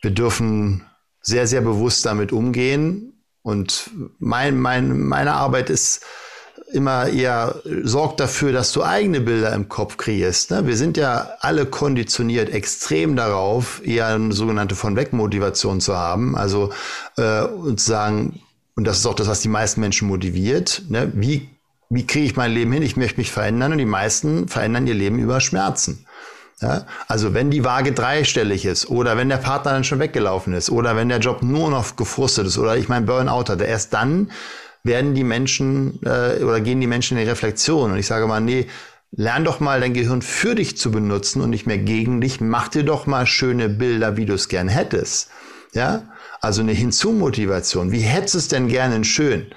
wir 0.01 0.11
dürfen 0.11 0.85
sehr, 1.21 1.47
sehr 1.47 1.61
bewusst 1.61 2.05
damit 2.05 2.31
umgehen 2.31 3.23
und 3.41 3.89
mein, 4.19 4.59
mein, 4.59 4.99
meine 4.99 5.33
Arbeit 5.33 5.69
ist 5.69 6.05
immer 6.71 7.07
eher, 7.07 7.61
sorgt 7.83 8.19
dafür, 8.19 8.51
dass 8.51 8.73
du 8.73 8.83
eigene 8.83 9.21
Bilder 9.21 9.53
im 9.53 9.69
Kopf 9.69 9.97
kreierst. 9.97 10.51
Ne? 10.51 10.67
Wir 10.67 10.75
sind 10.75 10.97
ja 10.97 11.29
alle 11.39 11.65
konditioniert 11.65 12.49
extrem 12.49 13.15
darauf, 13.15 13.81
eher 13.85 14.07
eine 14.07 14.33
sogenannte 14.33 14.75
Von-Weg-Motivation 14.75 15.79
zu 15.79 15.95
haben. 15.95 16.35
Also 16.35 16.71
äh, 17.17 17.43
und 17.43 17.79
zu 17.79 17.87
sagen, 17.87 18.41
und 18.75 18.85
das 18.85 18.99
ist 18.99 19.05
auch 19.05 19.15
das, 19.15 19.27
was 19.27 19.41
die 19.41 19.47
meisten 19.47 19.79
Menschen 19.79 20.07
motiviert, 20.07 20.83
ne? 20.89 21.11
wie, 21.15 21.49
wie 21.89 22.05
kriege 22.05 22.25
ich 22.25 22.35
mein 22.35 22.51
Leben 22.51 22.71
hin? 22.71 22.83
Ich 22.83 22.97
möchte 22.97 23.19
mich 23.19 23.31
verändern 23.31 23.71
und 23.71 23.77
die 23.77 23.85
meisten 23.85 24.47
verändern 24.47 24.87
ihr 24.87 24.93
Leben 24.93 25.19
über 25.19 25.39
Schmerzen. 25.39 26.05
Ja? 26.61 26.85
Also 27.07 27.33
wenn 27.33 27.51
die 27.51 27.63
Waage 27.63 27.91
dreistellig 27.91 28.65
ist 28.65 28.89
oder 28.89 29.17
wenn 29.17 29.29
der 29.29 29.37
Partner 29.37 29.71
dann 29.71 29.83
schon 29.83 29.99
weggelaufen 29.99 30.53
ist 30.53 30.69
oder 30.69 30.95
wenn 30.95 31.09
der 31.09 31.19
Job 31.19 31.43
nur 31.43 31.69
noch 31.69 31.95
gefrustet 31.95 32.47
ist 32.47 32.57
oder 32.57 32.77
ich 32.77 32.89
mein 32.89 33.05
Burnout 33.05 33.49
hatte, 33.49 33.65
erst 33.65 33.93
dann 33.93 34.31
werden 34.83 35.13
die 35.13 35.23
Menschen 35.23 35.99
äh, 36.03 36.43
oder 36.43 36.61
gehen 36.61 36.81
die 36.81 36.87
Menschen 36.87 37.17
in 37.17 37.23
die 37.23 37.29
Reflexion. 37.29 37.91
Und 37.91 37.97
ich 37.97 38.07
sage 38.07 38.25
mal, 38.27 38.39
nee, 38.39 38.67
lern 39.11 39.43
doch 39.43 39.59
mal 39.59 39.79
dein 39.79 39.93
Gehirn 39.93 40.21
für 40.21 40.55
dich 40.55 40.77
zu 40.77 40.91
benutzen 40.91 41.41
und 41.41 41.49
nicht 41.49 41.67
mehr 41.67 41.77
gegen 41.77 42.21
dich. 42.21 42.41
Mach 42.41 42.69
dir 42.69 42.83
doch 42.83 43.05
mal 43.05 43.25
schöne 43.25 43.69
Bilder, 43.69 44.17
wie 44.17 44.25
du 44.25 44.33
es 44.33 44.47
gern 44.47 44.67
hättest. 44.67 45.29
Ja, 45.73 46.03
also 46.41 46.61
eine 46.61 46.71
Hinzumotivation. 46.71 47.91
Wie 47.91 47.99
hättest 47.99 48.33
du 48.33 48.37
es 48.39 48.47
denn 48.47 48.67
gerne 48.67 49.03
schön? 49.03 49.47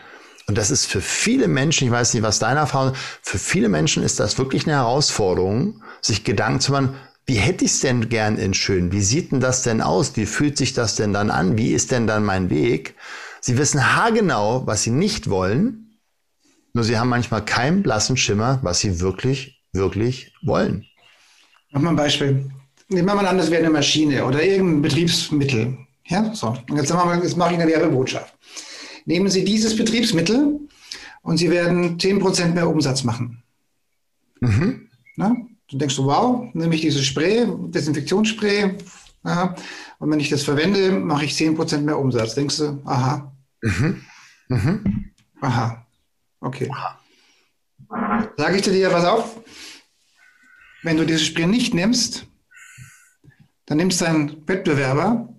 Und 0.50 0.58
das 0.58 0.72
ist 0.72 0.86
für 0.86 1.00
viele 1.00 1.46
Menschen, 1.46 1.86
ich 1.86 1.92
weiß 1.92 2.12
nicht, 2.12 2.24
was 2.24 2.40
deine 2.40 2.58
Erfahrung 2.58 2.92
ist, 2.92 3.00
für 3.22 3.38
viele 3.38 3.68
Menschen 3.68 4.02
ist 4.02 4.18
das 4.18 4.36
wirklich 4.36 4.66
eine 4.66 4.74
Herausforderung, 4.74 5.80
sich 6.00 6.24
Gedanken 6.24 6.58
zu 6.58 6.72
machen, 6.72 6.96
wie 7.24 7.36
hätte 7.36 7.64
ich 7.64 7.70
es 7.70 7.80
denn 7.82 8.08
gern 8.08 8.36
in 8.36 8.52
schön? 8.52 8.90
Wie 8.90 9.00
sieht 9.00 9.30
denn 9.30 9.38
das 9.38 9.62
denn 9.62 9.80
aus? 9.80 10.16
Wie 10.16 10.26
fühlt 10.26 10.58
sich 10.58 10.72
das 10.72 10.96
denn 10.96 11.12
dann 11.12 11.30
an? 11.30 11.56
Wie 11.56 11.70
ist 11.70 11.92
denn 11.92 12.08
dann 12.08 12.24
mein 12.24 12.50
Weg? 12.50 12.96
Sie 13.40 13.58
wissen 13.58 13.94
haargenau, 13.94 14.66
was 14.66 14.82
sie 14.82 14.90
nicht 14.90 15.30
wollen, 15.30 16.00
nur 16.72 16.82
sie 16.82 16.98
haben 16.98 17.10
manchmal 17.10 17.44
keinen 17.44 17.84
blassen 17.84 18.16
Schimmer, 18.16 18.58
was 18.62 18.80
sie 18.80 18.98
wirklich, 18.98 19.62
wirklich 19.72 20.34
wollen. 20.42 20.84
Mach 21.70 21.80
mal 21.80 21.90
ein 21.90 21.96
Beispiel. 21.96 22.50
Nehmen 22.88 23.06
wir 23.06 23.14
mal 23.14 23.26
an, 23.28 23.38
das 23.38 23.52
wäre 23.52 23.62
eine 23.62 23.70
Maschine 23.70 24.24
oder 24.24 24.42
irgendein 24.42 24.82
Betriebsmittel. 24.82 25.78
Ja, 26.06 26.34
so. 26.34 26.48
Und 26.68 26.76
jetzt, 26.76 26.90
wir 26.90 26.96
mal, 26.96 27.22
jetzt 27.22 27.36
mache 27.36 27.54
ich 27.54 27.60
eine 27.60 27.70
Werbebotschaft. 27.70 28.34
Nehmen 29.10 29.28
Sie 29.28 29.44
dieses 29.44 29.74
Betriebsmittel 29.74 30.60
und 31.22 31.36
Sie 31.36 31.50
werden 31.50 31.98
10% 31.98 32.54
mehr 32.54 32.68
Umsatz 32.68 33.02
machen. 33.02 33.42
Mhm. 34.40 34.88
Na? 35.16 35.36
Du 35.68 35.78
denkst 35.78 35.96
du, 35.96 36.04
wow, 36.04 36.48
nehme 36.54 36.76
ich 36.76 36.82
dieses 36.82 37.04
Spray, 37.04 37.44
Desinfektionsspray, 37.44 38.78
ja, 39.24 39.56
und 39.98 40.10
wenn 40.12 40.20
ich 40.20 40.28
das 40.28 40.44
verwende, 40.44 40.92
mache 40.92 41.24
ich 41.24 41.32
10% 41.32 41.78
mehr 41.78 41.98
Umsatz. 41.98 42.36
Denkst 42.36 42.58
du, 42.58 42.80
aha. 42.84 43.34
Mhm. 43.62 44.00
Mhm. 44.46 45.10
Aha. 45.40 45.84
Okay. 46.38 46.70
Sage 48.36 48.56
ich 48.58 48.62
zu 48.62 48.70
dir, 48.70 48.90
pass 48.90 49.06
auf, 49.06 49.40
wenn 50.84 50.96
du 50.96 51.04
dieses 51.04 51.26
Spray 51.26 51.46
nicht 51.46 51.74
nimmst, 51.74 52.26
dann 53.66 53.78
nimmst 53.78 54.00
du 54.00 54.04
einen 54.04 54.46
Wettbewerber, 54.46 55.34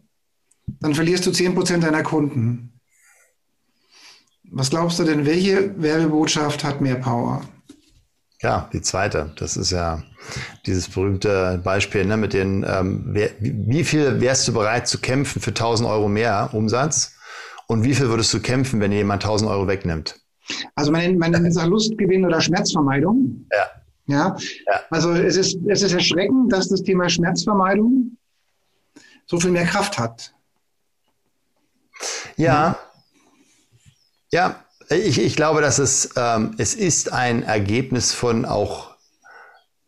dann 0.81 0.93
verlierst 0.93 1.25
du 1.25 1.29
10% 1.31 1.77
deiner 1.77 2.03
Kunden. 2.03 2.70
Was 4.53 4.69
glaubst 4.69 4.99
du 4.99 5.05
denn, 5.05 5.25
welche 5.25 5.81
Werbebotschaft 5.81 6.65
hat 6.65 6.81
mehr 6.81 6.95
Power? 6.95 7.41
Ja, 8.41 8.69
die 8.73 8.81
zweite. 8.81 9.33
Das 9.37 9.55
ist 9.55 9.71
ja 9.71 10.03
dieses 10.65 10.89
berühmte 10.89 11.61
Beispiel 11.63 12.05
ne, 12.05 12.17
mit 12.17 12.33
den, 12.33 12.65
ähm, 12.67 13.03
wer, 13.07 13.29
wie 13.39 13.83
viel 13.85 14.19
wärst 14.19 14.47
du 14.47 14.53
bereit 14.53 14.89
zu 14.89 14.99
kämpfen 14.99 15.41
für 15.41 15.51
1000 15.51 15.87
Euro 15.87 16.09
mehr 16.09 16.49
Umsatz 16.51 17.15
und 17.67 17.83
wie 17.83 17.95
viel 17.95 18.09
würdest 18.09 18.33
du 18.33 18.41
kämpfen, 18.41 18.81
wenn 18.81 18.91
jemand 18.91 19.23
1000 19.23 19.49
Euro 19.49 19.67
wegnimmt? 19.67 20.19
Also 20.75 20.91
man, 20.91 21.17
man 21.17 21.31
nennt 21.31 21.47
es 21.47 21.63
Lustgewinn 21.63 22.25
oder 22.25 22.41
Schmerzvermeidung. 22.41 23.47
Ja. 23.51 23.57
ja. 24.07 24.35
Ja. 24.67 24.81
Also 24.89 25.13
es 25.13 25.37
ist, 25.37 25.57
es 25.67 25.81
ist 25.81 25.93
erschreckend, 25.93 26.51
dass 26.51 26.67
das 26.67 26.81
Thema 26.81 27.07
Schmerzvermeidung 27.07 28.17
so 29.27 29.39
viel 29.39 29.51
mehr 29.51 29.65
Kraft 29.65 29.97
hat. 29.97 30.33
Ja. 32.35 32.77
Ja, 34.31 34.55
ich, 34.89 35.19
ich 35.19 35.35
glaube, 35.35 35.61
dass 35.61 35.77
es, 35.77 36.11
ähm, 36.15 36.55
es 36.57 36.73
ist 36.73 37.11
ein 37.11 37.43
Ergebnis 37.43 38.13
von 38.13 38.45
auch 38.45 38.95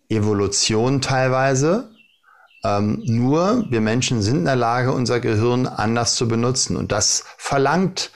Evolution 0.10 1.02
teilweise. 1.02 1.90
Ähm, 2.64 3.02
nur 3.06 3.66
wir 3.70 3.82
Menschen 3.82 4.22
sind 4.22 4.40
in 4.40 4.46
der 4.46 4.56
Lage, 4.56 4.92
unser 4.92 5.20
Gehirn 5.20 5.66
anders 5.68 6.16
zu 6.16 6.28
benutzen. 6.28 6.76
Und 6.76 6.92
das 6.92 7.24
verlangt 7.38 8.12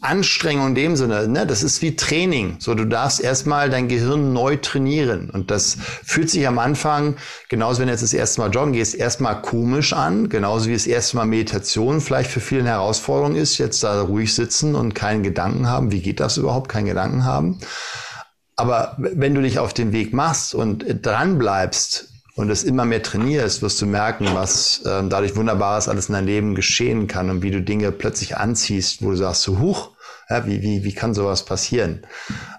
Anstrengung 0.00 0.68
in 0.68 0.74
dem 0.74 0.96
Sinne, 0.96 1.28
ne? 1.28 1.46
das 1.46 1.62
ist 1.62 1.80
wie 1.80 1.94
Training. 1.94 2.56
So, 2.58 2.74
du 2.74 2.84
darfst 2.84 3.20
erstmal 3.20 3.70
dein 3.70 3.86
Gehirn 3.86 4.32
neu 4.32 4.56
trainieren. 4.56 5.30
Und 5.30 5.52
das 5.52 5.76
fühlt 6.04 6.28
sich 6.28 6.46
am 6.48 6.58
Anfang, 6.58 7.16
genauso 7.48 7.78
wenn 7.78 7.86
du 7.86 7.92
jetzt 7.92 8.02
das 8.02 8.12
erste 8.12 8.40
Mal 8.40 8.50
joggen 8.50 8.72
gehst, 8.72 8.96
erstmal 8.96 9.40
komisch 9.40 9.92
an. 9.92 10.28
Genauso 10.28 10.68
wie 10.68 10.72
das 10.72 10.88
erste 10.88 11.16
Mal 11.16 11.26
Meditation 11.26 12.00
vielleicht 12.00 12.30
für 12.30 12.40
viele 12.40 12.62
eine 12.62 12.70
Herausforderung 12.70 13.36
ist, 13.36 13.58
jetzt 13.58 13.84
da 13.84 14.02
ruhig 14.02 14.34
sitzen 14.34 14.74
und 14.74 14.94
keinen 14.94 15.22
Gedanken 15.22 15.68
haben. 15.68 15.92
Wie 15.92 16.02
geht 16.02 16.18
das 16.18 16.36
überhaupt? 16.36 16.68
Keinen 16.68 16.86
Gedanken 16.86 17.24
haben. 17.24 17.60
Aber 18.56 18.96
wenn 18.98 19.36
du 19.36 19.40
dich 19.40 19.60
auf 19.60 19.72
den 19.72 19.92
Weg 19.92 20.12
machst 20.12 20.52
und 20.52 20.84
dran 21.06 21.38
bleibst, 21.38 22.08
und 22.38 22.50
es 22.50 22.62
immer 22.62 22.84
mehr 22.84 23.02
trainierst, 23.02 23.62
wirst 23.62 23.82
du 23.82 23.86
merken, 23.86 24.28
was 24.32 24.82
äh, 24.84 25.02
dadurch 25.08 25.34
Wunderbares 25.34 25.88
alles 25.88 26.08
in 26.08 26.12
deinem 26.12 26.26
Leben 26.26 26.54
geschehen 26.54 27.08
kann 27.08 27.30
und 27.30 27.42
wie 27.42 27.50
du 27.50 27.60
Dinge 27.60 27.90
plötzlich 27.90 28.36
anziehst, 28.36 29.02
wo 29.02 29.10
du 29.10 29.16
sagst, 29.16 29.42
so 29.42 29.58
huch, 29.58 29.90
ja, 30.30 30.46
wie, 30.46 30.62
wie, 30.62 30.84
wie 30.84 30.92
kann 30.92 31.14
sowas 31.14 31.44
passieren? 31.44 32.06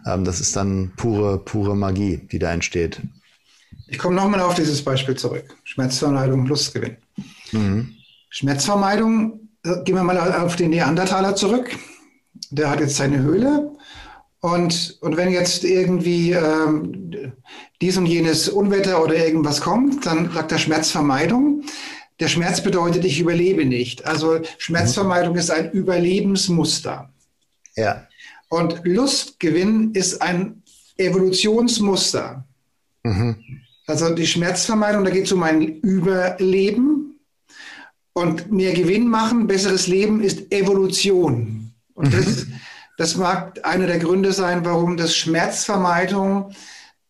Ähm, 0.06 0.26
das 0.26 0.42
ist 0.42 0.54
dann 0.58 0.92
pure, 0.98 1.40
pure 1.40 1.78
Magie, 1.78 2.18
die 2.30 2.40
da 2.40 2.52
entsteht. 2.52 3.00
Ich 3.88 3.98
komme 3.98 4.16
nochmal 4.16 4.42
auf 4.42 4.54
dieses 4.54 4.84
Beispiel 4.84 5.16
zurück. 5.16 5.46
Schmerzvermeidung, 5.64 6.46
Lustgewinn. 6.46 6.98
Mhm. 7.54 7.96
Schmerzvermeidung, 8.30 9.48
äh, 9.64 9.82
gehen 9.86 9.96
wir 9.96 10.04
mal 10.04 10.18
auf 10.44 10.58
den 10.58 10.72
Neandertaler 10.72 11.38
zurück. 11.38 11.74
Der 12.50 12.70
hat 12.70 12.82
jetzt 12.82 12.98
seine 12.98 13.20
Höhle 13.20 13.72
und, 14.42 14.98
und 15.02 15.18
wenn 15.18 15.32
jetzt 15.32 15.64
irgendwie 15.64 16.32
ähm, 16.32 17.34
dies 17.82 17.98
und 17.98 18.06
jenes 18.06 18.48
Unwetter 18.48 19.04
oder 19.04 19.16
irgendwas 19.16 19.62
kommt, 19.62 20.06
dann 20.06 20.32
sagt 20.32 20.52
er 20.52 20.60
Schmerzvermeidung. 20.60 21.64
Der 22.20 22.28
Schmerz 22.28 22.62
bedeutet, 22.62 23.04
ich 23.06 23.20
überlebe 23.20 23.66
nicht. 23.66 24.06
Also 24.06 24.40
Schmerzvermeidung 24.58 25.36
ist 25.36 25.52
ein 25.52 25.72
Überlebensmuster. 25.72 27.10
Ja. 27.76 28.08
Und 28.50 28.82
Lustgewinn 28.84 29.92
ist 29.94 30.22
ein 30.22 30.64
Evolutionsmuster. 30.98 32.46
Mhm. 33.04 33.36
Also 33.88 34.14
die 34.14 34.28
Schmerzvermeidung, 34.28 35.04
da 35.04 35.12
geht 35.12 35.26
es 35.26 35.32
um 35.32 35.44
ein 35.44 35.80
Überleben. 35.80 37.20
Und 38.14 38.52
mehr 38.52 38.74
Gewinn 38.74 39.08
machen, 39.08 39.48
besseres 39.48 39.88
Leben 39.88 40.22
ist 40.22 40.52
Evolution. 40.52 41.72
Und 41.94 42.14
das, 42.14 42.46
mhm. 42.46 42.54
Das 43.00 43.16
mag 43.16 43.66
einer 43.66 43.88
der 43.88 43.98
Gründe 43.98 44.34
sein, 44.34 44.66
warum 44.66 44.98
das 44.98 45.16
Schmerzvermeidung 45.16 46.52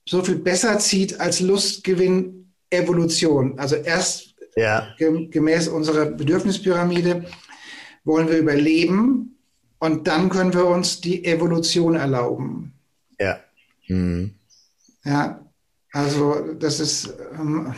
so 0.07 0.23
viel 0.23 0.35
besser 0.35 0.77
zieht 0.77 1.19
als 1.19 1.39
Lustgewinn 1.39 2.53
Evolution. 2.69 3.57
Also 3.57 3.75
erst 3.75 4.35
ja. 4.55 4.87
gemäß 4.99 5.67
unserer 5.67 6.05
Bedürfnispyramide 6.05 7.25
wollen 8.03 8.29
wir 8.29 8.37
überleben 8.37 9.39
und 9.79 10.07
dann 10.07 10.29
können 10.29 10.53
wir 10.53 10.67
uns 10.67 11.01
die 11.01 11.25
Evolution 11.25 11.95
erlauben. 11.95 12.71
Ja. 13.19 13.39
Mhm. 13.87 14.35
Ja, 15.03 15.43
also 15.91 16.53
das 16.53 16.79
ist, 16.79 17.15
ähm, 17.33 17.73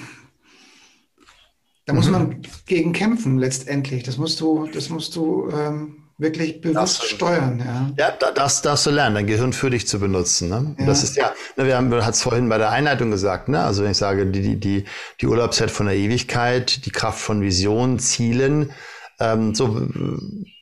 da 1.86 1.93
muss 1.93 2.07
mhm. 2.07 2.12
man 2.12 2.41
gegen 2.66 2.91
kämpfen 2.91 3.38
letztendlich. 3.38 4.03
Das 4.03 4.18
musst 4.18 4.41
du, 4.41 4.68
das 4.68 4.89
musst 4.89 5.16
du 5.16 5.49
ähm, 5.49 6.01
wirklich 6.22 6.61
bewusst 6.61 7.01
das, 7.01 7.09
steuern. 7.09 7.59
Ja, 7.59 8.05
ja 8.05 8.11
da, 8.17 8.32
das 8.32 8.61
darfst 8.61 8.86
du 8.86 8.91
lernen, 8.91 9.15
dein 9.15 9.28
Gehirn 9.28 9.53
für 9.53 9.69
dich 9.69 9.88
zu 9.88 9.99
benutzen. 9.99 10.49
Ne? 10.49 10.76
Ja. 10.80 10.86
Das 10.86 11.03
ist 11.03 11.17
ja, 11.17 11.34
ne, 11.57 11.65
wir 11.65 11.76
haben 11.76 11.91
es 11.91 12.22
vorhin 12.22 12.47
bei 12.47 12.59
der 12.59 12.69
Einleitung 12.69 13.11
gesagt, 13.11 13.49
ne? 13.49 13.63
also 13.63 13.84
wenn 13.84 13.91
ich 13.91 13.97
sage, 13.97 14.28
die, 14.28 14.57
die, 14.57 14.86
die 15.19 15.28
Urlaubszeit 15.28 15.72
von 15.72 15.88
der 15.88 15.95
Ewigkeit, 15.95 16.86
die 16.86 16.91
Kraft 16.91 17.19
von 17.19 17.41
Visionen, 17.41 17.97
Zielen, 17.99 18.72
ähm, 19.19 19.55
so 19.55 19.82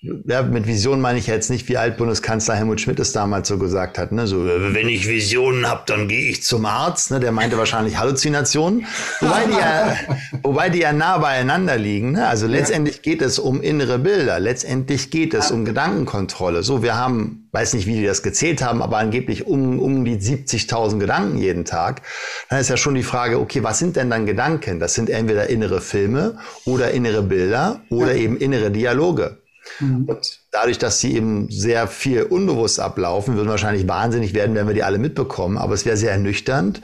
ja, 0.01 0.43
mit 0.43 0.65
Vision 0.65 1.01
meine 1.01 1.19
ich 1.19 1.27
jetzt 1.27 1.49
nicht, 1.49 1.67
wie 1.67 1.75
Altbundeskanzler 1.75 2.55
Helmut 2.55 2.79
Schmidt 2.79 3.01
es 3.01 3.11
damals 3.11 3.49
so 3.49 3.57
gesagt 3.57 3.97
hat. 3.97 4.13
Ne? 4.13 4.27
So, 4.27 4.45
wenn 4.45 4.87
ich 4.87 5.09
Visionen 5.09 5.67
habe, 5.67 5.83
dann 5.87 6.07
gehe 6.07 6.29
ich 6.29 6.41
zum 6.41 6.65
Arzt. 6.65 7.11
Ne? 7.11 7.19
Der 7.19 7.33
meinte 7.33 7.57
wahrscheinlich 7.57 7.97
Halluzinationen. 7.97 8.85
Wobei 9.19 9.45
die 9.47 9.57
ja, 9.57 9.97
wobei 10.43 10.69
die 10.69 10.79
ja 10.79 10.93
nah 10.93 11.17
beieinander 11.17 11.77
liegen. 11.77 12.13
Ne? 12.13 12.25
Also 12.25 12.47
letztendlich 12.47 13.01
geht 13.01 13.21
es 13.21 13.39
um 13.39 13.61
innere 13.61 13.99
Bilder. 13.99 14.39
Letztendlich 14.39 15.11
geht 15.11 15.33
es 15.33 15.51
um 15.51 15.65
Gedankenkontrolle. 15.65 16.63
So, 16.63 16.81
wir 16.81 16.95
haben, 16.95 17.49
weiß 17.51 17.73
nicht, 17.73 17.85
wie 17.85 17.95
die 17.95 18.05
das 18.05 18.23
gezählt 18.23 18.61
haben, 18.61 18.81
aber 18.81 18.99
angeblich 18.99 19.47
um, 19.47 19.79
um 19.79 20.05
die 20.05 20.15
70.000 20.15 20.99
Gedanken 20.99 21.37
jeden 21.37 21.65
Tag. 21.65 22.03
Dann 22.49 22.61
ist 22.61 22.69
ja 22.69 22.77
schon 22.77 22.95
die 22.95 23.03
Frage, 23.03 23.37
okay, 23.37 23.63
was 23.63 23.79
sind 23.79 23.97
denn 23.97 24.09
dann 24.09 24.25
Gedanken? 24.25 24.79
Das 24.79 24.93
sind 24.93 25.09
entweder 25.09 25.49
innere 25.49 25.81
Filme 25.81 26.37
oder 26.63 26.91
innere 26.91 27.21
Bilder 27.21 27.81
oder 27.89 28.15
eben 28.15 28.37
innere 28.37 28.71
Dialoge. 28.71 29.38
Mhm. 29.79 30.05
Und 30.05 30.39
dadurch, 30.51 30.77
dass 30.77 30.99
sie 30.99 31.15
eben 31.15 31.49
sehr 31.49 31.87
viel 31.87 32.23
unbewusst 32.23 32.79
ablaufen, 32.79 33.35
würden 33.35 33.49
wahrscheinlich 33.49 33.87
wahnsinnig 33.87 34.33
werden, 34.33 34.55
wenn 34.55 34.67
wir 34.67 34.73
die 34.73 34.83
alle 34.83 34.97
mitbekommen. 34.97 35.57
Aber 35.57 35.73
es 35.73 35.85
wäre 35.85 35.97
sehr 35.97 36.11
ernüchternd. 36.11 36.81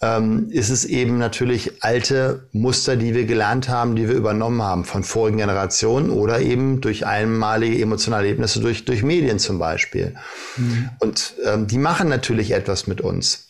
Ähm, 0.00 0.48
ist 0.50 0.70
es 0.70 0.84
eben 0.84 1.18
natürlich 1.18 1.82
alte 1.82 2.48
Muster, 2.52 2.96
die 2.96 3.14
wir 3.14 3.24
gelernt 3.26 3.68
haben, 3.68 3.96
die 3.96 4.08
wir 4.08 4.14
übernommen 4.14 4.62
haben 4.62 4.84
von 4.84 5.02
vorigen 5.02 5.38
Generationen 5.38 6.10
oder 6.10 6.40
eben 6.40 6.80
durch 6.80 7.06
einmalige 7.06 7.82
emotionale 7.82 8.24
Erlebnisse 8.24 8.60
durch, 8.60 8.84
durch 8.84 9.02
Medien 9.02 9.38
zum 9.38 9.58
Beispiel. 9.58 10.14
Mhm. 10.56 10.90
Und 11.00 11.34
ähm, 11.44 11.66
die 11.66 11.78
machen 11.78 12.08
natürlich 12.08 12.52
etwas 12.52 12.86
mit 12.86 13.00
uns. 13.00 13.48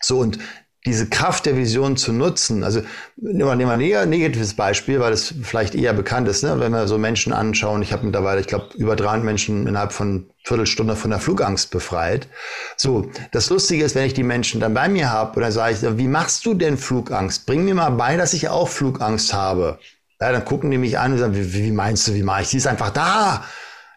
So, 0.00 0.18
und 0.18 0.38
diese 0.86 1.08
Kraft 1.08 1.46
der 1.46 1.56
Vision 1.56 1.96
zu 1.96 2.12
nutzen. 2.12 2.62
Also 2.62 2.82
nehmen 3.16 3.80
wir, 3.80 4.00
ein 4.00 4.10
negatives 4.10 4.54
Beispiel, 4.54 5.00
weil 5.00 5.12
es 5.12 5.34
vielleicht 5.42 5.74
eher 5.74 5.94
bekannt 5.94 6.28
ist, 6.28 6.42
ne? 6.42 6.60
wenn 6.60 6.72
wir 6.72 6.86
so 6.88 6.98
Menschen 6.98 7.32
anschauen. 7.32 7.80
Ich 7.80 7.92
habe 7.92 8.04
mittlerweile, 8.04 8.40
ich 8.40 8.46
glaube, 8.46 8.68
über 8.74 8.94
300 8.94 9.24
Menschen 9.24 9.66
innerhalb 9.66 9.92
von 9.92 10.26
Viertelstunde 10.44 10.94
von 10.94 11.10
der 11.10 11.20
Flugangst 11.20 11.70
befreit. 11.70 12.28
So, 12.76 13.10
das 13.32 13.48
Lustige 13.48 13.82
ist, 13.82 13.94
wenn 13.94 14.04
ich 14.04 14.12
die 14.12 14.22
Menschen 14.22 14.60
dann 14.60 14.74
bei 14.74 14.88
mir 14.90 15.10
habe, 15.10 15.38
oder 15.38 15.50
sage 15.52 15.74
ich, 15.74 15.98
wie 15.98 16.08
machst 16.08 16.44
du 16.44 16.52
denn 16.52 16.76
Flugangst? 16.76 17.46
Bring 17.46 17.64
mir 17.64 17.74
mal 17.74 17.90
bei, 17.90 18.18
dass 18.18 18.34
ich 18.34 18.50
auch 18.50 18.68
Flugangst 18.68 19.32
habe. 19.32 19.78
Ja, 20.20 20.32
dann 20.32 20.44
gucken 20.44 20.70
die 20.70 20.78
mich 20.78 20.98
an 20.98 21.12
und 21.12 21.18
sagen, 21.18 21.34
wie, 21.34 21.54
wie 21.54 21.72
meinst 21.72 22.06
du, 22.08 22.14
wie 22.14 22.22
mache 22.22 22.42
ich? 22.42 22.48
Sie 22.48 22.58
ist 22.58 22.66
einfach 22.66 22.90
da. 22.90 23.44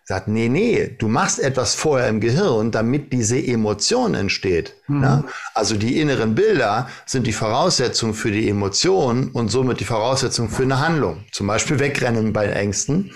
Sagt, 0.10 0.30
nee, 0.30 0.48
nee, 0.48 0.96
du 0.98 1.10
machst 1.10 1.38
etwas 1.38 1.76
vorher 1.76 2.08
im 2.08 2.22
Gehirn, 2.22 2.72
damit 2.72 3.12
diese 3.12 3.38
Emotion 3.46 4.14
entsteht. 4.14 4.74
Mhm. 4.88 5.04
Ja? 5.04 5.24
Also 5.54 5.76
die 5.76 6.00
inneren 6.00 6.34
Bilder 6.34 6.88
sind 7.06 7.28
die 7.28 7.34
Voraussetzung 7.34 8.14
für 8.14 8.32
die 8.32 8.48
Emotion 8.48 9.28
und 9.34 9.50
somit 9.50 9.82
die 9.82 9.84
Voraussetzung 9.84 10.48
für 10.48 10.64
eine 10.64 10.80
Handlung. 10.80 11.26
Zum 11.34 11.46
Beispiel 11.48 11.80
wegrennen 11.80 12.32
bei 12.32 12.46
Ängsten. 12.46 13.12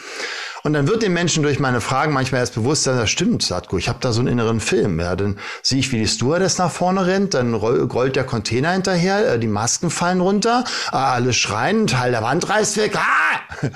Und 0.64 0.74
dann 0.74 0.86
wird 0.86 1.02
den 1.02 1.14
Menschen 1.14 1.44
durch 1.44 1.62
meine 1.62 1.80
Fragen 1.80 2.12
manchmal 2.12 2.42
erst 2.42 2.56
bewusst 2.56 2.84
sein, 2.84 2.98
das 2.98 3.10
stimmt, 3.10 3.42
Satko, 3.42 3.78
ich 3.78 3.88
habe 3.88 4.00
da 4.02 4.12
so 4.12 4.20
einen 4.20 4.28
inneren 4.28 4.60
Film. 4.60 5.00
Ja, 5.00 5.16
dann 5.16 5.38
sehe 5.64 5.80
ich, 5.80 5.94
wie 5.94 5.98
die 5.98 6.08
Stewardess 6.08 6.58
nach 6.58 6.72
vorne 6.72 7.08
rennt, 7.08 7.34
dann 7.34 7.54
rollt 7.54 8.18
der 8.18 8.26
Container 8.26 8.74
hinterher, 8.74 9.34
äh, 9.36 9.40
die 9.40 9.48
Masken 9.48 9.90
fallen 9.90 10.20
runter, 10.20 10.66
ah, 10.92 11.14
alle 11.14 11.32
schreien, 11.32 11.88
Teil 11.88 12.12
der 12.12 12.22
Wand 12.22 12.50
reißt 12.50 12.76
weg. 12.76 12.98
Ah! 12.98 13.70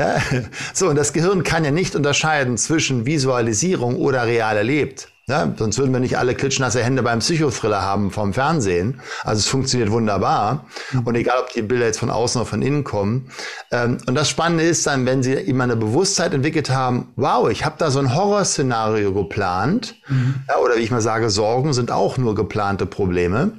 Ja, 0.00 0.16
so, 0.72 0.88
und 0.88 0.96
das 0.96 1.12
Gehirn 1.12 1.42
kann 1.42 1.62
ja 1.62 1.70
nicht 1.70 1.94
unterscheiden 1.94 2.56
zwischen 2.56 3.04
Visualisierung 3.04 3.96
oder 3.96 4.24
real 4.26 4.56
erlebt. 4.56 5.08
Ja, 5.26 5.52
sonst 5.56 5.78
würden 5.78 5.92
wir 5.92 6.00
nicht 6.00 6.18
alle 6.18 6.34
klitschnasse 6.34 6.82
Hände 6.82 7.02
beim 7.02 7.20
Psychothriller 7.20 7.82
haben 7.82 8.10
vom 8.10 8.32
Fernsehen. 8.32 9.00
Also 9.22 9.40
es 9.40 9.46
funktioniert 9.46 9.92
wunderbar. 9.92 10.66
Mhm. 10.90 11.00
Und 11.00 11.14
egal, 11.14 11.38
ob 11.40 11.52
die 11.52 11.62
Bilder 11.62 11.86
jetzt 11.86 12.00
von 12.00 12.10
außen 12.10 12.40
oder 12.40 12.48
von 12.48 12.62
innen 12.62 12.82
kommen. 12.82 13.30
Ähm, 13.70 13.98
und 14.08 14.14
das 14.14 14.28
Spannende 14.28 14.64
ist 14.64 14.86
dann, 14.86 15.06
wenn 15.06 15.22
sie 15.22 15.34
immer 15.34 15.64
eine 15.64 15.76
Bewusstheit 15.76 16.34
entwickelt 16.34 16.70
haben, 16.70 17.12
wow, 17.14 17.48
ich 17.48 17.64
habe 17.64 17.76
da 17.78 17.92
so 17.92 18.00
ein 18.00 18.14
Horrorszenario 18.14 19.12
geplant. 19.12 19.96
Mhm. 20.08 20.36
Ja, 20.48 20.56
oder 20.56 20.76
wie 20.78 20.80
ich 20.80 20.90
mal 20.90 21.02
sage, 21.02 21.30
Sorgen 21.30 21.74
sind 21.74 21.92
auch 21.92 22.16
nur 22.16 22.34
geplante 22.34 22.86
Probleme. 22.86 23.52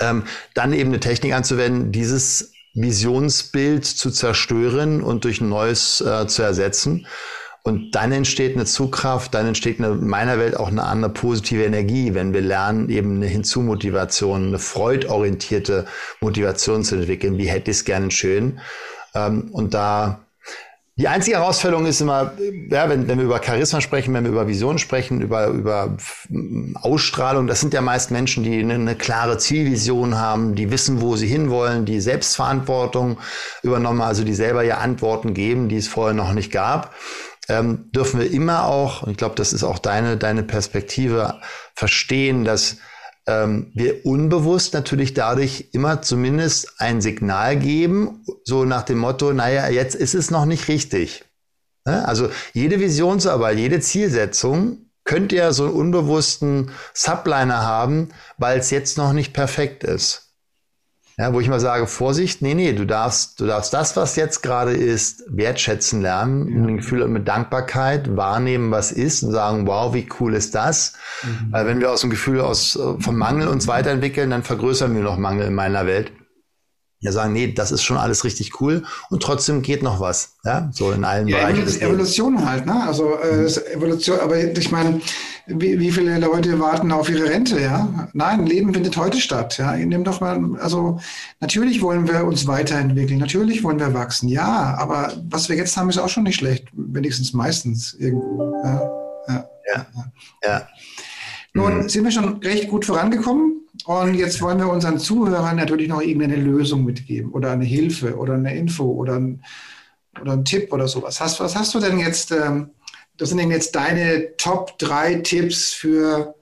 Ähm, 0.00 0.24
dann 0.54 0.72
eben 0.72 0.88
eine 0.88 0.98
Technik 0.98 1.34
anzuwenden, 1.34 1.92
dieses 1.92 2.51
Visionsbild 2.74 3.84
zu 3.84 4.10
zerstören 4.10 5.02
und 5.02 5.24
durch 5.24 5.40
ein 5.40 5.48
neues 5.48 6.00
äh, 6.00 6.26
zu 6.26 6.42
ersetzen. 6.42 7.06
Und 7.64 7.94
dann 7.94 8.10
entsteht 8.10 8.56
eine 8.56 8.64
Zugkraft, 8.64 9.34
dann 9.34 9.46
entsteht 9.46 9.78
in 9.78 10.06
meiner 10.08 10.38
Welt 10.38 10.56
auch 10.56 10.66
eine 10.66 10.82
andere 10.82 11.12
positive 11.12 11.62
Energie, 11.62 12.12
wenn 12.12 12.32
wir 12.32 12.40
lernen, 12.40 12.88
eben 12.88 13.16
eine 13.16 13.26
Hinzumotivation, 13.26 14.48
eine 14.48 14.58
freudorientierte 14.58 15.86
Motivation 16.20 16.82
zu 16.82 16.96
entwickeln. 16.96 17.38
Wie 17.38 17.48
hätte 17.48 17.70
ich 17.70 17.76
es 17.78 17.84
gerne 17.84 18.10
schön? 18.10 18.58
Ähm, 19.14 19.50
und 19.52 19.74
da 19.74 20.24
die 20.96 21.08
einzige 21.08 21.38
Herausforderung 21.38 21.86
ist 21.86 22.02
immer, 22.02 22.32
ja, 22.68 22.88
wenn, 22.90 23.08
wenn 23.08 23.16
wir 23.16 23.24
über 23.24 23.42
Charisma 23.42 23.80
sprechen, 23.80 24.12
wenn 24.12 24.24
wir 24.24 24.30
über 24.30 24.46
Vision 24.46 24.78
sprechen, 24.78 25.22
über, 25.22 25.46
über 25.46 25.96
Ausstrahlung, 26.74 27.46
das 27.46 27.60
sind 27.60 27.72
ja 27.72 27.80
meist 27.80 28.10
Menschen, 28.10 28.44
die 28.44 28.60
eine, 28.60 28.74
eine 28.74 28.94
klare 28.94 29.38
Zielvision 29.38 30.18
haben, 30.18 30.54
die 30.54 30.70
wissen, 30.70 31.00
wo 31.00 31.16
sie 31.16 31.28
hinwollen, 31.28 31.86
die 31.86 31.98
Selbstverantwortung 32.00 33.16
übernommen, 33.62 34.02
also 34.02 34.22
die 34.22 34.34
selber 34.34 34.64
ja 34.64 34.78
Antworten 34.78 35.32
geben, 35.32 35.70
die 35.70 35.76
es 35.76 35.88
vorher 35.88 36.14
noch 36.14 36.34
nicht 36.34 36.52
gab. 36.52 36.94
Ähm, 37.48 37.90
dürfen 37.92 38.20
wir 38.20 38.30
immer 38.30 38.66
auch, 38.66 39.02
und 39.02 39.12
ich 39.12 39.16
glaube, 39.16 39.34
das 39.34 39.54
ist 39.54 39.64
auch 39.64 39.78
deine, 39.78 40.18
deine 40.18 40.42
Perspektive, 40.42 41.40
verstehen, 41.74 42.44
dass 42.44 42.76
ähm, 43.26 43.70
wir 43.74 44.04
unbewusst 44.04 44.74
natürlich 44.74 45.14
dadurch 45.14 45.68
immer 45.72 46.02
zumindest 46.02 46.74
ein 46.78 47.00
Signal 47.00 47.56
geben, 47.56 48.24
so 48.44 48.64
nach 48.64 48.82
dem 48.82 48.98
Motto, 48.98 49.32
naja, 49.32 49.68
jetzt 49.68 49.94
ist 49.94 50.14
es 50.14 50.30
noch 50.30 50.44
nicht 50.44 50.68
richtig. 50.68 51.24
Ne? 51.84 52.06
Also 52.06 52.30
jede 52.52 52.80
Visionsarbeit, 52.80 53.58
jede 53.58 53.80
Zielsetzung 53.80 54.90
könnte 55.04 55.36
ja 55.36 55.52
so 55.52 55.64
einen 55.64 55.74
unbewussten 55.74 56.70
Subliner 56.94 57.62
haben, 57.62 58.10
weil 58.38 58.58
es 58.58 58.70
jetzt 58.70 58.98
noch 58.98 59.12
nicht 59.12 59.32
perfekt 59.32 59.84
ist. 59.84 60.31
Ja, 61.22 61.32
wo 61.32 61.38
ich 61.38 61.48
mal 61.48 61.60
sage, 61.60 61.86
Vorsicht, 61.86 62.42
nee, 62.42 62.54
nee, 62.54 62.72
du 62.72 62.84
darfst, 62.84 63.38
du 63.38 63.46
darfst 63.46 63.72
das, 63.72 63.94
was 63.94 64.16
jetzt 64.16 64.42
gerade 64.42 64.72
ist, 64.72 65.22
wertschätzen 65.28 66.02
lernen, 66.02 66.48
ja. 66.48 66.66
ein 66.66 66.76
Gefühl 66.78 67.06
mit 67.06 67.28
Dankbarkeit 67.28 68.16
wahrnehmen, 68.16 68.72
was 68.72 68.90
ist 68.90 69.22
und 69.22 69.30
sagen, 69.30 69.68
wow, 69.68 69.94
wie 69.94 70.08
cool 70.18 70.34
ist 70.34 70.56
das? 70.56 70.94
Mhm. 71.22 71.52
Weil 71.52 71.66
wenn 71.66 71.78
wir 71.78 71.92
aus 71.92 72.00
dem 72.00 72.10
Gefühl 72.10 72.40
aus, 72.40 72.74
äh, 72.74 73.00
vom 73.00 73.16
Mangel 73.16 73.46
uns 73.46 73.68
weiterentwickeln, 73.68 74.30
dann 74.30 74.42
vergrößern 74.42 74.92
wir 74.96 75.02
noch 75.02 75.16
Mangel 75.16 75.46
in 75.46 75.54
meiner 75.54 75.86
Welt 75.86 76.10
ja 76.98 77.12
sagen, 77.12 77.32
nee, 77.32 77.52
das 77.52 77.72
ist 77.72 77.82
schon 77.82 77.96
alles 77.96 78.24
richtig 78.24 78.60
cool 78.60 78.84
und 79.10 79.22
trotzdem 79.22 79.62
geht 79.62 79.82
noch 79.82 80.00
was, 80.00 80.36
ja, 80.44 80.70
so 80.72 80.92
in 80.92 81.04
allen 81.04 81.28
ja, 81.28 81.38
Bereichen. 81.38 81.80
Evolution 81.80 82.48
halt, 82.48 82.64
ne? 82.64 82.84
Also 82.86 83.16
äh, 83.18 83.44
Evolution, 83.72 84.20
aber 84.20 84.38
ich 84.38 84.70
meine, 84.70 85.00
wie, 85.46 85.78
wie 85.78 85.90
viele 85.90 86.18
Leute 86.18 86.58
warten 86.60 86.92
auf 86.92 87.10
ihre 87.10 87.28
Rente, 87.28 87.60
ja? 87.60 88.08
Nein, 88.12 88.46
Leben 88.46 88.72
findet 88.72 88.96
heute 88.96 89.20
statt, 89.20 89.58
ja. 89.58 89.76
Nimm 89.76 90.04
doch 90.04 90.20
mal, 90.20 90.56
also 90.60 90.98
natürlich 91.40 91.82
wollen 91.82 92.08
wir 92.08 92.24
uns 92.24 92.46
weiterentwickeln, 92.46 93.18
natürlich 93.18 93.62
wollen 93.62 93.80
wir 93.80 93.94
wachsen, 93.94 94.28
ja, 94.28 94.76
aber 94.78 95.12
was 95.28 95.48
wir 95.48 95.56
jetzt 95.56 95.76
haben, 95.76 95.88
ist 95.88 95.98
auch 95.98 96.08
schon 96.08 96.24
nicht 96.24 96.36
schlecht, 96.36 96.68
wenigstens 96.72 97.32
meistens 97.32 97.94
irgendwo. 97.94 98.54
Ja, 98.64 98.92
ja. 99.28 99.46
ja. 99.74 99.86
ja. 100.44 100.68
Nun 101.54 101.78
mhm. 101.78 101.88
sind 101.88 102.04
wir 102.04 102.10
schon 102.10 102.38
recht 102.38 102.68
gut 102.68 102.84
vorangekommen. 102.84 103.58
Und 103.84 104.14
jetzt 104.14 104.40
wollen 104.40 104.58
wir 104.58 104.68
unseren 104.68 104.98
Zuhörern 104.98 105.56
natürlich 105.56 105.88
noch 105.88 106.02
irgendeine 106.02 106.36
Lösung 106.36 106.84
mitgeben 106.84 107.32
oder 107.32 107.52
eine 107.52 107.64
Hilfe 107.64 108.16
oder 108.16 108.34
eine 108.34 108.54
Info 108.54 108.84
oder 108.84 109.16
ein, 109.16 109.42
oder 110.20 110.32
ein 110.32 110.44
Tipp 110.44 110.72
oder 110.72 110.86
sowas. 110.86 111.20
Hast, 111.20 111.40
was 111.40 111.56
hast 111.56 111.74
du 111.74 111.80
denn 111.80 111.98
jetzt, 111.98 112.30
ähm, 112.30 112.70
das 113.22 113.28
sind 113.28 113.38
denn 113.38 113.52
jetzt 113.52 113.76
deine 113.76 114.36
Top 114.36 114.76
3 114.78 115.20
Tipps 115.20 115.72
für, 115.72 116.34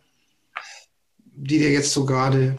die 1.27 1.59
dir 1.59 1.71
jetzt 1.71 1.93
so 1.93 2.07
gerade 2.07 2.57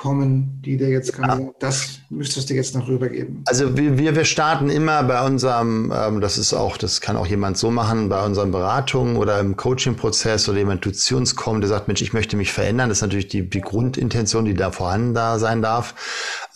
kommen, 0.00 0.62
die 0.64 0.78
dir 0.78 0.88
jetzt 0.88 1.12
gerade, 1.12 1.42
ja. 1.42 1.50
das 1.58 1.98
müsstest 2.08 2.48
du 2.48 2.54
jetzt 2.54 2.74
noch 2.74 2.88
rübergeben. 2.88 3.42
Also 3.44 3.76
wir, 3.76 3.98
wir 3.98 4.24
starten 4.24 4.70
immer 4.70 5.02
bei 5.02 5.22
unserem, 5.26 5.92
ähm, 5.94 6.22
das 6.22 6.38
ist 6.38 6.54
auch, 6.54 6.78
das 6.78 7.02
kann 7.02 7.18
auch 7.18 7.26
jemand 7.26 7.58
so 7.58 7.70
machen, 7.70 8.08
bei 8.08 8.24
unseren 8.24 8.50
Beratungen 8.50 9.16
oder 9.16 9.38
im 9.40 9.58
Coaching-Prozess 9.58 10.48
oder 10.48 10.56
jemand 10.56 10.96
zu 10.96 11.16
uns 11.18 11.36
kommt, 11.36 11.62
der 11.62 11.68
sagt, 11.68 11.86
Mensch, 11.86 12.00
ich 12.00 12.14
möchte 12.14 12.38
mich 12.38 12.50
verändern, 12.50 12.88
das 12.88 12.98
ist 12.98 13.02
natürlich 13.02 13.28
die, 13.28 13.50
die 13.50 13.60
Grundintention, 13.60 14.46
die 14.46 14.54
da 14.54 14.70
vorhanden 14.70 15.12
da 15.12 15.38
sein 15.38 15.60
darf. 15.60 15.94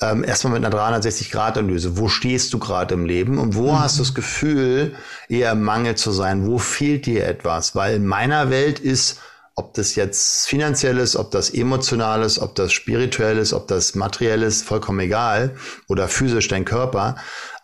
Ähm, 0.01 0.25
erstmal 0.25 0.59
mit 0.59 0.65
einer 0.65 0.75
360-Grad-Analyse. 0.75 1.99
Wo 1.99 2.09
stehst 2.09 2.55
du 2.55 2.59
gerade 2.59 2.95
im 2.95 3.05
Leben 3.05 3.37
und 3.37 3.57
wo 3.57 3.73
mhm. 3.73 3.81
hast 3.81 3.99
du 3.99 4.05
das 4.05 4.15
Gefühl, 4.15 4.95
eher 5.29 5.53
im 5.53 5.61
Mangel 5.61 5.97
zu 5.97 6.13
sein? 6.13 6.47
Wo 6.47 6.57
fehlt 6.57 7.05
dir 7.05 7.27
etwas? 7.27 7.77
Weil 7.77 7.97
in 7.97 8.07
meiner 8.07 8.49
Welt 8.49 8.81
ist 8.81 9.21
ob 9.57 9.75
das 9.75 9.95
jetzt 9.95 10.49
finanziell 10.49 10.99
ist, 10.99 11.15
ob 11.15 11.31
das 11.31 11.51
emotional 11.51 12.23
ist, 12.23 12.41
ob 12.41 12.57
das 12.57 12.73
spirituell 12.73 13.39
ist, 13.39 13.53
ob 13.53 13.69
das 13.69 13.95
materiell 13.95 14.43
ist, 14.43 14.65
vollkommen 14.65 15.01
egal. 15.01 15.55
Oder 15.89 16.09
physisch 16.09 16.49
dein 16.49 16.65
Körper. 16.65 17.17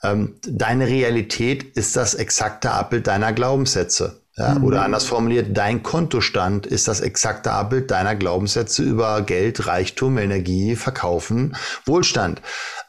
Ähm, 0.02 0.36
deine 0.46 0.86
Realität 0.86 1.76
ist 1.76 1.96
das 1.96 2.14
exakte 2.14 2.70
Abbild 2.70 3.08
deiner 3.08 3.32
Glaubenssätze. 3.32 4.20
Ja? 4.36 4.54
Mhm. 4.54 4.64
Oder 4.64 4.84
anders 4.84 5.04
formuliert, 5.04 5.48
dein 5.56 5.82
Kontostand 5.82 6.66
ist 6.66 6.86
das 6.86 7.00
exakte 7.00 7.50
Abbild 7.50 7.90
deiner 7.90 8.14
Glaubenssätze 8.14 8.84
über 8.84 9.22
Geld, 9.22 9.66
Reichtum, 9.66 10.16
Energie, 10.18 10.76
Verkaufen, 10.76 11.56
Wohlstand. 11.86 12.40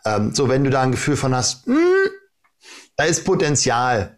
Ähm, 0.05 0.35
so, 0.35 0.47
wenn 0.47 0.63
du 0.63 0.69
da 0.69 0.81
ein 0.83 0.91
Gefühl 0.91 1.17
von 1.17 1.35
hast, 1.35 1.67
mh, 1.67 1.75
hm, 1.75 2.11
da 2.97 3.05
ist 3.05 3.25
Potenzial, 3.25 4.17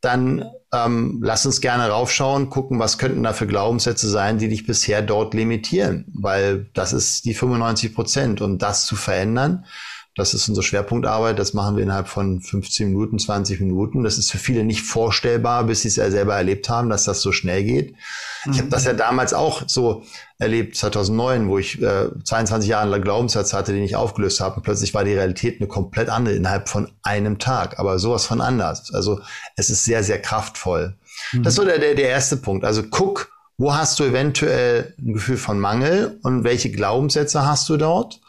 dann 0.00 0.50
ähm, 0.72 1.20
lass 1.22 1.44
uns 1.44 1.60
gerne 1.60 1.88
raufschauen, 1.88 2.48
gucken, 2.48 2.78
was 2.78 2.96
könnten 2.96 3.22
da 3.22 3.32
für 3.32 3.46
Glaubenssätze 3.46 4.08
sein, 4.08 4.38
die 4.38 4.48
dich 4.48 4.66
bisher 4.66 5.02
dort 5.02 5.34
limitieren, 5.34 6.06
weil 6.14 6.66
das 6.72 6.92
ist 6.92 7.26
die 7.26 7.34
95 7.34 7.94
Prozent. 7.94 8.40
Und 8.40 8.62
das 8.62 8.86
zu 8.86 8.96
verändern, 8.96 9.66
das 10.14 10.34
ist 10.34 10.46
unsere 10.46 10.62
Schwerpunktarbeit. 10.62 11.38
Das 11.38 11.54
machen 11.54 11.76
wir 11.76 11.82
innerhalb 11.82 12.06
von 12.06 12.42
15 12.42 12.88
Minuten, 12.88 13.18
20 13.18 13.60
Minuten. 13.60 14.04
Das 14.04 14.18
ist 14.18 14.30
für 14.30 14.38
viele 14.38 14.62
nicht 14.62 14.82
vorstellbar, 14.82 15.64
bis 15.64 15.82
sie 15.82 15.88
es 15.88 15.96
ja 15.96 16.10
selber 16.10 16.34
erlebt 16.36 16.68
haben, 16.68 16.90
dass 16.90 17.04
das 17.04 17.22
so 17.22 17.32
schnell 17.32 17.64
geht. 17.64 17.94
Mhm. 18.44 18.52
Ich 18.52 18.58
habe 18.58 18.68
das 18.68 18.84
ja 18.84 18.92
damals 18.92 19.32
auch 19.32 19.62
so 19.66 20.04
erlebt, 20.38 20.76
2009, 20.76 21.48
wo 21.48 21.58
ich 21.58 21.80
äh, 21.80 22.08
22 22.24 22.68
Jahre 22.68 22.90
lang 22.90 23.00
Glaubenssatz 23.00 23.54
hatte, 23.54 23.72
den 23.72 23.84
ich 23.84 23.96
aufgelöst 23.96 24.40
habe. 24.40 24.56
Und 24.56 24.64
plötzlich 24.64 24.92
war 24.92 25.04
die 25.04 25.14
Realität 25.14 25.60
eine 25.60 25.68
komplett 25.68 26.10
andere 26.10 26.34
innerhalb 26.34 26.68
von 26.68 26.90
einem 27.02 27.38
Tag. 27.38 27.78
Aber 27.78 27.98
sowas 27.98 28.26
von 28.26 28.42
anders. 28.42 28.92
Also 28.92 29.20
es 29.56 29.70
ist 29.70 29.84
sehr, 29.84 30.04
sehr 30.04 30.20
kraftvoll. 30.20 30.94
Mhm. 31.32 31.42
Das 31.42 31.54
ist 31.54 31.56
so 31.56 31.64
der, 31.64 31.78
der, 31.78 31.94
der 31.94 32.10
erste 32.10 32.36
Punkt. 32.36 32.66
Also 32.66 32.82
guck, 32.82 33.32
wo 33.56 33.74
hast 33.74 33.98
du 33.98 34.04
eventuell 34.04 34.94
ein 34.98 35.14
Gefühl 35.14 35.38
von 35.38 35.58
Mangel 35.58 36.18
und 36.22 36.44
welche 36.44 36.70
Glaubenssätze 36.70 37.46
hast 37.46 37.66
du 37.70 37.78
dort? 37.78 38.20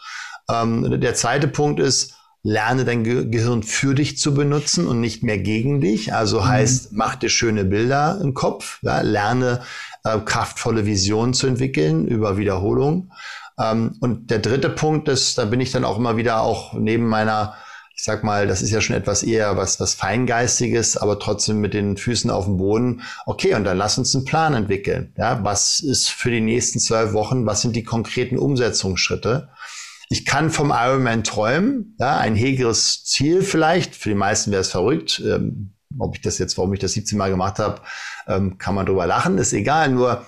Ähm, 0.49 0.99
der 0.99 1.15
zweite 1.15 1.47
Punkt 1.47 1.79
ist, 1.79 2.15
lerne 2.43 2.83
dein 2.83 3.03
Ge 3.03 3.29
Gehirn 3.29 3.63
für 3.63 3.95
dich 3.95 4.17
zu 4.17 4.33
benutzen 4.33 4.85
und 4.87 4.99
nicht 4.99 5.23
mehr 5.23 5.37
gegen 5.37 5.79
dich. 5.79 6.13
Also 6.13 6.41
mhm. 6.41 6.47
heißt, 6.47 6.91
mach 6.91 7.15
dir 7.15 7.29
schöne 7.29 7.65
Bilder 7.65 8.19
im 8.21 8.33
Kopf, 8.33 8.79
ja, 8.81 9.01
lerne 9.01 9.61
äh, 10.03 10.19
kraftvolle 10.19 10.85
Visionen 10.85 11.33
zu 11.33 11.47
entwickeln 11.47 12.05
über 12.07 12.37
Wiederholung. 12.37 13.11
Ähm, 13.57 13.95
und 14.01 14.29
der 14.29 14.39
dritte 14.39 14.69
Punkt 14.69 15.07
ist, 15.07 15.37
da 15.37 15.45
bin 15.45 15.61
ich 15.61 15.71
dann 15.71 15.85
auch 15.85 15.97
immer 15.97 16.17
wieder 16.17 16.41
auch 16.41 16.73
neben 16.73 17.07
meiner 17.07 17.55
ich 17.95 18.03
sag 18.03 18.23
mal, 18.23 18.47
das 18.47 18.61
ist 18.61 18.71
ja 18.71 18.81
schon 18.81 18.95
etwas 18.95 19.21
eher 19.21 19.55
was, 19.55 19.79
was 19.79 19.93
Feingeistiges, 19.93 20.97
aber 20.97 21.19
trotzdem 21.19 21.61
mit 21.61 21.75
den 21.75 21.95
Füßen 21.95 22.31
auf 22.31 22.45
dem 22.45 22.57
Boden. 22.57 23.03
Okay, 23.25 23.53
und 23.53 23.63
dann 23.65 23.77
lass 23.77 23.99
uns 23.99 24.15
einen 24.15 24.25
Plan 24.25 24.55
entwickeln. 24.55 25.13
Ja, 25.15 25.43
was 25.43 25.79
ist 25.79 26.09
für 26.09 26.31
die 26.31 26.41
nächsten 26.41 26.79
zwölf 26.79 27.13
Wochen? 27.13 27.45
Was 27.45 27.61
sind 27.61 27.75
die 27.75 27.83
konkreten 27.83 28.37
Umsetzungsschritte? 28.37 29.49
Ich 30.13 30.27
kann 30.27 30.51
vom 30.51 30.69
Ironman 30.69 31.23
träumen, 31.23 31.95
ja, 31.99 32.19
ein 32.19 32.35
hegeres 32.35 33.03
Ziel 33.03 33.41
vielleicht. 33.41 33.95
Für 33.95 34.09
die 34.09 34.15
meisten 34.15 34.51
wäre 34.51 34.61
es 34.61 34.69
verrückt. 34.69 35.19
Ähm, 35.25 35.73
ob 35.97 36.13
ich 36.15 36.21
das 36.21 36.37
jetzt, 36.37 36.55
warum 36.55 36.71
ich 36.71 36.79
das 36.79 36.93
17 36.93 37.17
Mal 37.17 37.31
gemacht 37.31 37.57
habe, 37.57 37.81
ähm, 38.27 38.59
kann 38.59 38.75
man 38.75 38.85
drüber 38.85 39.07
lachen, 39.07 39.39
ist 39.39 39.53
egal. 39.53 39.89
Nur 39.89 40.23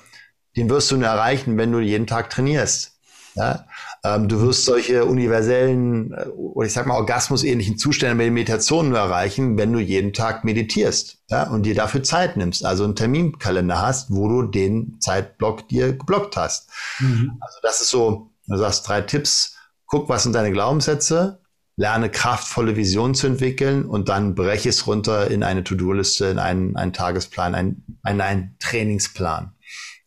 den 0.57 0.71
wirst 0.71 0.89
du 0.89 0.97
nur 0.97 1.07
erreichen, 1.07 1.55
wenn 1.59 1.71
du 1.71 1.81
jeden 1.81 2.07
Tag 2.07 2.31
trainierst. 2.31 2.97
Ja? 3.35 3.67
Ähm, 4.03 4.27
du 4.27 4.41
wirst 4.41 4.65
solche 4.65 5.05
universellen 5.05 6.13
äh, 6.13 6.29
oder 6.29 6.65
ich 6.65 6.73
sag 6.73 6.87
mal 6.87 6.95
orgasmusähnlichen 6.95 7.77
Zustände 7.77 8.15
mit 8.15 8.33
Meditationen 8.33 8.89
nur 8.89 8.97
erreichen, 8.99 9.55
wenn 9.55 9.71
du 9.71 9.77
jeden 9.77 10.13
Tag 10.13 10.43
meditierst 10.43 11.19
ja? 11.29 11.43
und 11.43 11.61
dir 11.61 11.75
dafür 11.75 12.01
Zeit 12.01 12.37
nimmst. 12.37 12.65
Also 12.65 12.85
einen 12.85 12.95
Terminkalender 12.95 13.83
hast, 13.83 14.09
wo 14.09 14.27
du 14.29 14.41
den 14.47 14.97
Zeitblock 14.99 15.69
dir 15.69 15.95
geblockt 15.95 16.37
hast. 16.37 16.71
Mhm. 16.97 17.37
Also 17.39 17.59
das 17.61 17.81
ist 17.81 17.91
so, 17.91 18.31
du 18.47 18.57
sagst 18.57 18.87
drei 18.87 19.01
Tipps. 19.01 19.54
Guck, 19.87 20.09
was 20.09 20.23
sind 20.23 20.33
deine 20.33 20.51
Glaubenssätze? 20.51 21.41
Lerne 21.77 22.09
kraftvolle 22.09 22.77
Visionen 22.77 23.15
zu 23.15 23.27
entwickeln 23.27 23.85
und 23.85 24.07
dann 24.07 24.33
breche 24.33 24.69
es 24.69 24.87
runter 24.87 25.29
in 25.29 25.43
eine 25.43 25.63
To-Do-Liste, 25.63 26.27
in 26.27 26.39
einen, 26.39 26.77
einen 26.77 26.93
Tagesplan, 26.93 27.53
einen, 27.53 27.99
einen, 28.01 28.21
einen 28.21 28.55
Trainingsplan. 28.59 29.53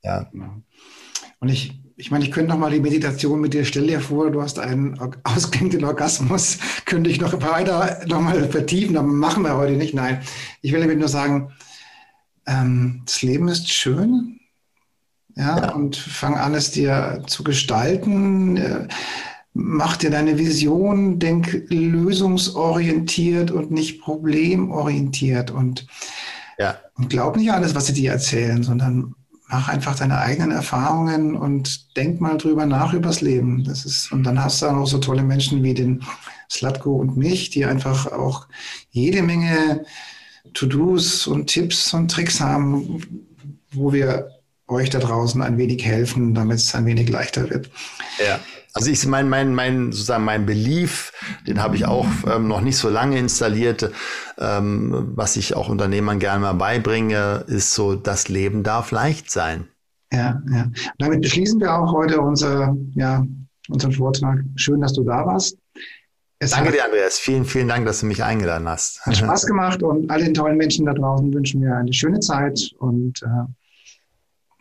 Ja. 0.03 0.31
Und 1.41 1.49
ich 1.49 1.79
ich 2.01 2.12
meine, 2.12 2.24
ich 2.24 2.31
könnte 2.31 2.53
noch 2.53 2.59
mal 2.59 2.70
die 2.70 2.79
Meditation 2.79 3.41
mit 3.41 3.55
dir, 3.55 3.64
stell 3.64 3.89
dir 3.89 4.01
vor, 4.01 4.31
du 4.31 4.41
hast 4.41 4.61
einen 4.61 4.99
ausklingenden 5.24 5.85
Orgasmus, 5.85 6.59
könnte 6.85 7.11
ich 7.11 7.20
noch 7.20 7.43
weiter 7.43 8.01
noch 8.07 8.20
mal 8.20 8.49
vertiefen, 8.49 8.97
aber 8.97 9.09
machen 9.09 9.43
wir 9.43 9.57
heute 9.57 9.72
nicht. 9.72 9.95
Nein, 9.95 10.22
ich 10.62 10.72
will 10.72 10.81
damit 10.81 11.01
nur 11.01 11.09
sagen, 11.09 11.53
ähm, 12.47 13.03
das 13.05 13.22
Leben 13.22 13.49
ist 13.49 13.68
schön, 13.68 14.39
ja, 15.35 15.59
ja, 15.59 15.72
und 15.72 15.97
fang 15.97 16.37
an, 16.37 16.55
es 16.55 16.70
dir 16.70 17.22
zu 17.26 17.43
gestalten. 17.43 18.89
Mach 19.55 19.96
dir 19.96 20.11
deine 20.11 20.38
Vision, 20.38 21.18
denk 21.18 21.64
lösungsorientiert 21.68 23.51
und 23.51 23.70
nicht 23.70 24.01
problemorientiert 24.01 25.51
und, 25.51 25.86
ja. 26.59 26.78
und 26.96 27.11
glaub 27.11 27.36
nicht 27.36 27.51
alles, 27.51 27.74
was 27.74 27.86
sie 27.86 27.94
dir 27.94 28.12
erzählen, 28.12 28.62
sondern 28.62 29.14
mach 29.49 29.68
einfach 29.68 29.96
deine 29.96 30.18
eigenen 30.18 30.53
Erfahrungen 30.53 31.34
und 31.34 31.96
denk 31.96 32.20
mal 32.20 32.36
drüber 32.36 32.66
nach 32.66 32.92
übers 32.92 33.20
Leben. 33.20 33.64
Das 33.64 33.84
ist, 33.84 34.12
und 34.12 34.22
dann 34.24 34.42
hast 34.42 34.62
du 34.62 34.66
auch 34.66 34.74
noch 34.74 34.86
so 34.86 34.99
tolle 34.99 35.22
Menschen 35.22 35.62
wie 35.62 35.74
den 35.74 36.05
Slatko 36.51 36.94
und 36.96 37.16
mich, 37.16 37.51
die 37.51 37.64
einfach 37.64 38.12
auch 38.12 38.46
jede 38.90 39.22
Menge 39.22 39.84
To-Dos 40.55 41.26
und 41.26 41.46
Tipps 41.46 41.92
und 41.94 42.11
Tricks 42.11 42.40
haben, 42.40 43.03
wo 43.72 43.92
wir 43.92 44.30
euch 44.66 44.90
da 44.90 44.99
draußen 44.99 45.40
ein 45.40 45.57
wenig 45.57 45.84
helfen, 45.84 46.34
damit 46.34 46.59
es 46.59 46.74
ein 46.74 46.86
wenig 46.86 47.09
leichter 47.09 47.49
wird. 47.51 47.70
Ja. 48.18 48.38
Also 48.79 48.93
ich 48.93 49.05
mein, 49.07 49.29
mein, 49.29 49.57
mein, 49.57 49.91
sozusagen 49.91 50.22
mein 50.22 50.47
Belief, 50.47 51.12
den 51.49 51.61
habe 51.61 51.74
ich 51.74 51.85
auch 51.85 52.07
ähm, 52.33 52.47
noch 52.47 52.61
nicht 52.61 52.76
so 52.76 52.89
lange 52.89 53.18
installiert. 53.18 53.91
Ähm, 54.39 55.14
was 55.16 55.37
ich 55.37 55.57
auch 55.57 55.68
Unternehmern 55.68 56.20
gerne 56.20 56.43
mal 56.43 56.53
beibringe, 56.53 57.45
ist 57.49 57.74
so, 57.74 57.97
das 57.97 58.29
Leben 58.29 58.62
darf 58.62 58.93
leicht 58.93 59.33
sein. 59.33 59.66
Ja, 60.12 60.41
ja. 60.53 60.62
Und 60.62 60.95
damit 60.99 61.22
beschließen 61.22 61.59
wir 61.61 61.74
auch 61.74 61.93
heute 61.93 62.20
unser, 62.20 62.76
ja, 62.95 63.26
unseren 63.68 63.91
Vortrag. 63.91 64.45
Schön, 64.55 64.81
dass 64.81 64.93
du 64.93 65.03
da 65.03 65.26
warst. 65.26 65.59
Es 66.39 66.53
Danke 66.53 66.70
dir, 66.70 66.85
Andreas. 66.85 67.18
Vielen, 67.18 67.45
vielen 67.45 67.66
Dank, 67.66 67.85
dass 67.85 67.99
du 67.99 68.07
mich 68.07 68.22
eingeladen 68.22 68.68
hast. 68.68 69.05
Hat 69.05 69.16
Spaß 69.16 69.45
gemacht 69.45 69.83
und 69.83 70.09
allen 70.09 70.33
tollen 70.35 70.57
Menschen 70.57 70.87
da 70.87 70.95
draußen 70.95 71.35
wünschen 71.35 71.62
wir 71.62 71.74
eine 71.74 71.93
schöne 71.93 72.20
Zeit 72.20 72.61
und 72.79 73.20
äh, 73.24 73.53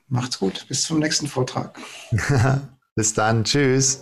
macht's 0.07 0.39
gut. 0.39 0.65
Bis 0.67 0.81
zum 0.81 0.97
nächsten 0.97 1.27
Vortrag. 1.27 1.77
Bis 2.97 3.13
dann. 3.13 3.43
Tschüss. 3.43 4.01